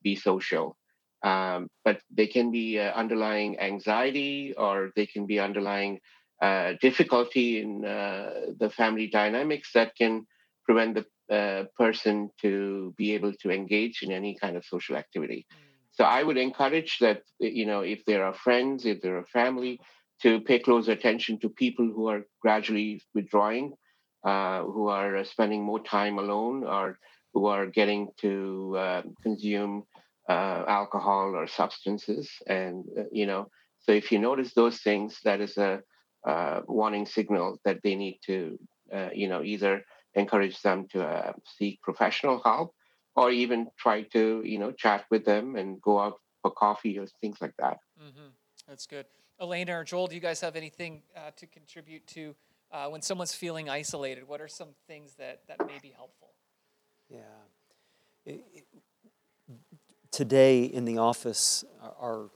be 0.04 0.16
social, 0.16 0.78
um, 1.24 1.70
but 1.84 2.00
they 2.12 2.28
can 2.28 2.52
be 2.52 2.80
uh, 2.80 2.92
underlying 2.94 3.60
anxiety 3.60 4.54
or 4.58 4.92
they 4.96 5.06
can 5.06 5.26
be 5.26 5.40
underlying 5.40 6.00
uh, 6.42 6.74
difficulty 6.82 7.62
in 7.62 7.84
uh, 7.86 8.52
the 8.60 8.70
family 8.70 9.08
dynamics 9.08 9.72
that 9.74 9.96
can 9.96 10.26
prevent 10.66 10.96
the 10.96 11.36
uh, 11.36 11.66
person 11.78 12.30
to 12.42 12.94
be 12.98 13.14
able 13.14 13.34
to 13.42 13.50
engage 13.50 14.04
in 14.04 14.12
any 14.12 14.38
kind 14.40 14.56
of 14.56 14.66
social 14.66 14.96
activity. 14.96 15.46
So 15.92 16.04
I 16.04 16.24
would 16.24 16.38
encourage 16.38 16.98
that, 17.00 17.24
you 17.40 17.66
know, 17.66 17.82
if 17.82 18.04
there 18.06 18.26
are 18.26 18.34
friends, 18.34 18.86
if 18.86 19.02
there 19.02 19.18
are 19.18 19.26
family, 19.26 19.80
to 20.22 20.40
pay 20.42 20.60
close 20.60 20.88
attention 20.88 21.40
to 21.40 21.50
people 21.50 21.86
who 21.86 22.08
are 22.08 22.24
gradually 22.42 23.02
withdrawing, 23.14 23.74
uh, 24.24 24.64
who 24.64 24.88
are 24.88 25.18
uh, 25.18 25.24
spending 25.24 25.64
more 25.64 25.80
time 25.84 26.18
alone, 26.18 26.64
or 26.64 26.98
who 27.34 27.46
are 27.48 27.66
getting 27.68 28.10
to 28.20 28.76
uh, 28.78 29.02
consume 29.22 29.84
uh, 30.30 30.64
alcohol 30.68 31.36
or 31.36 31.48
substances. 31.48 32.30
And, 32.48 32.86
uh, 32.98 33.04
you 33.12 33.26
know, 33.26 33.50
so 33.80 33.92
if 33.92 34.12
you 34.12 34.20
notice 34.20 34.54
those 34.54 34.80
things, 34.80 35.20
that 35.24 35.42
is 35.42 35.58
a 35.58 35.82
uh, 36.28 36.62
warning 36.68 37.06
signal 37.06 37.60
that 37.66 37.82
they 37.84 37.96
need 37.96 38.20
to, 38.26 38.58
you 39.14 39.28
know, 39.28 39.44
either 39.44 39.84
encourage 40.16 40.60
them 40.62 40.88
to 40.92 41.34
seek 41.58 41.82
professional 41.82 42.42
help 42.44 42.74
or 43.16 43.32
even 43.32 43.68
try 43.78 44.04
to, 44.04 44.42
you 44.44 44.58
know, 44.58 44.72
chat 44.72 45.06
with 45.12 45.26
them 45.26 45.56
and 45.56 45.82
go 45.82 46.00
out 46.00 46.16
for 46.42 46.52
coffee 46.52 46.98
or 46.98 47.06
things 47.22 47.38
like 47.42 47.54
that. 47.60 47.78
hmm 47.98 48.30
That's 48.68 48.88
good. 48.88 49.06
Elaina 49.40 49.74
or 49.80 49.84
Joel, 49.84 50.08
do 50.08 50.16
you 50.16 50.22
guys 50.22 50.40
have 50.42 50.56
anything 50.56 51.02
uh, 51.16 51.32
to 51.38 51.46
contribute 51.48 52.06
to 52.08 52.36
uh, 52.72 52.88
when 52.88 53.02
someone's 53.02 53.34
feeling 53.34 53.70
isolated? 53.70 54.28
What 54.28 54.42
are 54.42 54.48
some 54.48 54.70
things 54.88 55.16
that, 55.16 55.42
that 55.48 55.60
may 55.68 55.80
be 55.82 55.94
helpful? 55.96 56.30
Yeah. 57.10 57.20
I- 58.28 58.32
I- 58.32 58.64
Today 60.12 60.64
in 60.64 60.86
the 60.86 60.98
office, 60.98 61.66
our 62.00 62.30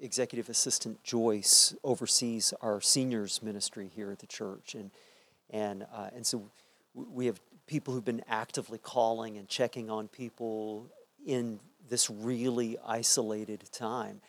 executive 0.00 0.48
assistant 0.48 1.04
Joyce 1.04 1.72
oversees 1.84 2.52
our 2.60 2.80
seniors 2.80 3.40
ministry 3.44 3.88
here 3.94 4.10
at 4.10 4.18
the 4.18 4.26
church, 4.26 4.74
and 4.74 4.90
and 5.50 5.86
uh, 5.94 6.10
and 6.12 6.26
so 6.26 6.50
we 6.94 7.26
have 7.26 7.40
people 7.68 7.94
who've 7.94 8.04
been 8.04 8.24
actively 8.28 8.78
calling 8.78 9.38
and 9.38 9.48
checking 9.48 9.88
on 9.88 10.08
people 10.08 10.90
in 11.24 11.60
this 11.88 12.10
really 12.10 12.76
isolated 12.84 13.62
time. 13.70 14.20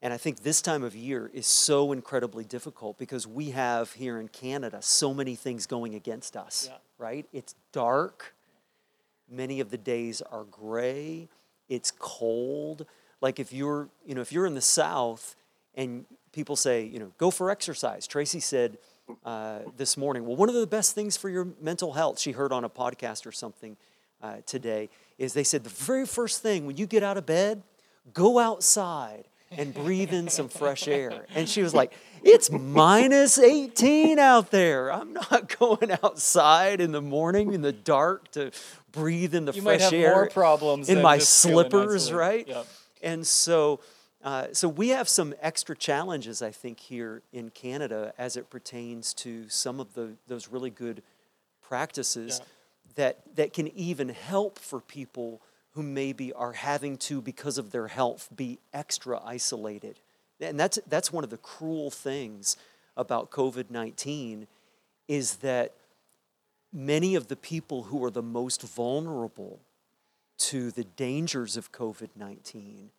And 0.00 0.12
I 0.12 0.16
think 0.16 0.42
this 0.42 0.62
time 0.62 0.84
of 0.84 0.94
year 0.94 1.28
is 1.34 1.46
so 1.46 1.90
incredibly 1.92 2.44
difficult 2.44 2.98
because 2.98 3.26
we 3.26 3.50
have 3.50 3.92
here 3.92 4.20
in 4.20 4.28
Canada 4.28 4.78
so 4.80 5.12
many 5.12 5.34
things 5.34 5.66
going 5.66 5.94
against 5.94 6.36
us, 6.36 6.68
Yeah. 6.70 6.76
right? 6.98 7.26
It's 7.32 7.54
dark. 7.72 8.34
Many 9.28 9.60
of 9.60 9.70
the 9.70 9.78
days 9.78 10.22
are 10.22 10.44
gray. 10.44 11.28
It's 11.68 11.90
cold. 11.98 12.86
Like 13.20 13.40
if 13.40 13.52
you're, 13.52 13.88
you 14.06 14.14
know, 14.14 14.20
if 14.20 14.32
you're 14.32 14.46
in 14.46 14.54
the 14.54 14.60
South 14.60 15.34
and 15.74 16.04
people 16.32 16.54
say, 16.54 16.84
you 16.84 17.00
know, 17.00 17.12
go 17.18 17.30
for 17.30 17.50
exercise. 17.50 18.06
Tracy 18.06 18.40
said, 18.40 18.78
uh, 19.24 19.60
this 19.76 19.96
morning. 19.96 20.26
Well, 20.26 20.36
one 20.36 20.48
of 20.50 20.54
the 20.54 20.66
best 20.66 20.94
things 20.94 21.16
for 21.16 21.30
your 21.30 21.48
mental 21.60 21.94
health, 21.94 22.18
she 22.20 22.32
heard 22.32 22.52
on 22.52 22.64
a 22.64 22.68
podcast 22.68 23.24
or 23.26 23.32
something 23.32 23.76
uh, 24.22 24.36
today, 24.44 24.90
is 25.16 25.32
they 25.32 25.44
said 25.44 25.64
the 25.64 25.70
very 25.70 26.04
first 26.06 26.42
thing 26.42 26.66
when 26.66 26.76
you 26.76 26.86
get 26.86 27.02
out 27.02 27.16
of 27.16 27.24
bed, 27.24 27.62
go 28.12 28.38
outside 28.38 29.26
and 29.50 29.72
breathe 29.72 30.12
in 30.12 30.28
some 30.28 30.48
fresh 30.48 30.86
air. 30.88 31.26
And 31.34 31.48
she 31.48 31.62
was 31.62 31.74
like, 31.74 31.92
It's 32.22 32.50
minus 32.50 33.38
18 33.38 34.18
out 34.18 34.50
there. 34.50 34.92
I'm 34.92 35.12
not 35.12 35.56
going 35.58 35.90
outside 36.02 36.80
in 36.80 36.92
the 36.92 37.00
morning 37.02 37.52
in 37.54 37.62
the 37.62 37.72
dark 37.72 38.30
to 38.32 38.50
breathe 38.92 39.34
in 39.34 39.44
the 39.44 39.52
you 39.52 39.62
fresh 39.62 39.80
might 39.80 39.84
have 39.84 39.92
air 39.92 40.14
more 40.14 40.26
problems 40.28 40.88
in 40.88 41.02
my 41.02 41.18
slippers, 41.18 42.12
right? 42.12 42.46
Yep. 42.46 42.66
And 43.02 43.26
so, 43.26 43.80
uh, 44.24 44.48
so 44.52 44.68
we 44.68 44.88
have 44.88 45.08
some 45.08 45.34
extra 45.40 45.76
challenges, 45.76 46.42
I 46.42 46.50
think, 46.50 46.80
here 46.80 47.22
in 47.32 47.50
Canada 47.50 48.12
as 48.18 48.36
it 48.36 48.50
pertains 48.50 49.14
to 49.14 49.48
some 49.48 49.78
of 49.80 49.94
the 49.94 50.14
those 50.26 50.48
really 50.48 50.70
good 50.70 51.02
practices 51.62 52.38
Yeah. 52.40 52.46
that 52.96 53.36
that 53.36 53.52
can 53.52 53.68
even 53.68 54.08
help 54.08 54.58
for 54.58 54.80
people 54.80 55.40
who 55.78 55.84
maybe 55.84 56.32
are 56.32 56.54
having 56.54 56.96
to, 56.96 57.22
because 57.22 57.56
of 57.56 57.70
their 57.70 57.86
health, 57.86 58.28
be 58.34 58.58
extra 58.74 59.20
isolated. 59.24 60.00
And 60.40 60.58
that's 60.58 60.80
that's 60.88 61.12
one 61.12 61.22
of 61.22 61.30
the 61.30 61.36
cruel 61.36 61.90
things 61.90 62.56
about 62.96 63.30
COVID 63.30 63.70
nineteen 63.70 64.48
is 65.06 65.36
that 65.36 65.74
many 66.72 67.14
of 67.14 67.28
the 67.28 67.36
people 67.36 67.84
who 67.84 68.04
are 68.04 68.10
the 68.10 68.22
most 68.22 68.62
vulnerable 68.62 69.60
to 70.38 70.72
the 70.72 70.84
dangers 70.84 71.56
of 71.56 71.70
COVID 71.72 72.10
19 72.16 72.90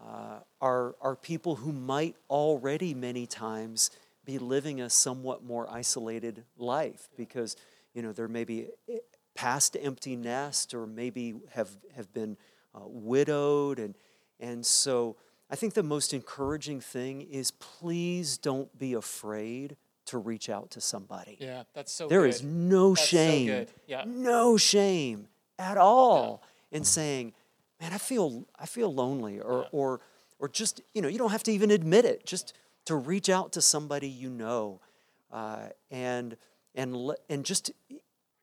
uh, 0.00 0.38
are, 0.60 0.94
are 1.00 1.16
people 1.16 1.56
who 1.56 1.72
might 1.72 2.16
already 2.28 2.94
many 2.94 3.26
times 3.26 3.90
be 4.24 4.38
living 4.38 4.80
a 4.80 4.90
somewhat 4.90 5.44
more 5.44 5.70
isolated 5.70 6.42
life 6.58 7.08
because 7.16 7.56
you 7.94 8.02
know 8.02 8.12
they're 8.12 8.28
maybe 8.28 8.66
past 9.36 9.76
empty 9.80 10.16
nest 10.16 10.74
or 10.74 10.86
maybe 10.86 11.34
have, 11.52 11.70
have 11.94 12.12
been 12.12 12.36
uh, 12.74 12.80
widowed 12.84 13.78
and, 13.78 13.94
and 14.40 14.64
so 14.66 15.16
i 15.50 15.56
think 15.56 15.74
the 15.74 15.82
most 15.82 16.12
encouraging 16.12 16.80
thing 16.80 17.22
is 17.22 17.50
please 17.52 18.38
don't 18.38 18.76
be 18.78 18.92
afraid 18.94 19.76
to 20.06 20.18
reach 20.18 20.48
out 20.48 20.70
to 20.70 20.80
somebody 20.80 21.36
Yeah, 21.40 21.62
that's 21.74 21.92
so 21.92 22.08
there 22.08 22.22
good. 22.22 22.30
is 22.34 22.42
no 22.42 22.90
That's 22.94 23.00
so 23.02 23.16
shame, 23.16 23.46
good. 23.46 23.68
Yeah. 23.86 24.04
no 24.06 24.56
shame 24.56 25.28
at 25.58 25.76
all 25.78 26.42
in 26.70 26.84
saying, 26.84 27.32
"Man, 27.80 27.92
I 27.92 27.98
feel 27.98 28.44
I 28.58 28.66
feel 28.66 28.92
lonely," 28.92 29.40
or 29.40 29.62
Yeah. 29.62 29.68
or 29.80 30.00
or 30.38 30.48
just 30.48 30.80
you 30.94 31.00
know 31.02 31.08
you 31.08 31.18
don't 31.18 31.30
have 31.32 31.42
to 31.44 31.52
even 31.52 31.70
admit 31.70 32.04
it. 32.04 32.24
Just 32.26 32.52
to 32.84 32.94
reach 32.94 33.28
out 33.28 33.52
to 33.54 33.60
somebody 33.62 34.08
you 34.08 34.30
know, 34.30 34.80
uh, 35.32 35.70
and 35.90 36.36
and 36.74 36.94
and 37.30 37.44
just 37.44 37.70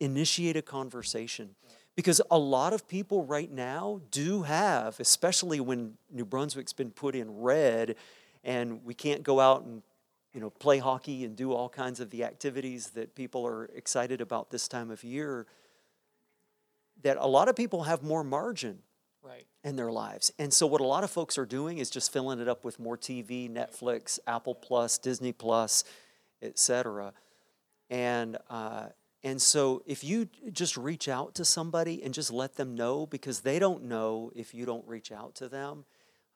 initiate 0.04 0.58
a 0.58 0.62
conversation. 0.62 1.56
Because 1.96 2.20
a 2.32 2.40
lot 2.40 2.74
of 2.74 2.88
people 2.88 3.24
right 3.24 3.52
now 3.52 4.02
do 4.10 4.44
have, 4.44 5.00
especially 5.00 5.60
when 5.60 5.94
New 6.12 6.26
Brunswick's 6.26 6.74
been 6.74 6.90
put 6.90 7.16
in 7.16 7.40
red, 7.42 7.96
and 8.44 8.84
we 8.84 8.94
can't 8.96 9.22
go 9.24 9.40
out 9.40 9.64
and 9.64 9.84
you 10.34 10.40
know, 10.42 10.50
play 10.50 10.80
hockey 10.80 11.24
and 11.24 11.36
do 11.36 11.54
all 11.54 11.70
kinds 11.70 12.00
of 12.00 12.10
the 12.10 12.24
activities 12.24 12.90
that 12.92 13.14
people 13.14 13.46
are 13.46 13.66
excited 13.76 14.20
about 14.20 14.50
this 14.50 14.68
time 14.68 14.90
of 14.90 15.04
year, 15.04 15.46
that 17.04 17.18
a 17.20 17.28
lot 17.28 17.48
of 17.48 17.56
people 17.56 17.84
have 17.84 18.02
more 18.02 18.24
margin 18.24 18.80
Right. 19.22 19.46
in 19.64 19.76
their 19.76 19.92
lives. 19.92 20.34
And 20.40 20.52
so 20.52 20.66
what 20.66 20.82
a 20.82 20.86
lot 20.86 21.04
of 21.04 21.12
folks 21.12 21.38
are 21.38 21.46
doing 21.46 21.78
is 21.78 21.90
just 21.92 22.12
filling 22.12 22.40
it 22.40 22.48
up 22.50 22.66
with 22.66 22.80
more 22.80 22.98
TV, 22.98 23.48
Netflix, 23.50 24.20
Apple 24.26 24.56
Plus, 24.56 24.98
Disney 24.98 25.32
Plus, 25.32 25.84
et 26.42 26.58
cetera. 26.58 27.14
And 27.90 28.38
uh, 28.50 28.88
and 29.24 29.42
so 29.42 29.82
if 29.86 30.04
you 30.04 30.28
just 30.52 30.76
reach 30.76 31.08
out 31.08 31.36
to 31.36 31.46
somebody 31.46 32.04
and 32.04 32.14
just 32.14 32.32
let 32.32 32.56
them 32.56 32.76
know 32.76 33.06
because 33.06 33.40
they 33.42 33.58
don't 33.58 33.84
know 33.84 34.32
if 34.36 34.54
you 34.54 34.66
don't 34.66 34.86
reach 34.86 35.12
out 35.12 35.36
to 35.36 35.48
them, 35.48 35.86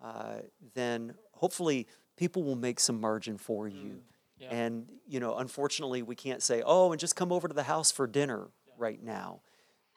uh, 0.01 0.38
then 0.73 1.13
hopefully 1.33 1.88
people 2.15 2.43
will 2.43 2.55
make 2.55 2.79
some 2.79 3.01
margin 3.01 3.38
for 3.38 3.67
you. 3.67 3.99
yeah. 4.39 4.49
And 4.51 4.88
you 5.07 5.19
know, 5.19 5.38
unfortunately, 5.38 6.01
we 6.01 6.15
can't 6.15 6.41
say, 6.41 6.63
"Oh, 6.65 6.91
and 6.91 6.99
just 6.99 7.15
come 7.15 7.31
over 7.31 7.47
to 7.47 7.53
the 7.53 7.63
house 7.63 7.91
for 7.91 8.07
dinner 8.07 8.47
right 8.77 9.03
now," 9.03 9.41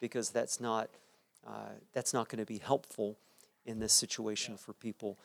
because 0.01 0.31
that's 0.31 0.61
not 0.61 0.91
uh, 1.47 1.71
that's 1.93 2.13
not 2.13 2.29
going 2.29 2.39
to 2.39 2.47
be 2.47 2.59
helpful 2.59 3.19
in 3.65 3.79
this 3.79 3.93
situation 3.93 4.57
for 4.57 4.73
people. 4.73 5.19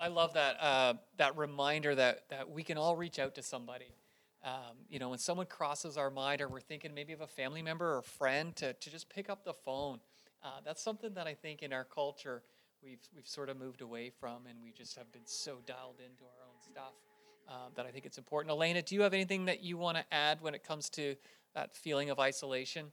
I 0.00 0.08
love 0.08 0.34
that 0.34 0.56
uh, 0.60 0.94
that 1.18 1.36
reminder 1.36 1.94
that 1.94 2.28
that 2.30 2.50
we 2.50 2.62
can 2.64 2.78
all 2.78 2.96
reach 2.96 3.18
out 3.18 3.34
to 3.36 3.42
somebody. 3.42 3.86
Um, 4.44 4.76
you 4.90 4.98
know, 4.98 5.08
when 5.08 5.18
someone 5.18 5.46
crosses 5.46 5.96
our 5.96 6.10
mind, 6.10 6.42
or 6.42 6.48
we're 6.48 6.60
thinking 6.60 6.92
maybe 6.94 7.14
of 7.14 7.22
a 7.22 7.26
family 7.26 7.62
member 7.62 7.96
or 7.96 8.02
friend, 8.02 8.54
to, 8.56 8.74
to 8.74 8.90
just 8.90 9.08
pick 9.08 9.30
up 9.30 9.44
the 9.44 9.54
phone. 9.54 10.00
Uh, 10.42 10.60
that's 10.62 10.82
something 10.82 11.14
that 11.14 11.26
I 11.26 11.32
think 11.32 11.62
in 11.62 11.72
our 11.72 11.84
culture 11.84 12.42
we've 12.82 13.00
we've 13.14 13.26
sort 13.26 13.48
of 13.48 13.56
moved 13.56 13.80
away 13.80 14.10
from, 14.10 14.46
and 14.48 14.58
we 14.62 14.70
just 14.70 14.96
have 14.96 15.10
been 15.12 15.24
so 15.24 15.58
dialed 15.66 15.98
into 15.98 16.24
our 16.24 16.46
own 16.46 16.60
stuff 16.60 16.92
uh, 17.48 17.68
that 17.74 17.86
I 17.86 17.90
think 17.90 18.04
it's 18.04 18.18
important. 18.18 18.52
Elaina, 18.52 18.82
do 18.82 18.94
you 18.94 19.02
have 19.02 19.14
anything 19.14 19.46
that 19.46 19.62
you 19.62 19.78
want 19.78 19.96
to 19.96 20.04
add 20.12 20.42
when 20.42 20.54
it 20.54 20.62
comes 20.62 20.90
to 20.90 21.16
that 21.54 21.74
feeling 21.74 22.10
of 22.10 22.18
isolation? 22.18 22.92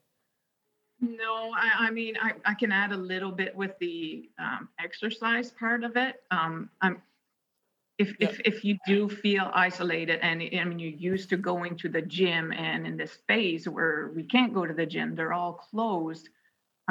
No, 1.02 1.52
I, 1.56 1.88
I 1.88 1.92
mean, 1.92 2.16
I, 2.22 2.34
I 2.46 2.54
can 2.54 2.72
add 2.72 2.92
a 2.92 2.98
little 2.98 3.32
bit 3.32 3.56
with 3.56 3.72
the 3.80 4.30
um, 4.40 4.70
exercise 4.80 5.52
part 5.52 5.84
of 5.84 5.98
it. 5.98 6.22
Um, 6.30 6.70
I'm, 6.82 7.02
if, 8.02 8.10
Yeah. 8.20 8.30
if, 8.30 8.34
if 8.52 8.58
you 8.68 8.74
do 8.94 9.10
feel 9.24 9.46
isolated 9.68 10.18
and 10.28 10.42
I 10.42 10.64
mean, 10.70 10.80
you're 10.80 11.00
used 11.14 11.30
to 11.30 11.38
going 11.52 11.74
to 11.82 11.88
the 11.96 12.02
gym 12.18 12.46
and 12.52 12.80
in 12.90 12.96
this 13.02 13.14
phase 13.28 13.64
where 13.76 14.12
we 14.16 14.24
can't 14.24 14.54
go 14.54 14.64
to 14.66 14.74
the 14.82 14.86
gym, 14.94 15.08
they're 15.16 15.34
all 15.42 15.54
closed. 15.70 16.26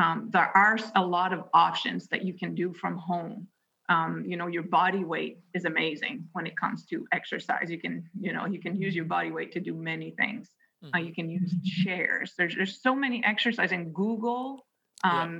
Um, 0.02 0.16
there 0.34 0.50
are 0.56 0.76
a 0.94 1.04
lot 1.18 1.30
of 1.36 1.40
options 1.66 2.02
that 2.08 2.22
you 2.26 2.34
can 2.42 2.54
do 2.54 2.72
from 2.72 2.94
home. 3.10 3.46
Um, 3.88 4.12
you 4.30 4.36
know, 4.38 4.46
your 4.56 4.62
body 4.80 5.04
weight 5.12 5.34
is 5.52 5.64
amazing 5.64 6.16
when 6.34 6.46
it 6.46 6.56
comes 6.62 6.86
to 6.90 6.96
exercise. 7.18 7.66
You 7.74 7.80
can, 7.84 7.94
you 8.26 8.32
know, 8.32 8.46
you 8.46 8.60
can 8.60 8.74
use 8.84 8.94
your 8.94 9.08
body 9.16 9.30
weight 9.36 9.50
to 9.52 9.60
do 9.60 9.74
many 9.74 10.10
things. 10.12 10.48
Uh, 10.94 10.98
you 11.06 11.12
can 11.18 11.28
use 11.28 11.52
chairs. 11.82 12.32
There's 12.38 12.54
there's 12.56 12.80
so 12.80 12.94
many 12.94 13.18
exercises 13.32 13.72
in 13.72 13.92
Google, 13.92 14.64
Yeah. 15.04 15.22
um, 15.24 15.32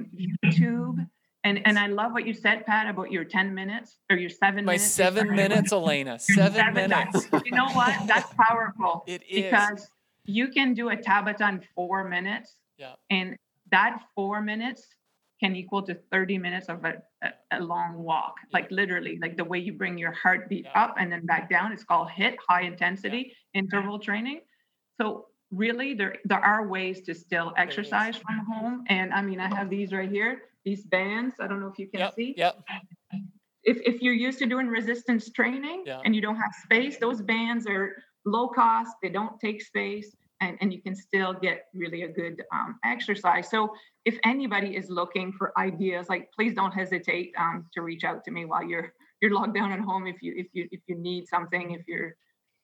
YouTube, 0.44 0.96
and 1.44 1.60
and 1.66 1.78
I 1.78 1.86
love 1.86 2.12
what 2.12 2.26
you 2.26 2.34
said, 2.34 2.66
Pat, 2.66 2.88
about 2.88 3.10
your 3.10 3.24
ten 3.24 3.54
minutes 3.54 3.98
or 4.10 4.16
your 4.16 4.30
seven 4.30 4.64
My 4.64 4.72
minutes. 4.72 4.90
seven 4.90 5.34
minutes, 5.34 5.72
Elaina. 5.72 6.18
your 6.28 6.36
Seven 6.50 6.74
minutes. 6.74 7.26
You 7.44 7.52
know 7.52 7.68
what? 7.72 7.94
That's 8.06 8.32
powerful. 8.34 9.04
It 9.06 9.22
is. 9.28 9.44
because 9.44 9.88
you 10.24 10.48
can 10.48 10.74
do 10.74 10.90
a 10.90 10.96
Tabata 10.96 11.48
in 11.48 11.62
four 11.74 12.04
minutes, 12.08 12.56
Yeah. 12.78 12.94
and 13.10 13.36
that 13.70 14.00
four 14.14 14.40
minutes 14.42 14.86
can 15.42 15.56
equal 15.56 15.82
to 15.82 15.94
30 16.12 16.36
minutes 16.36 16.68
of 16.68 16.84
a, 16.84 16.94
a, 17.22 17.28
a 17.52 17.60
long 17.60 17.94
walk 17.96 18.34
like 18.52 18.70
literally 18.70 19.18
like 19.22 19.38
the 19.38 19.44
way 19.44 19.58
you 19.58 19.72
bring 19.72 19.96
your 19.96 20.12
heartbeat 20.12 20.66
Yeah. 20.66 20.82
up 20.84 20.96
and 20.98 21.10
then 21.10 21.24
back 21.24 21.48
down 21.48 21.72
it's 21.72 21.82
called 21.82 22.08
HIIT 22.10 22.34
high 22.46 22.64
intensity 22.64 23.32
interval 23.54 23.98
training 23.98 24.40
so 25.00 25.28
really 25.50 25.94
there 25.94 26.16
there 26.26 26.40
are 26.44 26.68
ways 26.68 27.00
to 27.06 27.14
still 27.14 27.54
exercise 27.56 28.16
from 28.18 28.36
home 28.52 28.84
and 28.88 29.14
i 29.14 29.22
mean 29.22 29.40
i 29.40 29.48
have 29.56 29.70
these 29.70 29.92
right 29.94 30.10
here 30.10 30.42
these 30.64 30.84
bands 30.84 31.34
i 31.40 31.46
don't 31.46 31.60
know 31.60 31.68
if 31.68 31.78
you 31.78 31.88
can 31.88 32.00
Yep. 32.00 32.14
see 32.14 32.34
Yep. 32.36 32.64
if, 33.62 33.78
if 33.84 34.00
you're 34.02 34.14
used 34.14 34.38
to 34.38 34.46
doing 34.46 34.66
resistance 34.68 35.30
training 35.30 35.84
Yeah. 35.86 36.00
and 36.04 36.14
you 36.14 36.22
don't 36.22 36.36
have 36.36 36.52
space, 36.64 36.96
those 36.98 37.20
bands 37.20 37.66
are 37.66 37.94
low 38.24 38.48
cost, 38.48 38.92
they 39.02 39.08
don't 39.10 39.38
take 39.38 39.60
space, 39.62 40.14
and, 40.40 40.56
and 40.60 40.72
you 40.72 40.80
can 40.80 40.94
still 40.94 41.34
get 41.34 41.66
really 41.74 42.02
a 42.02 42.08
good 42.08 42.42
um, 42.52 42.78
exercise. 42.84 43.50
So 43.50 43.74
if 44.06 44.18
anybody 44.24 44.76
is 44.76 44.88
looking 44.88 45.32
for 45.32 45.52
ideas, 45.58 46.08
like 46.08 46.30
please 46.34 46.54
don't 46.54 46.72
hesitate 46.72 47.32
um, 47.36 47.66
to 47.74 47.82
reach 47.82 48.04
out 48.04 48.24
to 48.24 48.30
me 48.30 48.46
while 48.46 48.64
you're 48.64 48.94
you're 49.20 49.34
locked 49.34 49.54
down 49.54 49.70
at 49.70 49.80
home 49.80 50.06
if 50.06 50.22
you 50.22 50.32
if 50.36 50.46
you 50.54 50.66
if 50.72 50.80
you 50.86 50.96
need 50.96 51.28
something, 51.28 51.72
if 51.72 51.82
you're 51.86 52.16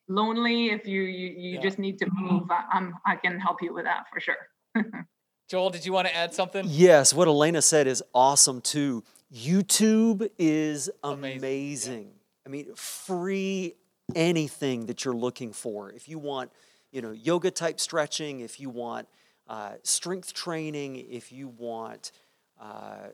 lonely, 0.08 0.70
if 0.70 0.86
you 0.86 1.02
you, 1.02 1.28
you 1.36 1.54
Yeah. 1.56 1.60
just 1.60 1.78
need 1.78 1.98
to 1.98 2.06
move, 2.10 2.50
I, 2.50 2.64
I'm 2.72 2.94
I 3.04 3.16
can 3.16 3.38
help 3.38 3.60
you 3.60 3.74
with 3.74 3.84
that 3.84 4.04
for 4.10 4.20
sure. 4.20 4.48
Joel, 5.48 5.70
did 5.70 5.86
you 5.86 5.92
want 5.92 6.08
to 6.08 6.14
add 6.14 6.34
something? 6.34 6.64
Yes, 6.66 7.14
what 7.14 7.28
Elaina 7.28 7.62
said 7.62 7.86
is 7.86 8.02
awesome 8.12 8.60
too. 8.60 9.04
YouTube 9.32 10.28
is 10.38 10.90
Amazing, 11.04 11.38
amazing. 11.38 12.02
yeah. 12.02 12.10
I 12.46 12.48
mean, 12.48 12.74
free 12.74 13.74
anything 14.14 14.86
that 14.86 15.04
you're 15.04 15.14
looking 15.14 15.52
for. 15.52 15.90
If 15.90 16.08
you 16.08 16.18
want, 16.18 16.50
you 16.90 17.00
know, 17.00 17.12
yoga 17.12 17.52
type 17.52 17.78
stretching, 17.78 18.40
if 18.40 18.58
you 18.58 18.70
want 18.70 19.06
uh, 19.48 19.74
strength 19.84 20.34
training, 20.34 20.96
if 21.10 21.30
you 21.30 21.48
want 21.48 22.10
uh, 22.60 23.08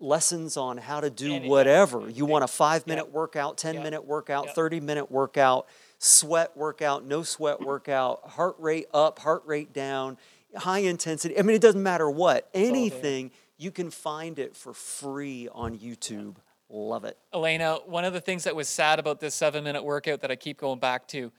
lessons 0.00 0.56
on 0.56 0.78
how 0.78 1.00
to 1.00 1.10
do 1.10 1.26
Anything, 1.26 1.50
whatever, 1.50 2.08
you 2.08 2.24
want 2.24 2.44
a 2.44 2.48
five 2.48 2.86
minute 2.86 3.12
workout, 3.12 3.58
10 3.58 3.74
yeah, 3.74 3.82
minute 3.82 4.04
workout, 4.06 4.46
yeah. 4.46 4.52
30 4.52 4.80
minute 4.80 5.10
workout, 5.10 5.66
sweat 5.98 6.56
workout, 6.56 7.04
no 7.04 7.22
sweat 7.22 7.60
workout, 7.60 8.26
heart 8.30 8.56
rate 8.58 8.86
up, 8.94 9.18
heart 9.18 9.42
rate 9.46 9.72
down, 9.74 10.16
high 10.56 10.80
intensity. 10.80 11.38
I 11.38 11.42
mean, 11.42 11.56
it 11.56 11.62
doesn't 11.62 11.82
matter 11.82 12.10
what, 12.10 12.48
anything, 12.54 13.30
you 13.58 13.70
can 13.70 13.90
find 13.90 14.38
it 14.38 14.56
for 14.56 14.72
free 14.72 15.48
on 15.52 15.78
YouTube. 15.78 16.36
Love 16.68 17.04
it. 17.04 17.16
Elaina, 17.32 17.80
one 17.86 18.04
of 18.04 18.12
the 18.12 18.20
things 18.20 18.44
that 18.44 18.56
was 18.56 18.68
sad 18.68 18.98
about 18.98 19.20
this 19.20 19.34
seven 19.34 19.64
minute 19.64 19.84
workout 19.84 20.20
that 20.22 20.30
I 20.30 20.36
keep 20.36 20.58
going 20.58 20.80
back 20.80 21.06
to 21.08 21.32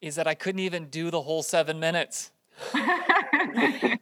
is 0.00 0.16
that 0.16 0.26
I 0.26 0.34
couldn't 0.34 0.60
even 0.60 0.86
do 0.86 1.10
the 1.10 1.22
whole 1.22 1.42
seven 1.42 1.80
minutes. 1.80 2.30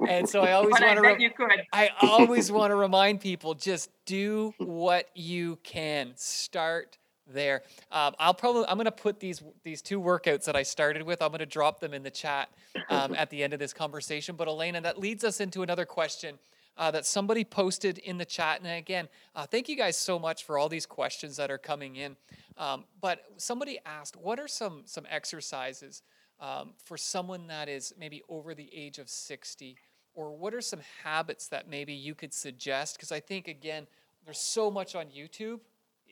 and 0.08 0.28
so 0.28 0.42
I 0.42 0.52
always 0.52 0.72
want 0.72 0.96
to. 0.96 1.00
Re- 1.00 1.16
you 1.18 1.30
could. 1.30 1.62
I 1.72 1.90
always 2.02 2.52
want 2.52 2.70
to 2.70 2.74
remind 2.74 3.20
people: 3.20 3.54
just 3.54 3.90
do 4.04 4.52
what 4.58 5.08
you 5.14 5.58
can. 5.62 6.12
Start 6.16 6.98
there. 7.32 7.62
Um, 7.90 8.14
I'll 8.18 8.34
probably 8.34 8.64
I'm 8.68 8.76
going 8.76 8.84
to 8.84 8.92
put 8.92 9.20
these 9.20 9.42
these 9.64 9.82
two 9.82 10.00
workouts 10.00 10.44
that 10.44 10.56
I 10.56 10.62
started 10.62 11.02
with. 11.02 11.22
I'm 11.22 11.28
going 11.28 11.40
to 11.40 11.46
drop 11.46 11.80
them 11.80 11.94
in 11.94 12.02
the 12.02 12.10
chat 12.10 12.48
um, 12.88 13.14
at 13.14 13.30
the 13.30 13.42
end 13.42 13.52
of 13.52 13.58
this 13.58 13.72
conversation. 13.72 14.36
But 14.36 14.48
Elaina, 14.48 14.80
that 14.82 14.98
leads 14.98 15.24
us 15.24 15.40
into 15.40 15.62
another 15.62 15.84
question. 15.84 16.38
Uh, 16.74 16.90
that 16.90 17.04
somebody 17.04 17.44
posted 17.44 17.98
in 17.98 18.16
the 18.16 18.24
chat. 18.24 18.58
And 18.58 18.66
again, 18.66 19.06
uh, 19.36 19.44
thank 19.44 19.68
you 19.68 19.76
guys 19.76 19.94
so 19.94 20.18
much 20.18 20.44
for 20.44 20.56
all 20.56 20.70
these 20.70 20.86
questions 20.86 21.36
that 21.36 21.50
are 21.50 21.58
coming 21.58 21.96
in. 21.96 22.16
Um, 22.56 22.84
but 22.98 23.24
somebody 23.36 23.78
asked, 23.84 24.16
what 24.16 24.40
are 24.40 24.48
some 24.48 24.84
some 24.86 25.04
exercises 25.10 26.02
um, 26.40 26.70
for 26.82 26.96
someone 26.96 27.46
that 27.48 27.68
is 27.68 27.92
maybe 27.98 28.22
over 28.26 28.54
the 28.54 28.70
age 28.74 28.98
of 28.98 29.10
60? 29.10 29.76
Or 30.14 30.34
what 30.34 30.54
are 30.54 30.60
some 30.60 30.80
habits 31.04 31.48
that 31.48 31.68
maybe 31.68 31.92
you 31.92 32.14
could 32.14 32.34
suggest? 32.34 32.96
Because 32.96 33.12
I 33.12 33.20
think, 33.20 33.48
again, 33.48 33.86
there's 34.24 34.38
so 34.38 34.70
much 34.70 34.94
on 34.94 35.06
YouTube. 35.06 35.60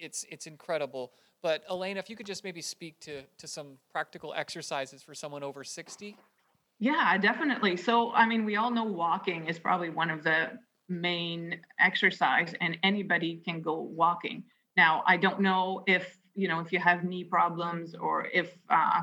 It's, 0.01 0.25
it's 0.31 0.47
incredible. 0.47 1.13
But 1.43 1.63
Elaina, 1.69 1.99
if 1.99 2.11
you 2.11 2.17
could 2.17 2.27
just 2.27 2.45
maybe 2.45 2.63
speak 2.63 3.01
to, 3.01 3.23
to 3.39 3.47
some 3.47 3.79
practical 3.93 4.35
exercises 4.35 5.03
for 5.03 5.15
someone 5.15 5.43
over 5.43 5.65
60. 5.65 6.17
Yeah, 6.79 7.17
definitely. 7.19 7.77
So, 7.77 8.13
I 8.13 8.27
mean, 8.27 8.45
we 8.45 8.57
all 8.57 8.71
know 8.71 8.85
walking 8.85 9.47
is 9.47 9.59
probably 9.59 9.91
one 9.91 10.11
of 10.11 10.23
the 10.23 10.59
main 10.89 11.61
exercise 11.79 12.55
and 12.61 12.77
anybody 12.83 13.41
can 13.45 13.61
go 13.61 13.81
walking. 13.81 14.45
Now, 14.77 15.03
I 15.07 15.17
don't 15.17 15.41
know 15.41 15.85
if, 15.87 16.19
you 16.35 16.49
know, 16.49 16.61
if 16.61 16.73
you 16.73 16.79
have 16.79 17.05
knee 17.05 17.25
problems 17.25 17.95
or 17.95 18.27
if 18.33 18.57
uh, 18.69 19.03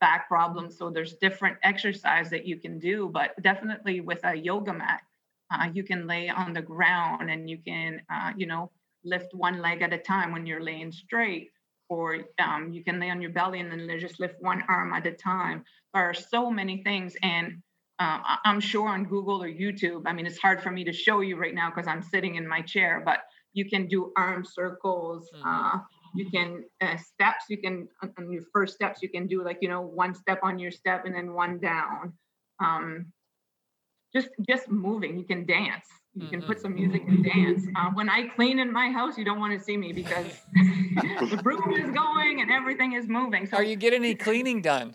back 0.00 0.28
problems. 0.28 0.76
So 0.76 0.90
there's 0.90 1.14
different 1.14 1.58
exercise 1.62 2.30
that 2.30 2.46
you 2.46 2.56
can 2.56 2.78
do, 2.78 3.08
but 3.12 3.40
definitely 3.42 4.00
with 4.00 4.20
a 4.24 4.34
yoga 4.34 4.72
mat, 4.72 5.02
uh, 5.52 5.68
you 5.72 5.84
can 5.84 6.06
lay 6.06 6.28
on 6.28 6.52
the 6.52 6.62
ground 6.62 7.30
and 7.30 7.48
you 7.48 7.58
can, 7.58 8.02
uh, 8.10 8.32
you 8.36 8.46
know, 8.46 8.70
lift 9.04 9.34
one 9.34 9.60
leg 9.60 9.82
at 9.82 9.92
a 9.92 9.98
time 9.98 10.32
when 10.32 10.46
you're 10.46 10.62
laying 10.62 10.92
straight, 10.92 11.50
or 11.88 12.20
um, 12.38 12.72
you 12.72 12.84
can 12.84 13.00
lay 13.00 13.10
on 13.10 13.20
your 13.20 13.32
belly 13.32 13.60
and 13.60 13.70
then 13.70 13.98
just 13.98 14.20
lift 14.20 14.36
one 14.40 14.62
arm 14.68 14.92
at 14.92 15.06
a 15.06 15.12
time. 15.12 15.64
There 15.94 16.02
are 16.02 16.14
so 16.14 16.50
many 16.50 16.82
things, 16.82 17.16
and 17.22 17.62
uh, 17.98 18.20
I'm 18.44 18.60
sure 18.60 18.88
on 18.88 19.04
Google 19.04 19.42
or 19.42 19.48
YouTube. 19.48 20.02
I 20.06 20.12
mean, 20.12 20.26
it's 20.26 20.38
hard 20.38 20.62
for 20.62 20.70
me 20.70 20.84
to 20.84 20.92
show 20.92 21.20
you 21.20 21.36
right 21.36 21.54
now 21.54 21.70
because 21.70 21.88
I'm 21.88 22.02
sitting 22.02 22.36
in 22.36 22.46
my 22.46 22.62
chair, 22.62 23.02
but 23.04 23.20
you 23.52 23.68
can 23.68 23.86
do 23.88 24.12
arm 24.16 24.44
circles. 24.44 25.28
Mm-hmm. 25.34 25.48
Uh, 25.48 25.80
you 26.14 26.30
can 26.30 26.64
uh, 26.80 26.96
steps 26.96 27.44
you 27.48 27.58
can 27.58 27.88
on 28.18 28.30
your 28.30 28.42
first 28.52 28.74
steps 28.74 29.00
you 29.02 29.08
can 29.08 29.26
do 29.26 29.44
like 29.44 29.58
you 29.60 29.68
know 29.68 29.80
one 29.80 30.14
step 30.14 30.40
on 30.42 30.58
your 30.58 30.70
step 30.70 31.04
and 31.04 31.14
then 31.14 31.32
one 31.32 31.58
down 31.58 32.12
um, 32.60 33.06
just 34.12 34.28
just 34.48 34.70
moving 34.70 35.18
you 35.18 35.24
can 35.24 35.46
dance. 35.46 35.86
You 36.14 36.26
can 36.26 36.42
put 36.42 36.60
some 36.60 36.74
music 36.74 37.02
and 37.06 37.24
dance. 37.24 37.62
Uh, 37.76 37.90
when 37.94 38.08
i 38.08 38.26
clean 38.28 38.58
in 38.58 38.72
my 38.72 38.90
house 38.90 39.16
you 39.16 39.24
don't 39.24 39.38
want 39.38 39.56
to 39.56 39.64
see 39.64 39.76
me 39.76 39.92
because 39.92 40.26
the 40.54 41.40
broom 41.42 41.72
is 41.72 41.90
going 41.92 42.40
and 42.40 42.50
everything 42.50 42.94
is 42.94 43.06
moving 43.08 43.46
so 43.46 43.56
are 43.56 43.62
you 43.62 43.76
getting 43.76 44.04
any 44.04 44.14
cleaning 44.14 44.60
done? 44.60 44.94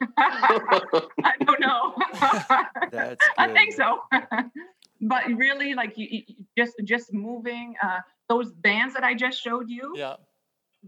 I 0.18 1.32
don't 1.44 1.60
know. 1.60 1.94
That's 2.92 3.24
good. 3.24 3.38
i 3.38 3.52
think 3.52 3.72
so. 3.72 4.00
but 5.00 5.26
really 5.26 5.74
like 5.74 5.98
you, 5.98 6.06
you 6.10 6.22
just 6.56 6.74
just 6.84 7.12
moving 7.12 7.74
uh, 7.82 7.98
those 8.28 8.52
bands 8.52 8.94
that 8.94 9.04
i 9.04 9.14
just 9.14 9.42
showed 9.42 9.68
you 9.68 9.94
yeah. 9.96 10.16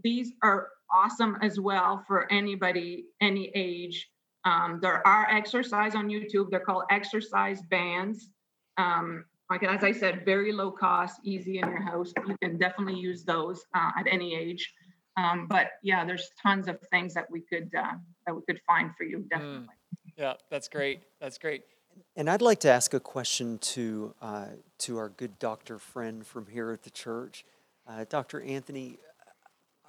these 0.03 0.31
are 0.41 0.69
awesome 0.93 1.37
as 1.41 1.59
well 1.59 2.03
for 2.07 2.31
anybody, 2.31 3.05
any 3.21 3.51
age. 3.55 4.09
Um, 4.45 4.79
there 4.81 5.05
are 5.05 5.27
exercise 5.29 5.95
on 5.95 6.07
YouTube. 6.07 6.49
They're 6.49 6.59
called 6.59 6.83
exercise 6.89 7.61
bands. 7.61 8.29
Um, 8.77 9.25
like 9.49 9.63
as 9.63 9.83
I 9.83 9.91
said, 9.91 10.23
very 10.25 10.51
low 10.51 10.71
cost, 10.71 11.19
easy 11.23 11.59
in 11.59 11.67
your 11.67 11.81
house. 11.81 12.13
You 12.27 12.37
can 12.41 12.57
definitely 12.57 12.99
use 12.99 13.23
those 13.23 13.65
uh, 13.73 13.91
at 13.97 14.05
any 14.07 14.35
age. 14.35 14.73
Um, 15.17 15.47
but 15.47 15.71
yeah, 15.83 16.05
there's 16.05 16.29
tons 16.41 16.67
of 16.67 16.79
things 16.91 17.13
that 17.15 17.29
we 17.29 17.41
could 17.41 17.69
uh, 17.75 17.93
that 18.25 18.35
we 18.35 18.41
could 18.47 18.61
find 18.65 18.91
for 18.95 19.03
you. 19.03 19.19
Mm. 19.19 19.29
Definitely. 19.29 19.57
Mm. 19.57 19.67
Yeah, 20.17 20.33
that's 20.49 20.67
great. 20.67 21.01
That's 21.19 21.37
great. 21.37 21.63
And 22.15 22.29
I'd 22.29 22.41
like 22.41 22.59
to 22.61 22.69
ask 22.69 22.93
a 22.93 22.99
question 22.99 23.57
to 23.59 24.13
uh, 24.21 24.45
to 24.79 24.97
our 24.97 25.09
good 25.09 25.39
doctor 25.39 25.79
friend 25.79 26.25
from 26.25 26.47
here 26.47 26.71
at 26.71 26.83
the 26.83 26.89
church, 26.89 27.45
uh, 27.87 28.05
Dr. 28.07 28.41
Anthony. 28.41 28.97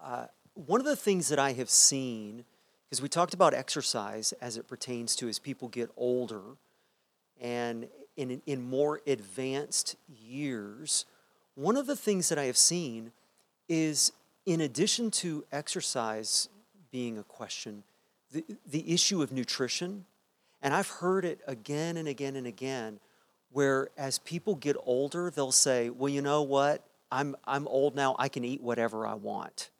Uh, 0.02 0.26
one 0.54 0.80
of 0.80 0.86
the 0.86 0.96
things 0.96 1.28
that 1.28 1.38
I 1.38 1.52
have 1.52 1.70
seen, 1.70 2.44
because 2.90 3.00
we 3.00 3.08
talked 3.08 3.34
about 3.34 3.54
exercise 3.54 4.32
as 4.40 4.56
it 4.56 4.66
pertains 4.66 5.14
to 5.14 5.28
as 5.28 5.38
people 5.38 5.68
get 5.68 5.90
older 5.96 6.42
and 7.40 7.86
in, 8.16 8.42
in 8.46 8.68
more 8.68 9.00
advanced 9.06 9.94
years, 10.08 11.04
one 11.54 11.76
of 11.76 11.86
the 11.86 11.94
things 11.94 12.28
that 12.30 12.38
I 12.38 12.44
have 12.44 12.56
seen 12.56 13.12
is 13.68 14.10
in 14.44 14.60
addition 14.60 15.12
to 15.12 15.44
exercise 15.52 16.48
being 16.90 17.16
a 17.16 17.22
question, 17.22 17.84
the, 18.32 18.44
the 18.68 18.92
issue 18.92 19.22
of 19.22 19.30
nutrition. 19.30 20.04
And 20.60 20.74
I've 20.74 20.88
heard 20.88 21.24
it 21.24 21.40
again 21.46 21.96
and 21.96 22.08
again 22.08 22.34
and 22.34 22.46
again 22.46 22.98
where 23.52 23.88
as 23.96 24.18
people 24.18 24.56
get 24.56 24.76
older, 24.84 25.30
they'll 25.30 25.52
say, 25.52 25.90
well, 25.90 26.08
you 26.08 26.22
know 26.22 26.42
what? 26.42 26.84
I'm, 27.12 27.36
I'm 27.44 27.68
old 27.68 27.94
now, 27.94 28.16
I 28.18 28.28
can 28.28 28.44
eat 28.44 28.60
whatever 28.60 29.06
I 29.06 29.14
want 29.14 29.70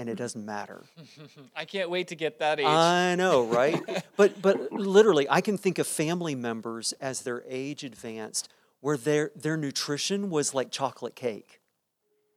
and 0.00 0.08
it 0.08 0.14
doesn't 0.14 0.46
matter. 0.46 0.82
I 1.54 1.66
can't 1.66 1.90
wait 1.90 2.08
to 2.08 2.14
get 2.14 2.38
that 2.38 2.58
age. 2.58 2.64
I 2.64 3.16
know, 3.16 3.44
right? 3.44 3.78
but 4.16 4.40
but 4.40 4.72
literally, 4.72 5.26
I 5.28 5.42
can 5.42 5.58
think 5.58 5.78
of 5.78 5.86
family 5.86 6.34
members 6.34 6.94
as 7.02 7.20
their 7.20 7.44
age 7.46 7.84
advanced, 7.84 8.48
where 8.80 8.96
their 8.96 9.30
their 9.36 9.58
nutrition 9.58 10.30
was 10.30 10.54
like 10.54 10.70
chocolate 10.70 11.14
cake, 11.14 11.60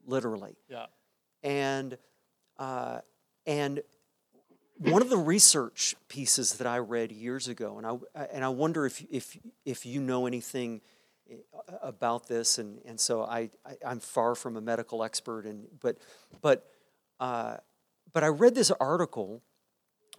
literally. 0.06 0.58
Yeah. 0.68 0.86
And 1.42 1.96
uh, 2.58 2.98
and 3.46 3.82
one 4.76 5.00
of 5.00 5.08
the 5.08 5.16
research 5.16 5.96
pieces 6.08 6.54
that 6.58 6.66
I 6.66 6.80
read 6.80 7.12
years 7.12 7.48
ago, 7.48 7.78
and 7.78 7.86
I 8.14 8.24
and 8.26 8.44
I 8.44 8.50
wonder 8.50 8.84
if 8.84 9.02
if 9.10 9.38
if 9.64 9.86
you 9.86 10.02
know 10.02 10.26
anything 10.26 10.82
eh, 11.30 11.36
about 11.82 12.28
this, 12.28 12.58
and 12.58 12.82
and 12.84 13.00
so 13.00 13.22
I, 13.22 13.48
I 13.64 13.90
am 13.90 14.00
far 14.00 14.34
from 14.34 14.58
a 14.58 14.60
medical 14.60 15.02
expert, 15.02 15.46
and 15.46 15.66
but 15.80 15.96
but 16.42 16.70
uh, 17.20 17.56
but 18.12 18.24
I 18.24 18.28
read 18.28 18.54
this 18.54 18.70
article 18.72 19.42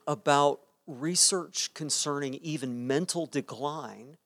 about 0.07 0.61
research 0.87 1.73
concerning 1.73 2.35
even 2.35 2.87
mental 2.87 3.25
decline 3.25 4.17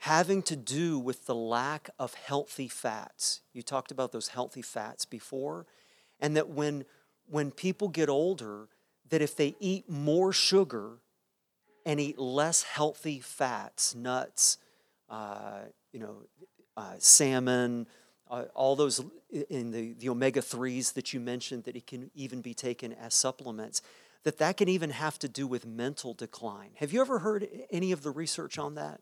having 0.00 0.42
to 0.42 0.56
do 0.56 0.98
with 0.98 1.26
the 1.26 1.34
lack 1.34 1.90
of 1.98 2.14
healthy 2.14 2.68
fats. 2.68 3.42
You 3.52 3.62
talked 3.62 3.90
about 3.90 4.12
those 4.12 4.28
healthy 4.28 4.62
fats 4.62 5.04
before, 5.04 5.66
and 6.18 6.36
that 6.36 6.48
when 6.48 6.84
when 7.28 7.50
people 7.52 7.88
get 7.88 8.08
older, 8.08 8.68
that 9.10 9.22
if 9.22 9.36
they 9.36 9.54
eat 9.60 9.88
more 9.88 10.32
sugar 10.32 10.98
and 11.86 12.00
eat 12.00 12.18
less 12.18 12.62
healthy 12.62 13.20
fats, 13.20 13.94
nuts, 13.94 14.58
uh, 15.08 15.60
you 15.92 16.00
know, 16.00 16.22
uh, 16.76 16.94
salmon, 16.98 17.86
uh, 18.30 18.44
all 18.54 18.76
those 18.76 19.02
in 19.48 19.72
the, 19.72 19.92
the 19.94 20.08
omega 20.08 20.40
3s 20.40 20.94
that 20.94 21.12
you 21.12 21.20
mentioned 21.20 21.64
that 21.64 21.76
it 21.76 21.86
can 21.86 22.10
even 22.14 22.40
be 22.40 22.54
taken 22.54 22.92
as 22.92 23.12
supplements 23.12 23.82
that 24.22 24.38
that 24.38 24.56
can 24.56 24.68
even 24.68 24.90
have 24.90 25.18
to 25.18 25.28
do 25.28 25.46
with 25.46 25.66
mental 25.66 26.14
decline. 26.14 26.70
Have 26.76 26.92
you 26.92 27.00
ever 27.00 27.20
heard 27.20 27.48
any 27.70 27.92
of 27.92 28.02
the 28.02 28.10
research 28.10 28.58
on 28.58 28.74
that? 28.74 29.00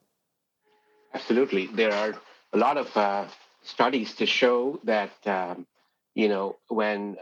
Absolutely. 1.13 1.67
There 1.67 1.93
are 1.93 2.15
a 2.53 2.59
lot 2.59 2.77
of 2.77 2.97
uh, 2.97 3.27
studies 3.63 4.15
to 4.17 4.27
show 4.27 4.81
that 4.85 5.11
um, 5.27 5.67
you 6.15 6.29
know 6.29 6.57
when 6.69 7.17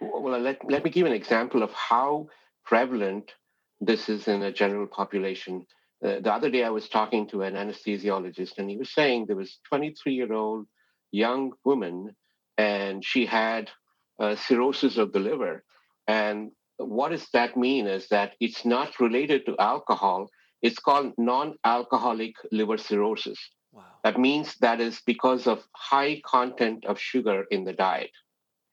well 0.00 0.38
let, 0.38 0.68
let 0.70 0.84
me 0.84 0.90
give 0.90 1.06
an 1.06 1.12
example 1.12 1.62
of 1.62 1.72
how 1.72 2.28
prevalent 2.64 3.32
this 3.80 4.08
is 4.08 4.28
in 4.28 4.42
a 4.42 4.52
general 4.52 4.86
population. 4.86 5.66
Uh, 6.04 6.20
the 6.20 6.32
other 6.32 6.48
day 6.48 6.62
i 6.62 6.70
was 6.70 6.88
talking 6.88 7.26
to 7.26 7.42
an 7.42 7.54
anesthesiologist 7.54 8.58
and 8.58 8.70
he 8.70 8.76
was 8.76 8.88
saying 8.90 9.26
there 9.26 9.34
was 9.34 9.58
23 9.68 10.12
year 10.12 10.32
old 10.32 10.64
young 11.10 11.52
woman, 11.64 12.14
and 12.56 13.04
she 13.04 13.26
had 13.26 13.70
uh, 14.18 14.36
cirrhosis 14.36 14.96
of 14.96 15.12
the 15.12 15.20
liver. 15.20 15.64
And 16.06 16.52
what 16.76 17.10
does 17.10 17.26
that 17.32 17.56
mean? 17.56 17.86
Is 17.86 18.08
that 18.08 18.34
it's 18.40 18.64
not 18.64 19.00
related 19.00 19.46
to 19.46 19.56
alcohol. 19.58 20.28
It's 20.62 20.78
called 20.78 21.12
non-alcoholic 21.18 22.34
liver 22.50 22.78
cirrhosis. 22.78 23.38
Wow. 23.72 23.84
That 24.04 24.18
means 24.18 24.56
that 24.60 24.80
is 24.80 25.00
because 25.06 25.46
of 25.46 25.62
high 25.72 26.20
content 26.24 26.84
of 26.84 26.98
sugar 26.98 27.44
in 27.50 27.64
the 27.64 27.72
diet. 27.72 28.10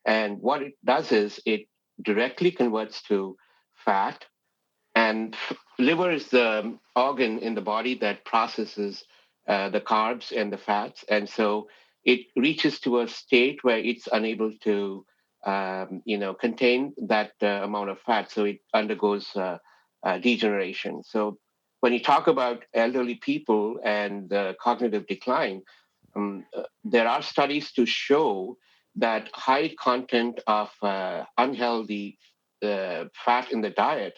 And 0.06 0.40
what 0.42 0.62
it 0.62 0.74
does 0.84 1.12
is 1.12 1.40
it 1.46 1.68
directly 2.02 2.52
converts 2.52 3.02
to 3.04 3.38
fat. 3.74 4.26
And 4.96 5.36
liver 5.78 6.12
is 6.12 6.30
the 6.30 6.78
organ 6.96 7.40
in 7.40 7.56
the 7.56 7.62
body 7.62 7.96
that 8.00 8.26
processes 8.26 9.04
uh, 9.48 9.70
the 9.70 9.82
carbs 9.82 10.32
and 10.36 10.52
the 10.52 10.58
fats. 10.58 11.04
And 11.10 11.30
so 11.30 11.68
it 12.06 12.28
reaches 12.36 12.80
to 12.82 13.00
a 13.00 13.08
state 13.08 13.64
where 13.64 13.80
it's 13.80 14.08
unable 14.12 14.52
to 14.64 15.06
um, 15.46 16.02
you 16.06 16.18
know 16.18 16.34
contain 16.34 16.94
that 16.98 17.32
uh, 17.42 17.48
amount 17.64 17.90
of 17.90 18.00
fat 18.00 18.32
so 18.32 18.46
it 18.46 18.60
undergoes 18.74 19.36
uh, 19.36 19.58
uh, 20.04 20.18
degeneration. 20.20 21.04
So 21.04 21.38
when 21.82 21.94
you 21.94 22.00
talk 22.00 22.28
about 22.28 22.64
elderly 22.74 23.16
people 23.16 23.80
and 23.84 24.32
cognitive 24.62 25.06
decline, 25.08 25.62
um, 26.16 26.46
uh, 26.56 26.64
there 26.84 27.08
are 27.08 27.22
studies 27.22 27.72
to 27.74 27.86
show 27.86 28.58
that 28.96 29.30
high 29.34 29.74
content 29.80 30.40
of 30.48 30.70
uh, 30.82 31.24
unhealthy 31.38 32.18
uh, 32.64 33.06
fat 33.14 33.52
in 33.52 33.62
the 33.62 33.70
diet 33.70 34.18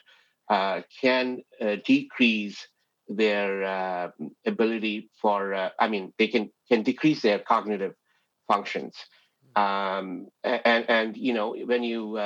can 1.01 1.41
decrease 1.85 2.67
their 3.09 4.11
ability 4.45 5.09
for, 5.21 5.71
I 5.79 5.87
mean, 5.87 6.13
they 6.17 6.27
can, 6.27 6.51
can 6.69 6.83
decrease 6.83 7.21
their 7.21 7.39
cognitive 7.39 7.95
functions. 8.47 8.95
Um, 9.55 10.27
and, 10.43 10.85
and, 10.89 11.17
you 11.17 11.33
know, 11.33 11.55
when 11.55 11.83
you 11.83 12.19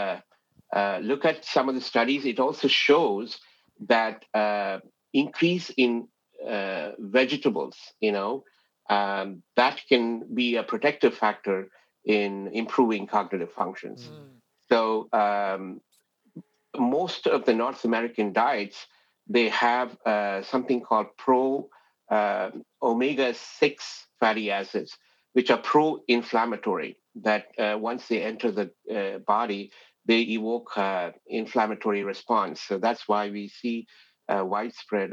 look 1.01 1.25
at 1.25 1.45
some 1.45 1.69
of 1.69 1.75
the 1.75 1.81
studies, 1.81 2.25
it 2.25 2.39
also 2.39 2.67
shows 2.67 3.39
that 3.87 4.25
increase 5.13 5.71
in 5.77 6.07
vegetables, 6.99 7.77
you 7.99 8.11
know, 8.11 8.43
um, 8.89 9.41
that 9.55 9.81
can 9.87 10.33
be 10.33 10.57
a 10.57 10.63
protective 10.63 11.13
factor 11.13 11.69
in 12.03 12.49
improving 12.53 13.07
cognitive 13.07 13.51
functions. 13.51 14.09
Mm. 14.11 14.27
So 14.69 15.07
um, 15.13 15.81
most 16.77 17.27
of 17.27 17.45
the 17.45 17.53
North 17.53 17.85
American 17.85 18.33
diets 18.33 18.87
they 19.27 19.49
have 19.49 19.95
uh, 20.05 20.41
something 20.41 20.81
called 20.81 21.07
pro 21.17 21.69
uh, 22.11 22.51
omega 22.81 23.33
six 23.33 24.05
fatty 24.19 24.51
acids, 24.51 24.97
which 25.33 25.49
are 25.49 25.57
pro-inflammatory. 25.57 26.97
That 27.15 27.47
uh, 27.57 27.77
once 27.77 28.07
they 28.07 28.21
enter 28.21 28.51
the 28.51 28.71
uh, 28.93 29.17
body, 29.19 29.71
they 30.05 30.21
evoke 30.21 30.77
uh, 30.77 31.11
inflammatory 31.27 32.03
response. 32.03 32.61
So 32.61 32.77
that's 32.77 33.07
why 33.07 33.29
we 33.29 33.47
see 33.49 33.87
uh, 34.29 34.45
widespread 34.45 35.11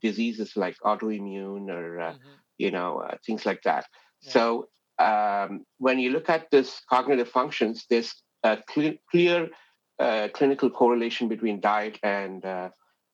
diseases 0.00 0.56
like 0.56 0.76
autoimmune 0.84 1.68
or 1.68 1.98
mm-hmm. 1.98 2.28
you 2.58 2.70
know 2.70 3.06
things 3.26 3.44
like 3.44 3.62
that. 3.62 3.86
Yeah. 4.22 4.32
So 4.32 4.68
um, 5.00 5.64
when 5.78 5.98
you 5.98 6.10
look 6.10 6.28
at 6.28 6.50
this 6.50 6.82
cognitive 6.88 7.28
functions, 7.28 7.86
there's 7.88 8.14
a 8.42 8.58
clear, 8.68 8.94
clear 9.10 9.48
uh, 9.98 10.28
clinical 10.34 10.70
correlation 10.70 11.28
between 11.28 11.60
diet 11.60 11.98
and 12.02 12.44
uh, 12.44 12.68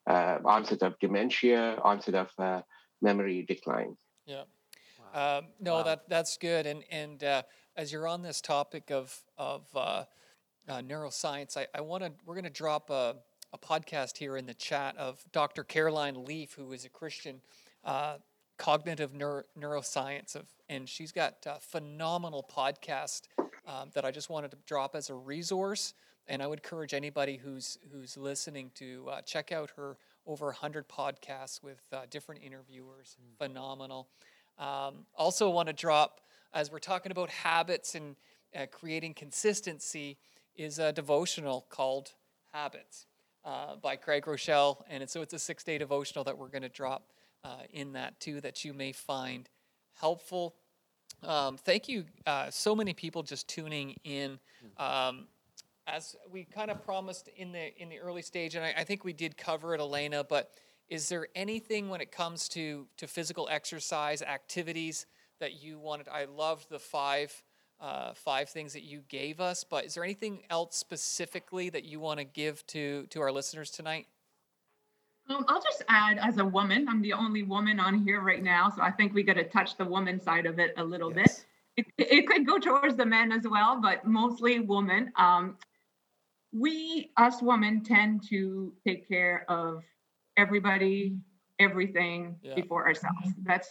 uh, 0.09 0.39
onset 0.45 0.83
of 0.83 0.99
dementia, 1.01 1.79
onset 1.83 2.14
of 2.14 2.31
uh, 2.39 2.62
memory 3.01 3.43
decline. 3.43 3.97
Yeah. 4.27 4.43
Wow. 5.15 5.39
Um, 5.39 5.47
no, 5.61 5.75
wow. 5.75 5.83
that 5.85 6.09
that's 6.09 6.37
good. 6.37 6.67
And 6.67 6.85
and 6.91 7.23
uh, 7.23 7.43
as 7.77 7.93
you're 7.93 8.07
on 8.07 8.23
this 8.23 8.41
topic 8.41 8.91
of 8.91 9.17
of 9.39 9.67
uh, 9.75 10.05
neuroscience, 10.69 11.57
I, 11.57 11.67
I 11.75 11.81
want 11.81 12.05
to 12.05 12.13
we're 12.25 12.35
going 12.35 12.45
to 12.45 12.51
drop 12.51 12.91
a, 12.91 13.17
a 13.53 13.59
podcast 13.59 14.19
here 14.19 14.37
in 14.37 14.47
the 14.47 14.55
chat 14.55 14.97
of 14.97 15.25
Dr. 15.33 15.65
Caroline 15.65 16.25
Leaf, 16.25 16.55
who 16.55 16.73
is 16.73 16.85
a 16.85 16.91
Christian 16.91 17.41
cognitive 18.59 19.15
neuro- 19.15 19.45
neuroscience 19.59 20.35
of, 20.35 20.47
and 20.69 20.89
she's 20.89 21.13
got 21.13 21.35
a 21.47 21.61
phenomenal 21.61 22.49
podcast 22.51 23.23
um, 23.67 23.91
that 23.95 24.05
I 24.05 24.11
just 24.11 24.31
wanted 24.31 24.51
to 24.53 24.59
drop 24.67 24.95
as 24.95 25.11
a 25.11 25.15
resource. 25.15 25.95
And 26.29 26.43
I 26.43 26.47
would 26.49 26.59
encourage 26.59 26.93
anybody 26.93 27.37
who's 27.37 27.79
who's 27.93 28.17
listening 28.17 28.73
to 28.75 29.09
uh, 29.09 29.21
check 29.23 29.53
out 29.53 29.71
her 29.77 29.97
over 30.27 30.47
100 30.47 30.89
podcasts 30.89 31.62
with 31.62 31.81
uh, 31.93 32.03
different 32.11 32.43
interviewers. 32.43 33.16
Mm. 33.20 33.39
Phenomenal. 33.39 34.09
Um, 34.59 35.07
also, 35.14 35.51
want 35.51 35.68
to 35.68 35.72
drop 35.72 36.20
as 36.53 36.70
we're 36.70 36.79
talking 36.79 37.12
about 37.12 37.29
habits 37.29 37.95
and 37.95 38.16
uh, 38.55 38.66
creating 38.72 39.14
consistency 39.14 40.16
is 40.55 40.79
a 40.79 40.93
devotional 40.93 41.66
called 41.68 42.12
Habits 42.53 43.07
uh, 43.45 43.77
by 43.77 43.97
Craig 43.97 44.24
Groeschel, 44.24 44.83
and 44.89 45.09
so 45.09 45.20
it's 45.20 45.35
a 45.35 45.39
six 45.39 45.62
day 45.62 45.77
devotional 45.77 46.24
that 46.24 46.37
we're 46.37 46.49
going 46.49 46.62
to 46.62 46.68
drop 46.68 47.12
uh, 47.45 47.59
in 47.70 47.93
that 47.93 48.18
too 48.20 48.41
that 48.41 48.64
you 48.64 48.72
may 48.72 48.93
find 48.93 49.49
helpful. 50.01 50.55
Um, 51.22 51.57
thank 51.57 51.89
you, 51.89 52.05
uh, 52.27 52.51
so 52.51 52.74
many 52.74 52.95
people 52.95 53.22
just 53.22 53.49
tuning 53.49 53.97
in. 54.05 54.39
Um, 54.79 55.29
as 55.87 56.16
we 56.30 56.45
kind 56.45 56.70
of 56.70 56.84
promised 56.84 57.28
in 57.37 57.53
the 57.53 57.74
in 57.80 57.89
the 57.89 57.99
early 57.99 58.22
stage, 58.22 58.55
and 58.55 58.64
I, 58.64 58.74
I, 58.78 58.84
think 58.84 59.05
we 59.05 59.12
did 59.12 59.37
cover 59.37 59.74
it, 59.74 59.80
Elaina. 59.80 60.24
But 60.28 60.51
is 60.89 61.09
there 61.09 61.28
anything 61.34 61.89
when 61.89 62.01
it 62.01 62.11
comes 62.11 62.49
to 62.51 62.87
to 62.97 63.07
physical 63.07 63.49
exercise 63.51 64.22
activities 64.22 65.07
that 65.41 65.62
you 65.62 65.78
wanted? 65.78 66.09
I 66.09 66.24
loved 66.24 66.68
the 66.70 66.78
five 66.78 67.43
uh, 67.80 68.14
five 68.14 68.49
things 68.49 68.72
that 68.72 68.84
you 68.84 69.03
gave 69.09 69.41
us, 69.41 69.64
but 69.64 69.84
is 69.84 69.95
there 69.95 70.05
anything 70.05 70.43
else 70.51 70.76
specifically 70.76 71.70
that 71.70 71.84
you 71.84 72.01
want 72.01 72.18
to 72.18 72.24
give 72.24 72.66
to 72.68 73.07
to 73.11 73.20
our 73.20 73.32
listeners 73.32 73.70
tonight? 73.70 74.07
Um, 75.28 75.45
I'll 75.49 75.62
just 75.62 75.82
add 75.89 76.18
as 76.18 76.39
a 76.39 76.45
woman, 76.45 76.89
I'm 76.89 77.03
the 77.03 77.12
only 77.12 77.43
woman 77.43 77.80
on 77.80 77.99
here 78.05 78.20
right 78.20 78.43
now. 78.43 78.70
So 78.70 78.80
I 78.80 78.93
think 78.93 79.12
we 79.12 79.24
got 79.24 79.34
to 79.34 79.45
touch 79.45 79.76
the 79.76 79.84
woman 79.84 80.20
side 80.20 80.47
of 80.47 80.59
it 80.61 80.72
a 80.76 80.84
little 80.84 81.12
yes. 81.16 81.45
bit. 81.76 81.87
It, 81.99 82.07
it, 82.11 82.26
could 82.26 82.47
go 82.47 82.59
towards 82.59 82.97
the 82.97 83.05
men 83.05 83.32
as 83.32 83.47
well, 83.47 83.80
but 83.80 84.07
mostly 84.07 84.61
women. 84.61 85.12
Um, 85.16 85.57
we, 86.53 87.11
us 87.17 87.43
women, 87.43 87.83
tend 87.83 88.23
to 88.31 88.73
take 88.87 89.09
care 89.09 89.45
of 89.49 89.83
everybody, 90.37 91.17
everything 91.59 92.37
yeah. 92.43 92.55
before 92.55 92.87
ourselves. 92.87 93.33
That's 93.45 93.69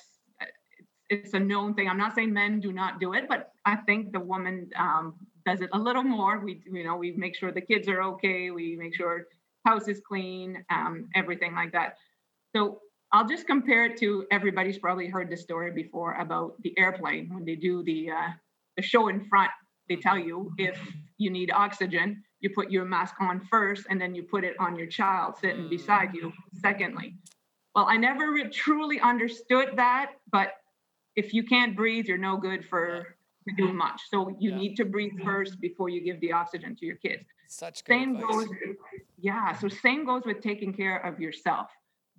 it's 1.09 1.33
a 1.33 1.39
known 1.39 1.73
thing. 1.75 1.87
I'm 1.87 1.97
not 1.97 2.15
saying 2.15 2.33
men 2.33 2.59
do 2.59 2.71
not 2.71 2.99
do 2.99 3.13
it, 3.13 3.25
but 3.29 3.51
I 3.65 3.75
think 3.75 4.11
the 4.11 4.19
woman 4.19 4.69
um, 4.77 5.13
does 5.45 5.61
it 5.61 5.69
a 5.73 5.79
little 5.79 6.03
more. 6.03 6.39
We, 6.39 6.61
you 6.65 6.83
know, 6.83 6.95
we 6.95 7.11
make 7.11 7.35
sure 7.35 7.51
the 7.51 7.61
kids 7.61 7.87
are 7.87 8.01
okay. 8.01 8.49
We 8.51 8.75
make 8.75 8.95
sure 8.95 9.27
house 9.65 9.87
is 9.87 10.01
clean, 10.07 10.63
um, 10.69 11.07
everything 11.15 11.53
like 11.53 11.71
that. 11.73 11.97
So 12.55 12.79
I'll 13.11 13.27
just 13.27 13.45
compare 13.45 13.85
it 13.85 13.97
to 13.99 14.25
everybody's 14.31 14.79
probably 14.79 15.07
heard 15.07 15.29
the 15.29 15.37
story 15.37 15.71
before 15.71 16.15
about 16.15 16.55
the 16.63 16.73
airplane 16.77 17.29
when 17.33 17.45
they 17.45 17.55
do 17.55 17.83
the 17.83 18.09
uh, 18.09 18.29
the 18.77 18.83
show 18.83 19.07
in 19.07 19.25
front. 19.25 19.51
They 19.87 19.95
tell 19.97 20.17
you 20.17 20.51
if 20.57 20.79
you 21.17 21.29
need 21.29 21.51
oxygen, 21.51 22.23
you 22.41 22.49
put 22.49 22.71
your 22.71 22.85
mask 22.85 23.15
on 23.19 23.41
first, 23.49 23.87
and 23.89 23.99
then 23.99 24.13
you 24.13 24.23
put 24.23 24.43
it 24.43 24.55
on 24.59 24.75
your 24.75 24.87
child 24.87 25.35
sitting 25.39 25.65
mm. 25.65 25.69
beside 25.69 26.13
you. 26.13 26.31
Secondly, 26.61 27.15
well, 27.75 27.87
I 27.89 27.97
never 27.97 28.31
re- 28.31 28.49
truly 28.49 28.99
understood 28.99 29.73
that, 29.75 30.13
but 30.31 30.53
if 31.15 31.33
you 31.33 31.43
can't 31.43 31.75
breathe, 31.75 32.05
you're 32.05 32.17
no 32.17 32.37
good 32.37 32.65
for 32.65 33.15
doing 33.57 33.75
much. 33.75 34.01
So 34.09 34.35
you 34.39 34.51
yeah. 34.51 34.57
need 34.57 34.75
to 34.75 34.85
breathe 34.85 35.13
mm-hmm. 35.13 35.25
first 35.25 35.59
before 35.61 35.89
you 35.89 36.01
give 36.01 36.19
the 36.19 36.31
oxygen 36.31 36.75
to 36.77 36.85
your 36.85 36.95
kids. 36.95 37.23
Such 37.47 37.83
same 37.85 38.15
advice. 38.15 38.31
goes, 38.31 38.47
yeah. 39.19 39.53
So 39.53 39.67
same 39.67 40.05
goes 40.05 40.23
with 40.25 40.41
taking 40.41 40.73
care 40.73 40.97
of 41.05 41.19
yourself. 41.19 41.67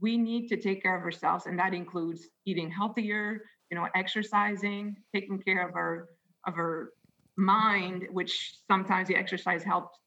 We 0.01 0.17
need 0.17 0.49
to 0.49 0.57
take 0.57 0.83
care 0.83 0.97
of 0.97 1.03
ourselves, 1.03 1.47
and 1.47 1.59
that 1.59 1.75
includes 1.75 2.29
eating 2.45 2.71
healthier, 2.71 3.43
you 3.71 3.77
know, 3.77 3.89
exercising, 3.95 4.97
taking 5.14 5.41
care 5.41 5.67
of 5.67 5.75
our 5.75 6.09
of 6.47 6.55
our 6.55 6.93
mind, 7.37 8.07
which 8.12 8.59
sometimes 8.71 9.09
the 9.09 9.17
exercise 9.17 9.62
helps. 9.64 9.99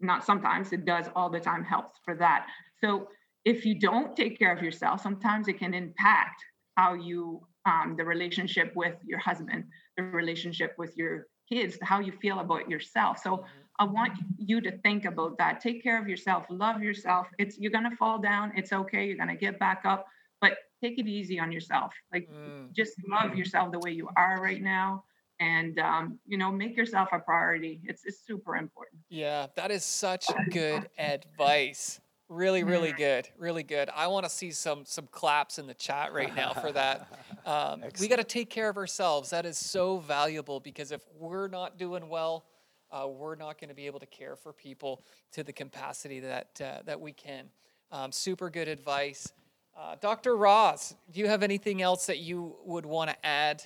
Not 0.00 0.24
sometimes 0.24 0.72
it 0.72 0.84
does 0.84 1.06
all 1.14 1.30
the 1.30 1.40
time 1.40 1.64
helps 1.64 1.98
for 2.04 2.14
that. 2.16 2.46
So 2.82 3.08
if 3.44 3.64
you 3.64 3.78
don't 3.78 4.16
take 4.16 4.38
care 4.38 4.52
of 4.52 4.62
yourself, 4.62 5.00
sometimes 5.00 5.48
it 5.48 5.58
can 5.58 5.72
impact 5.72 6.44
how 6.76 6.94
you 6.94 7.46
um, 7.64 7.94
the 7.96 8.04
relationship 8.04 8.72
with 8.76 8.94
your 9.04 9.18
husband, 9.18 9.64
the 9.96 10.04
relationship 10.04 10.74
with 10.78 10.96
your 10.96 11.26
kids, 11.48 11.78
how 11.82 12.00
you 12.00 12.12
feel 12.12 12.40
about 12.40 12.68
yourself. 12.70 13.18
So 13.22 13.30
mm-hmm. 13.30 13.44
I 13.78 13.84
want 13.84 14.18
you 14.38 14.60
to 14.60 14.78
think 14.78 15.04
about 15.04 15.36
that. 15.38 15.60
Take 15.60 15.82
care 15.82 16.00
of 16.00 16.08
yourself, 16.08 16.46
love 16.48 16.82
yourself. 16.82 17.26
It's 17.38 17.58
you're 17.58 17.72
gonna 17.72 17.96
fall 17.96 18.18
down. 18.18 18.52
It's 18.56 18.72
okay. 18.72 19.06
You're 19.06 19.16
gonna 19.16 19.36
get 19.36 19.58
back 19.58 19.82
up, 19.84 20.06
but 20.40 20.56
take 20.82 20.98
it 20.98 21.06
easy 21.06 21.38
on 21.38 21.52
yourself. 21.52 21.92
Like 22.12 22.28
mm. 22.30 22.72
just 22.74 22.92
love 23.08 23.36
yourself 23.36 23.72
the 23.72 23.80
way 23.80 23.92
you 23.92 24.08
are 24.16 24.40
right 24.40 24.62
now, 24.62 25.04
and 25.40 25.78
um, 25.78 26.18
you 26.26 26.38
know 26.38 26.50
make 26.50 26.76
yourself 26.76 27.08
a 27.12 27.18
priority. 27.18 27.80
It's 27.84 28.04
it's 28.04 28.18
super 28.26 28.56
important. 28.56 29.00
Yeah, 29.08 29.46
that 29.56 29.70
is 29.70 29.84
such 29.84 30.26
good 30.50 30.88
advice. 30.98 32.00
Really, 32.28 32.64
really 32.64 32.90
good, 32.92 33.28
really 33.38 33.62
good. 33.62 33.88
I 33.94 34.08
want 34.08 34.24
to 34.24 34.30
see 34.30 34.50
some 34.50 34.84
some 34.84 35.06
claps 35.06 35.58
in 35.58 35.66
the 35.68 35.74
chat 35.74 36.12
right 36.12 36.34
now 36.34 36.52
for 36.52 36.72
that. 36.72 37.08
Um, 37.46 37.84
we 38.00 38.08
got 38.08 38.16
to 38.16 38.24
take 38.24 38.50
care 38.50 38.68
of 38.68 38.76
ourselves. 38.76 39.30
That 39.30 39.46
is 39.46 39.56
so 39.56 39.98
valuable 39.98 40.58
because 40.58 40.90
if 40.90 41.00
we're 41.16 41.46
not 41.46 41.78
doing 41.78 42.08
well, 42.08 42.44
uh, 42.90 43.06
we're 43.06 43.36
not 43.36 43.60
going 43.60 43.68
to 43.68 43.74
be 43.74 43.86
able 43.86 44.00
to 44.00 44.06
care 44.06 44.34
for 44.34 44.52
people 44.52 45.04
to 45.30 45.44
the 45.44 45.52
capacity 45.52 46.18
that 46.18 46.60
uh, 46.60 46.78
that 46.86 47.00
we 47.00 47.12
can. 47.12 47.46
Um, 47.92 48.10
super 48.10 48.50
good 48.50 48.66
advice, 48.66 49.32
uh, 49.78 49.94
Dr. 50.00 50.36
Ross. 50.36 50.96
Do 51.12 51.20
you 51.20 51.28
have 51.28 51.44
anything 51.44 51.82
else 51.82 52.06
that 52.06 52.18
you 52.18 52.56
would 52.64 52.84
want 52.84 53.10
to 53.10 53.26
add? 53.26 53.62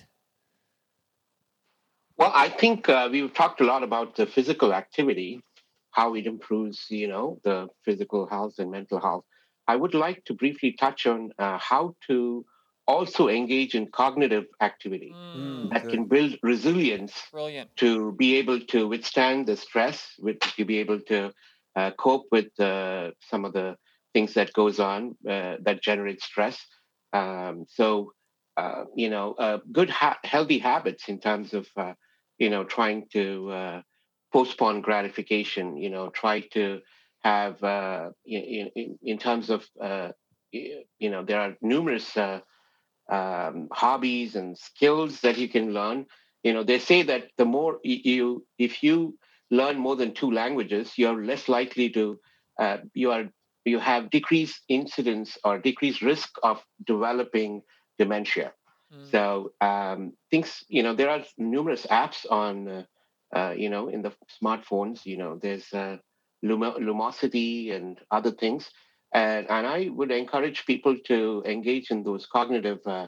Well, 2.21 2.31
I 2.35 2.49
think 2.49 2.87
uh, 2.87 3.09
we've 3.11 3.33
talked 3.33 3.61
a 3.61 3.63
lot 3.63 3.81
about 3.81 4.15
the 4.15 4.27
physical 4.27 4.75
activity 4.75 5.41
how 5.89 6.13
it 6.13 6.27
improves, 6.27 6.85
you 6.91 7.07
know, 7.07 7.39
the 7.43 7.67
physical 7.83 8.27
health 8.27 8.59
and 8.59 8.69
mental 8.69 8.99
health. 8.99 9.25
I 9.67 9.75
would 9.75 9.95
like 9.95 10.23
to 10.25 10.35
briefly 10.35 10.73
touch 10.73 11.07
on 11.07 11.31
uh, 11.39 11.57
how 11.57 11.95
to 12.07 12.45
also 12.87 13.27
engage 13.27 13.73
in 13.73 13.87
cognitive 13.87 14.45
activity 14.61 15.17
mm, 15.35 15.71
that 15.71 15.81
good. 15.81 15.91
can 15.91 16.05
build 16.05 16.37
resilience 16.43 17.13
Brilliant. 17.31 17.75
to 17.77 18.11
be 18.11 18.35
able 18.35 18.59
to 18.67 18.87
withstand 18.87 19.47
the 19.47 19.57
stress, 19.57 20.13
with, 20.19 20.39
to 20.41 20.63
be 20.63 20.77
able 20.77 20.99
to 20.99 21.33
uh, 21.75 21.89
cope 21.97 22.27
with 22.31 22.57
uh, 22.59 23.09
some 23.31 23.45
of 23.45 23.53
the 23.53 23.75
things 24.13 24.35
that 24.35 24.53
goes 24.53 24.79
on 24.79 25.15
uh, 25.27 25.55
that 25.61 25.81
generate 25.81 26.21
stress. 26.21 26.59
Um, 27.13 27.65
so, 27.67 28.13
uh, 28.57 28.83
you 28.95 29.09
know, 29.09 29.33
uh, 29.33 29.57
good, 29.71 29.89
ha- 29.89 30.19
healthy 30.23 30.59
habits 30.59 31.09
in 31.09 31.19
terms 31.19 31.55
of, 31.55 31.67
uh, 31.75 31.93
you 32.41 32.49
know, 32.49 32.63
trying 32.63 33.05
to 33.13 33.51
uh, 33.51 33.81
postpone 34.33 34.81
gratification. 34.81 35.77
You 35.77 35.91
know, 35.91 36.09
try 36.09 36.39
to 36.55 36.81
have, 37.23 37.61
in, 38.25 38.71
in, 38.75 38.97
in, 39.03 39.17
terms 39.19 39.51
of, 39.51 39.63
uh, 39.79 40.09
you 40.51 41.09
know, 41.11 41.23
there 41.23 41.39
are 41.39 41.55
numerous 41.61 42.17
um, 42.17 43.67
hobbies 43.71 44.35
and 44.35 44.57
skills 44.57 45.21
that 45.21 45.37
you 45.37 45.49
can 45.49 45.71
learn. 45.71 46.07
You 46.43 46.53
know, 46.53 46.63
they 46.63 46.79
say 46.79 47.03
that 47.03 47.29
the 47.37 47.45
more 47.45 47.77
you, 47.83 48.43
if 48.57 48.81
you 48.81 49.19
learn 49.51 49.77
more 49.77 49.95
than 49.95 50.15
two 50.15 50.31
languages, 50.31 50.93
you're 50.97 51.23
less 51.23 51.47
likely 51.47 51.91
to, 51.91 52.19
uh, 52.59 52.77
you 52.95 53.11
are, 53.11 53.25
you 53.65 53.77
have 53.77 54.09
decreased 54.09 54.63
incidence 54.67 55.37
or 55.43 55.59
decreased 55.59 56.01
risk 56.01 56.31
of 56.41 56.59
developing 56.87 57.61
dementia. 57.99 58.53
Mm. 58.93 59.11
So 59.11 59.53
um, 59.61 60.13
things, 60.29 60.63
you 60.67 60.83
know, 60.83 60.93
there 60.93 61.09
are 61.09 61.23
numerous 61.37 61.85
apps 61.87 62.25
on, 62.29 62.67
uh, 62.67 62.83
uh, 63.35 63.53
you 63.57 63.69
know, 63.69 63.89
in 63.89 64.01
the 64.01 64.13
smartphones. 64.41 65.05
You 65.05 65.17
know, 65.17 65.39
there's 65.41 65.71
uh, 65.73 65.97
Lum- 66.43 66.79
Lumosity 66.79 67.73
and 67.73 67.99
other 68.11 68.31
things 68.31 68.69
and, 69.13 69.49
and 69.49 69.67
I 69.67 69.89
would 69.89 70.11
encourage 70.11 70.65
people 70.65 70.97
to 71.05 71.43
engage 71.45 71.91
in 71.91 72.03
those 72.03 72.25
cognitive 72.25 72.79
uh, 72.85 73.07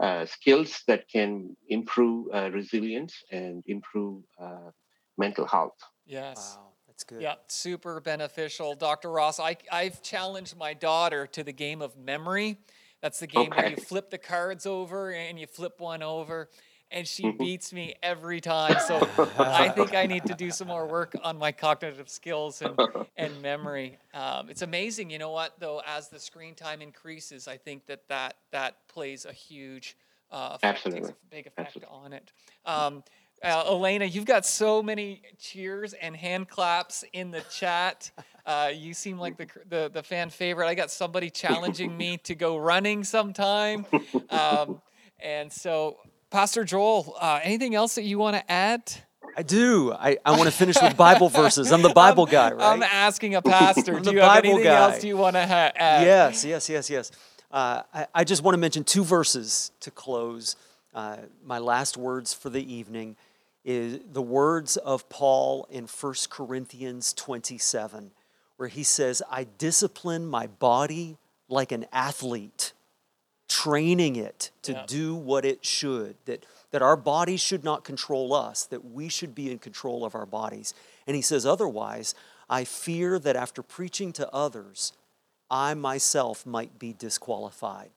uh, 0.00 0.26
skills 0.26 0.82
that 0.88 1.08
can 1.08 1.56
improve 1.68 2.26
uh, 2.34 2.50
resilience 2.50 3.14
and 3.30 3.62
improve 3.66 4.24
uh, 4.40 4.70
mental 5.16 5.46
health. 5.46 5.76
Yes. 6.06 6.56
Wow, 6.58 6.72
that's 6.88 7.04
good. 7.04 7.22
Yeah, 7.22 7.34
super 7.46 8.00
beneficial. 8.00 8.74
Dr. 8.74 9.10
Ross, 9.12 9.38
I, 9.38 9.56
I've 9.70 10.02
challenged 10.02 10.56
my 10.56 10.74
daughter 10.74 11.26
to 11.28 11.44
the 11.44 11.52
game 11.52 11.80
of 11.80 11.96
memory. 11.96 12.58
That's 13.04 13.20
the 13.20 13.26
game 13.26 13.52
okay. 13.52 13.60
where 13.60 13.70
you 13.72 13.76
flip 13.76 14.08
the 14.08 14.16
cards 14.16 14.64
over 14.64 15.10
and 15.10 15.38
you 15.38 15.46
flip 15.46 15.78
one 15.78 16.02
over 16.02 16.48
and 16.90 17.06
she 17.06 17.24
mm-hmm. 17.24 17.36
beats 17.36 17.70
me 17.70 17.96
every 18.02 18.40
time. 18.40 18.76
So 18.88 18.96
I 19.38 19.68
think 19.68 19.94
I 19.94 20.06
need 20.06 20.24
to 20.24 20.32
do 20.32 20.50
some 20.50 20.68
more 20.68 20.86
work 20.86 21.14
on 21.22 21.36
my 21.36 21.52
cognitive 21.52 22.08
skills 22.08 22.62
and, 22.62 22.80
and 23.18 23.42
memory. 23.42 23.98
Um, 24.14 24.48
it's 24.48 24.62
amazing, 24.62 25.10
you 25.10 25.18
know 25.18 25.32
what, 25.32 25.60
though, 25.60 25.82
as 25.86 26.08
the 26.08 26.18
screen 26.18 26.54
time 26.54 26.80
increases, 26.80 27.46
I 27.46 27.58
think 27.58 27.84
that 27.88 28.08
that, 28.08 28.38
that 28.52 28.88
plays 28.88 29.26
a 29.26 29.34
huge 29.34 29.98
uh, 30.30 30.52
effect, 30.54 30.86
Absolutely. 30.86 31.10
a 31.10 31.14
big 31.28 31.46
effect 31.46 31.76
Absolutely. 31.76 31.94
on 31.94 32.12
it. 32.14 32.32
Um, 32.64 33.04
uh, 33.42 33.64
Elaina, 33.64 34.12
you've 34.12 34.24
got 34.24 34.46
so 34.46 34.82
many 34.82 35.22
cheers 35.38 35.92
and 35.94 36.16
hand 36.16 36.48
claps 36.48 37.04
in 37.12 37.30
the 37.30 37.42
chat. 37.50 38.10
Uh, 38.46 38.70
you 38.74 38.94
seem 38.94 39.18
like 39.18 39.36
the, 39.36 39.46
the, 39.68 39.90
the 39.92 40.02
fan 40.02 40.30
favorite. 40.30 40.66
I 40.66 40.74
got 40.74 40.90
somebody 40.90 41.30
challenging 41.30 41.96
me 41.96 42.18
to 42.18 42.34
go 42.34 42.56
running 42.56 43.04
sometime. 43.04 43.86
Um, 44.30 44.80
and 45.20 45.52
so 45.52 45.98
Pastor 46.30 46.64
Joel, 46.64 47.16
uh, 47.20 47.40
anything 47.42 47.74
else 47.74 47.94
that 47.94 48.02
you 48.04 48.18
want 48.18 48.36
to 48.36 48.50
add? 48.50 48.92
I 49.36 49.42
do. 49.42 49.92
I, 49.92 50.18
I 50.24 50.32
want 50.32 50.44
to 50.44 50.50
finish 50.50 50.76
with 50.80 50.96
Bible 50.96 51.28
verses. 51.28 51.72
I'm 51.72 51.82
the 51.82 51.88
Bible 51.94 52.26
guy, 52.26 52.52
right? 52.52 52.72
I'm 52.72 52.82
asking 52.82 53.34
a 53.34 53.42
pastor. 53.42 53.98
do 54.00 54.12
you 54.12 54.20
have 54.20 54.28
Bible 54.28 54.48
anything 54.50 54.64
guy. 54.64 54.92
else 54.92 55.04
you 55.04 55.16
want 55.16 55.34
to 55.36 55.46
ha- 55.46 55.72
add? 55.74 56.06
Yes, 56.06 56.44
yes, 56.44 56.68
yes, 56.68 56.90
yes. 56.90 57.10
Uh, 57.50 57.82
I, 57.92 58.06
I, 58.14 58.24
just 58.24 58.42
want 58.42 58.54
to 58.54 58.58
mention 58.58 58.82
two 58.82 59.04
verses 59.04 59.70
to 59.80 59.92
close. 59.92 60.56
Uh, 60.94 61.16
my 61.44 61.58
last 61.58 61.96
words 61.96 62.32
for 62.32 62.50
the 62.50 62.72
evening 62.72 63.16
is 63.64 64.00
the 64.12 64.22
words 64.22 64.76
of 64.76 65.08
Paul 65.08 65.66
in 65.70 65.86
1 65.86 66.14
Corinthians 66.30 67.12
27, 67.14 68.10
where 68.56 68.68
he 68.68 68.82
says, 68.82 69.22
I 69.30 69.46
discipline 69.58 70.26
my 70.26 70.46
body 70.46 71.16
like 71.48 71.72
an 71.72 71.86
athlete 71.92 72.72
training 73.48 74.16
it 74.16 74.50
to 74.62 74.72
yeah. 74.72 74.84
do 74.86 75.14
what 75.14 75.44
it 75.44 75.64
should, 75.64 76.16
that, 76.24 76.44
that 76.70 76.82
our 76.82 76.96
bodies 76.96 77.40
should 77.40 77.64
not 77.64 77.84
control 77.84 78.34
us, 78.34 78.64
that 78.64 78.84
we 78.84 79.08
should 79.08 79.34
be 79.34 79.50
in 79.50 79.58
control 79.58 80.04
of 80.04 80.14
our 80.14 80.26
bodies. 80.26 80.74
And 81.06 81.14
he 81.14 81.22
says, 81.22 81.46
otherwise, 81.46 82.14
I 82.48 82.64
fear 82.64 83.18
that 83.18 83.36
after 83.36 83.62
preaching 83.62 84.12
to 84.14 84.30
others, 84.32 84.92
I 85.50 85.74
myself 85.74 86.44
might 86.46 86.78
be 86.78 86.92
disqualified. 86.92 87.90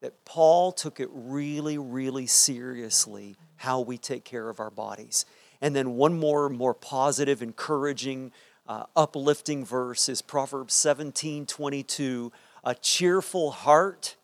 That 0.00 0.24
Paul 0.24 0.72
took 0.72 0.98
it 0.98 1.08
really, 1.12 1.76
really 1.76 2.26
seriously 2.26 3.36
how 3.56 3.80
we 3.80 3.98
take 3.98 4.24
care 4.24 4.48
of 4.48 4.58
our 4.58 4.70
bodies. 4.70 5.26
And 5.60 5.76
then 5.76 5.96
one 5.96 6.18
more, 6.18 6.48
more 6.48 6.72
positive, 6.72 7.42
encouraging, 7.42 8.32
uh, 8.66 8.84
uplifting 8.96 9.64
verse 9.64 10.08
is 10.08 10.22
Proverbs 10.22 10.74
17 10.74 11.44
22. 11.44 12.32
A 12.64 12.74
cheerful 12.74 13.50
heart 13.50 14.16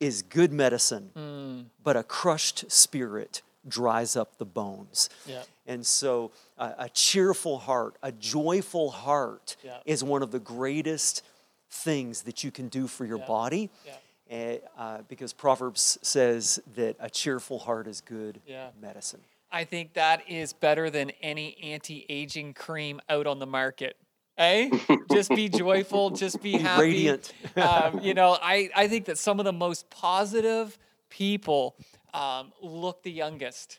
is 0.00 0.22
good 0.22 0.52
medicine, 0.52 1.10
mm. 1.16 1.64
but 1.82 1.96
a 1.96 2.02
crushed 2.02 2.70
spirit 2.70 3.42
dries 3.68 4.16
up 4.16 4.38
the 4.38 4.44
bones. 4.44 5.08
Yeah. 5.26 5.42
And 5.66 5.86
so, 5.86 6.32
uh, 6.58 6.72
a 6.78 6.88
cheerful 6.88 7.58
heart, 7.58 7.96
a 8.02 8.10
joyful 8.10 8.90
heart 8.90 9.56
yeah. 9.62 9.78
is 9.86 10.02
one 10.02 10.22
of 10.22 10.32
the 10.32 10.40
greatest 10.40 11.22
things 11.70 12.22
that 12.22 12.42
you 12.42 12.50
can 12.50 12.68
do 12.68 12.86
for 12.86 13.04
your 13.04 13.18
yeah. 13.18 13.26
body. 13.26 13.70
Yeah. 13.86 13.92
Uh, 14.32 14.98
because 15.08 15.32
Proverbs 15.32 15.98
says 16.02 16.58
that 16.74 16.96
a 16.98 17.10
cheerful 17.10 17.58
heart 17.58 17.86
is 17.86 18.00
good 18.00 18.40
medicine. 18.80 19.20
I 19.50 19.64
think 19.64 19.92
that 19.94 20.28
is 20.30 20.54
better 20.54 20.88
than 20.88 21.10
any 21.20 21.56
anti 21.62 22.06
aging 22.08 22.54
cream 22.54 23.00
out 23.10 23.26
on 23.26 23.38
the 23.38 23.46
market. 23.46 23.96
Hey, 24.36 24.70
just 25.12 25.28
be 25.28 25.50
joyful, 25.50 26.10
just 26.10 26.42
be 26.42 26.52
happy. 26.52 26.82
Radiant. 26.82 27.32
um, 27.56 28.00
you 28.00 28.14
know, 28.14 28.38
I, 28.40 28.70
I 28.74 28.88
think 28.88 29.04
that 29.04 29.18
some 29.18 29.38
of 29.38 29.44
the 29.44 29.52
most 29.52 29.90
positive 29.90 30.78
people 31.10 31.76
um, 32.14 32.52
look 32.62 33.02
the 33.02 33.12
youngest. 33.12 33.78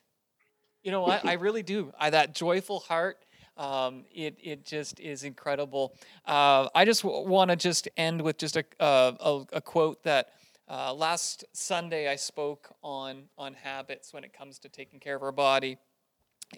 You 0.83 0.91
know 0.91 1.01
what? 1.01 1.25
I 1.25 1.33
really 1.33 1.63
do. 1.63 1.91
I 1.99 2.11
that 2.11 2.35
joyful 2.35 2.81
heart. 2.81 3.17
Um, 3.57 4.05
it 4.13 4.37
it 4.43 4.65
just 4.65 4.99
is 4.99 5.23
incredible. 5.23 5.95
Uh, 6.25 6.69
I 6.73 6.85
just 6.85 7.03
w- 7.03 7.27
want 7.27 7.51
to 7.51 7.55
just 7.55 7.87
end 7.97 8.21
with 8.21 8.37
just 8.37 8.57
a 8.57 8.65
uh, 8.79 9.13
a, 9.19 9.57
a, 9.57 9.61
quote 9.61 10.03
that 10.03 10.29
uh, 10.69 10.93
last 10.93 11.45
Sunday 11.53 12.07
I 12.07 12.15
spoke 12.15 12.73
on 12.81 13.23
on 13.37 13.53
habits 13.53 14.13
when 14.13 14.23
it 14.23 14.33
comes 14.33 14.59
to 14.59 14.69
taking 14.69 14.99
care 14.99 15.15
of 15.15 15.23
our 15.23 15.31
body. 15.31 15.77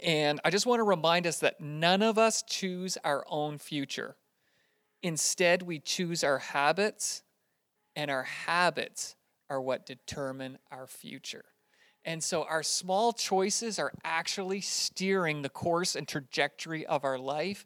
And 0.04 0.40
I 0.44 0.50
just 0.50 0.66
want 0.66 0.80
to 0.80 0.84
remind 0.84 1.26
us 1.26 1.40
that 1.40 1.62
none 1.62 2.02
of 2.02 2.18
us 2.18 2.44
choose 2.44 2.98
our 3.04 3.26
own 3.30 3.58
future. 3.58 4.16
Instead, 5.02 5.62
we 5.62 5.80
choose 5.80 6.24
our 6.24 6.40
habits, 6.40 7.24
and 7.96 8.12
our 8.12 8.24
habits 8.24 9.16
are 9.50 9.62
what 9.62 9.86
determine 9.86 10.58
our 10.72 10.88
future. 10.88 11.46
And 12.04 12.24
so 12.24 12.44
our 12.44 12.64
small 12.64 13.14
choices 13.14 13.80
are 13.80 13.92
actually 14.04 14.62
steering 14.62 15.42
the 15.42 15.50
course 15.50 15.96
and 15.96 16.08
trajectory 16.08 16.86
of 16.86 17.04
our 17.04 17.18
life. 17.18 17.66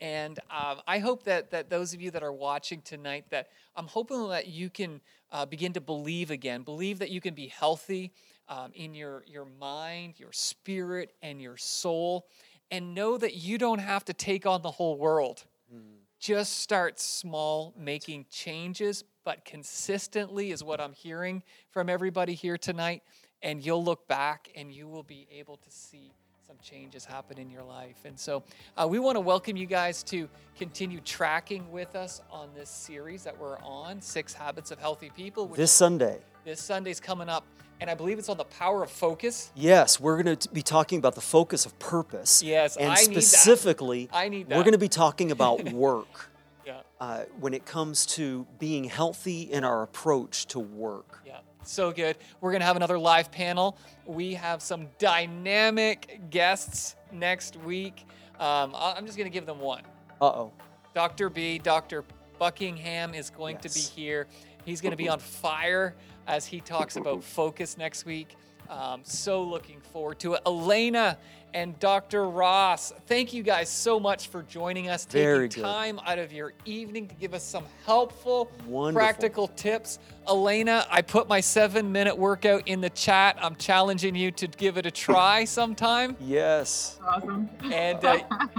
And 0.00 0.38
um, 0.50 0.80
I 0.86 0.98
hope 0.98 1.24
that, 1.24 1.50
that 1.50 1.68
those 1.68 1.92
of 1.92 2.00
you 2.00 2.10
that 2.12 2.22
are 2.22 2.32
watching 2.32 2.80
tonight, 2.80 3.26
that 3.30 3.48
I'm 3.76 3.86
hoping 3.86 4.28
that 4.30 4.46
you 4.46 4.70
can 4.70 5.00
uh, 5.30 5.44
begin 5.44 5.74
to 5.74 5.80
believe 5.80 6.30
again, 6.30 6.62
believe 6.62 6.98
that 7.00 7.10
you 7.10 7.20
can 7.20 7.34
be 7.34 7.48
healthy, 7.48 8.12
um, 8.50 8.72
in 8.74 8.94
your, 8.94 9.24
your 9.26 9.46
mind, 9.58 10.18
your 10.18 10.32
spirit, 10.32 11.12
and 11.22 11.40
your 11.40 11.56
soul. 11.56 12.26
And 12.70 12.94
know 12.94 13.16
that 13.16 13.34
you 13.34 13.58
don't 13.58 13.78
have 13.78 14.04
to 14.06 14.12
take 14.12 14.46
on 14.46 14.62
the 14.62 14.70
whole 14.70 14.98
world. 14.98 15.44
Mm. 15.74 15.80
Just 16.18 16.58
start 16.58 17.00
small, 17.00 17.74
making 17.78 18.26
changes, 18.30 19.04
but 19.24 19.44
consistently 19.44 20.50
is 20.50 20.62
what 20.62 20.80
I'm 20.80 20.92
hearing 20.92 21.42
from 21.70 21.88
everybody 21.88 22.34
here 22.34 22.58
tonight. 22.58 23.02
And 23.42 23.64
you'll 23.64 23.82
look 23.82 24.06
back 24.06 24.50
and 24.54 24.70
you 24.70 24.86
will 24.86 25.02
be 25.02 25.26
able 25.32 25.56
to 25.56 25.70
see 25.70 26.12
some 26.50 26.58
changes 26.64 27.04
happen 27.04 27.38
in 27.38 27.48
your 27.48 27.62
life. 27.62 27.94
And 28.04 28.18
so 28.18 28.42
uh, 28.76 28.84
we 28.90 28.98
want 28.98 29.14
to 29.14 29.20
welcome 29.20 29.56
you 29.56 29.66
guys 29.66 30.02
to 30.04 30.28
continue 30.58 30.98
tracking 30.98 31.70
with 31.70 31.94
us 31.94 32.22
on 32.28 32.48
this 32.56 32.68
series 32.68 33.22
that 33.22 33.38
we're 33.38 33.56
on 33.60 34.00
Six 34.00 34.34
Habits 34.34 34.72
of 34.72 34.80
Healthy 34.80 35.12
People. 35.16 35.46
This 35.46 35.70
Sunday. 35.70 36.18
This 36.44 36.60
Sunday's 36.60 36.98
coming 36.98 37.28
up 37.28 37.44
and 37.80 37.88
I 37.88 37.94
believe 37.94 38.18
it's 38.18 38.28
on 38.28 38.36
the 38.36 38.42
power 38.42 38.82
of 38.82 38.90
focus. 38.90 39.52
Yes, 39.54 40.00
we're 40.00 40.20
going 40.20 40.36
to 40.36 40.48
be 40.48 40.62
talking 40.62 40.98
about 40.98 41.14
the 41.14 41.20
focus 41.20 41.66
of 41.66 41.78
purpose. 41.78 42.42
Yes, 42.42 42.76
and 42.76 42.90
I 42.90 42.96
specifically, 42.96 43.98
need 43.98 44.10
that. 44.10 44.16
I 44.16 44.28
need 44.28 44.48
that. 44.48 44.56
we're 44.56 44.64
going 44.64 44.72
to 44.72 44.78
be 44.78 44.88
talking 44.88 45.30
about 45.30 45.62
work. 45.72 46.30
yeah. 46.66 46.80
Uh, 47.00 47.26
when 47.38 47.54
it 47.54 47.64
comes 47.64 48.06
to 48.06 48.44
being 48.58 48.84
healthy 48.84 49.42
in 49.42 49.62
our 49.62 49.84
approach 49.84 50.46
to 50.46 50.58
work. 50.58 51.22
Yeah, 51.24 51.38
so 51.62 51.92
good. 51.92 52.16
We're 52.40 52.50
going 52.50 52.60
to 52.60 52.66
have 52.66 52.76
another 52.76 52.98
live 52.98 53.30
panel. 53.30 53.78
We 54.06 54.34
have 54.34 54.62
some 54.62 54.88
dynamic 54.98 56.20
guests 56.30 56.96
next 57.12 57.56
week. 57.56 58.06
Um, 58.38 58.74
I'm 58.74 59.06
just 59.06 59.18
going 59.18 59.30
to 59.30 59.32
give 59.32 59.46
them 59.46 59.60
one. 59.60 59.82
Uh 60.20 60.26
oh. 60.26 60.52
Dr. 60.94 61.30
B, 61.30 61.58
Dr. 61.58 62.04
Buckingham 62.38 63.14
is 63.14 63.30
going 63.30 63.58
yes. 63.62 63.72
to 63.72 63.78
be 63.78 64.02
here. 64.02 64.26
He's 64.64 64.80
going 64.80 64.90
to 64.90 64.96
be 64.96 65.08
on 65.08 65.18
fire 65.18 65.94
as 66.26 66.46
he 66.46 66.60
talks 66.60 66.96
about 66.96 67.22
focus 67.22 67.76
next 67.78 68.04
week. 68.04 68.36
Um, 68.68 69.00
so 69.02 69.42
looking 69.42 69.80
forward 69.80 70.18
to 70.20 70.34
it. 70.34 70.42
Elaina 70.46 71.16
and 71.54 71.78
Dr. 71.78 72.28
Ross, 72.28 72.92
thank 73.06 73.32
you 73.32 73.42
guys 73.42 73.68
so 73.68 73.98
much 73.98 74.28
for 74.28 74.42
joining 74.42 74.88
us, 74.88 75.04
taking 75.04 75.20
Very 75.22 75.48
good. 75.48 75.62
time 75.62 76.00
out 76.06 76.18
of 76.18 76.32
your 76.32 76.52
evening 76.64 77.08
to 77.08 77.14
give 77.14 77.34
us 77.34 77.42
some 77.44 77.64
helpful, 77.84 78.50
Wonderful. 78.66 78.98
practical 79.00 79.48
tips. 79.48 79.98
Elaina, 80.28 80.86
I 80.90 81.02
put 81.02 81.28
my 81.28 81.40
seven 81.40 81.90
minute 81.90 82.16
workout 82.16 82.68
in 82.68 82.80
the 82.80 82.90
chat. 82.90 83.36
I'm 83.40 83.56
challenging 83.56 84.14
you 84.14 84.30
to 84.32 84.46
give 84.46 84.76
it 84.76 84.86
a 84.86 84.90
try 84.90 85.44
sometime. 85.46 86.16
Yes. 86.20 86.98
Awesome. 87.06 87.48
And 87.72 88.04
uh, 88.04 88.18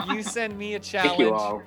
you 0.10 0.24
send 0.24 0.58
me 0.58 0.76
a 0.76 0.80
challenge. 0.80 1.10
Thank 1.18 1.20
you 1.22 1.34
all. 1.34 1.64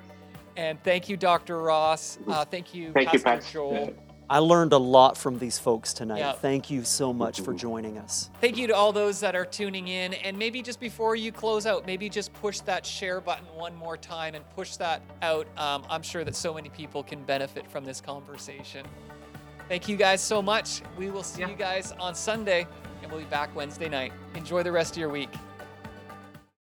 And 0.57 0.81
thank 0.83 1.09
you, 1.09 1.17
Dr. 1.17 1.61
Ross. 1.61 2.17
Uh, 2.27 2.45
thank 2.45 2.73
you, 2.73 2.93
Thank 2.93 3.11
you, 3.13 3.19
Pastor 3.19 3.41
Pat. 3.41 3.51
Joel. 3.51 3.93
I 4.29 4.39
learned 4.39 4.73
a 4.73 4.77
lot 4.77 5.17
from 5.17 5.37
these 5.37 5.59
folks 5.59 5.93
tonight. 5.93 6.19
Yeah. 6.19 6.33
Thank 6.33 6.71
you 6.71 6.83
so 6.83 7.13
much 7.13 7.41
for 7.41 7.53
joining 7.53 7.97
us. 7.99 8.29
Thank 8.41 8.57
you 8.57 8.65
to 8.67 8.75
all 8.75 8.91
those 8.91 9.19
that 9.19 9.35
are 9.35 9.45
tuning 9.45 9.87
in. 9.87 10.13
And 10.15 10.37
maybe 10.37 10.61
just 10.61 10.79
before 10.79 11.15
you 11.15 11.31
close 11.31 11.65
out, 11.67 11.85
maybe 11.85 12.09
just 12.09 12.33
push 12.33 12.59
that 12.61 12.85
share 12.85 13.21
button 13.21 13.45
one 13.55 13.75
more 13.75 13.97
time 13.97 14.33
and 14.33 14.43
push 14.55 14.77
that 14.77 15.01
out. 15.21 15.45
Um, 15.57 15.85
I'm 15.89 16.01
sure 16.01 16.23
that 16.23 16.35
so 16.35 16.53
many 16.53 16.69
people 16.69 17.03
can 17.03 17.23
benefit 17.23 17.69
from 17.69 17.85
this 17.85 18.01
conversation. 18.01 18.85
Thank 19.67 19.87
you 19.87 19.95
guys 19.95 20.21
so 20.21 20.41
much. 20.41 20.81
We 20.97 21.09
will 21.11 21.23
see 21.23 21.41
Yeah. 21.41 21.49
you 21.49 21.55
guys 21.55 21.91
on 21.99 22.15
Sunday, 22.15 22.67
and 23.03 23.11
we'll 23.11 23.21
be 23.21 23.27
back 23.27 23.55
Wednesday 23.55 23.89
night. 23.89 24.11
Enjoy 24.35 24.63
the 24.63 24.71
rest 24.71 24.93
of 24.93 24.97
your 24.97 25.09
week. 25.09 25.29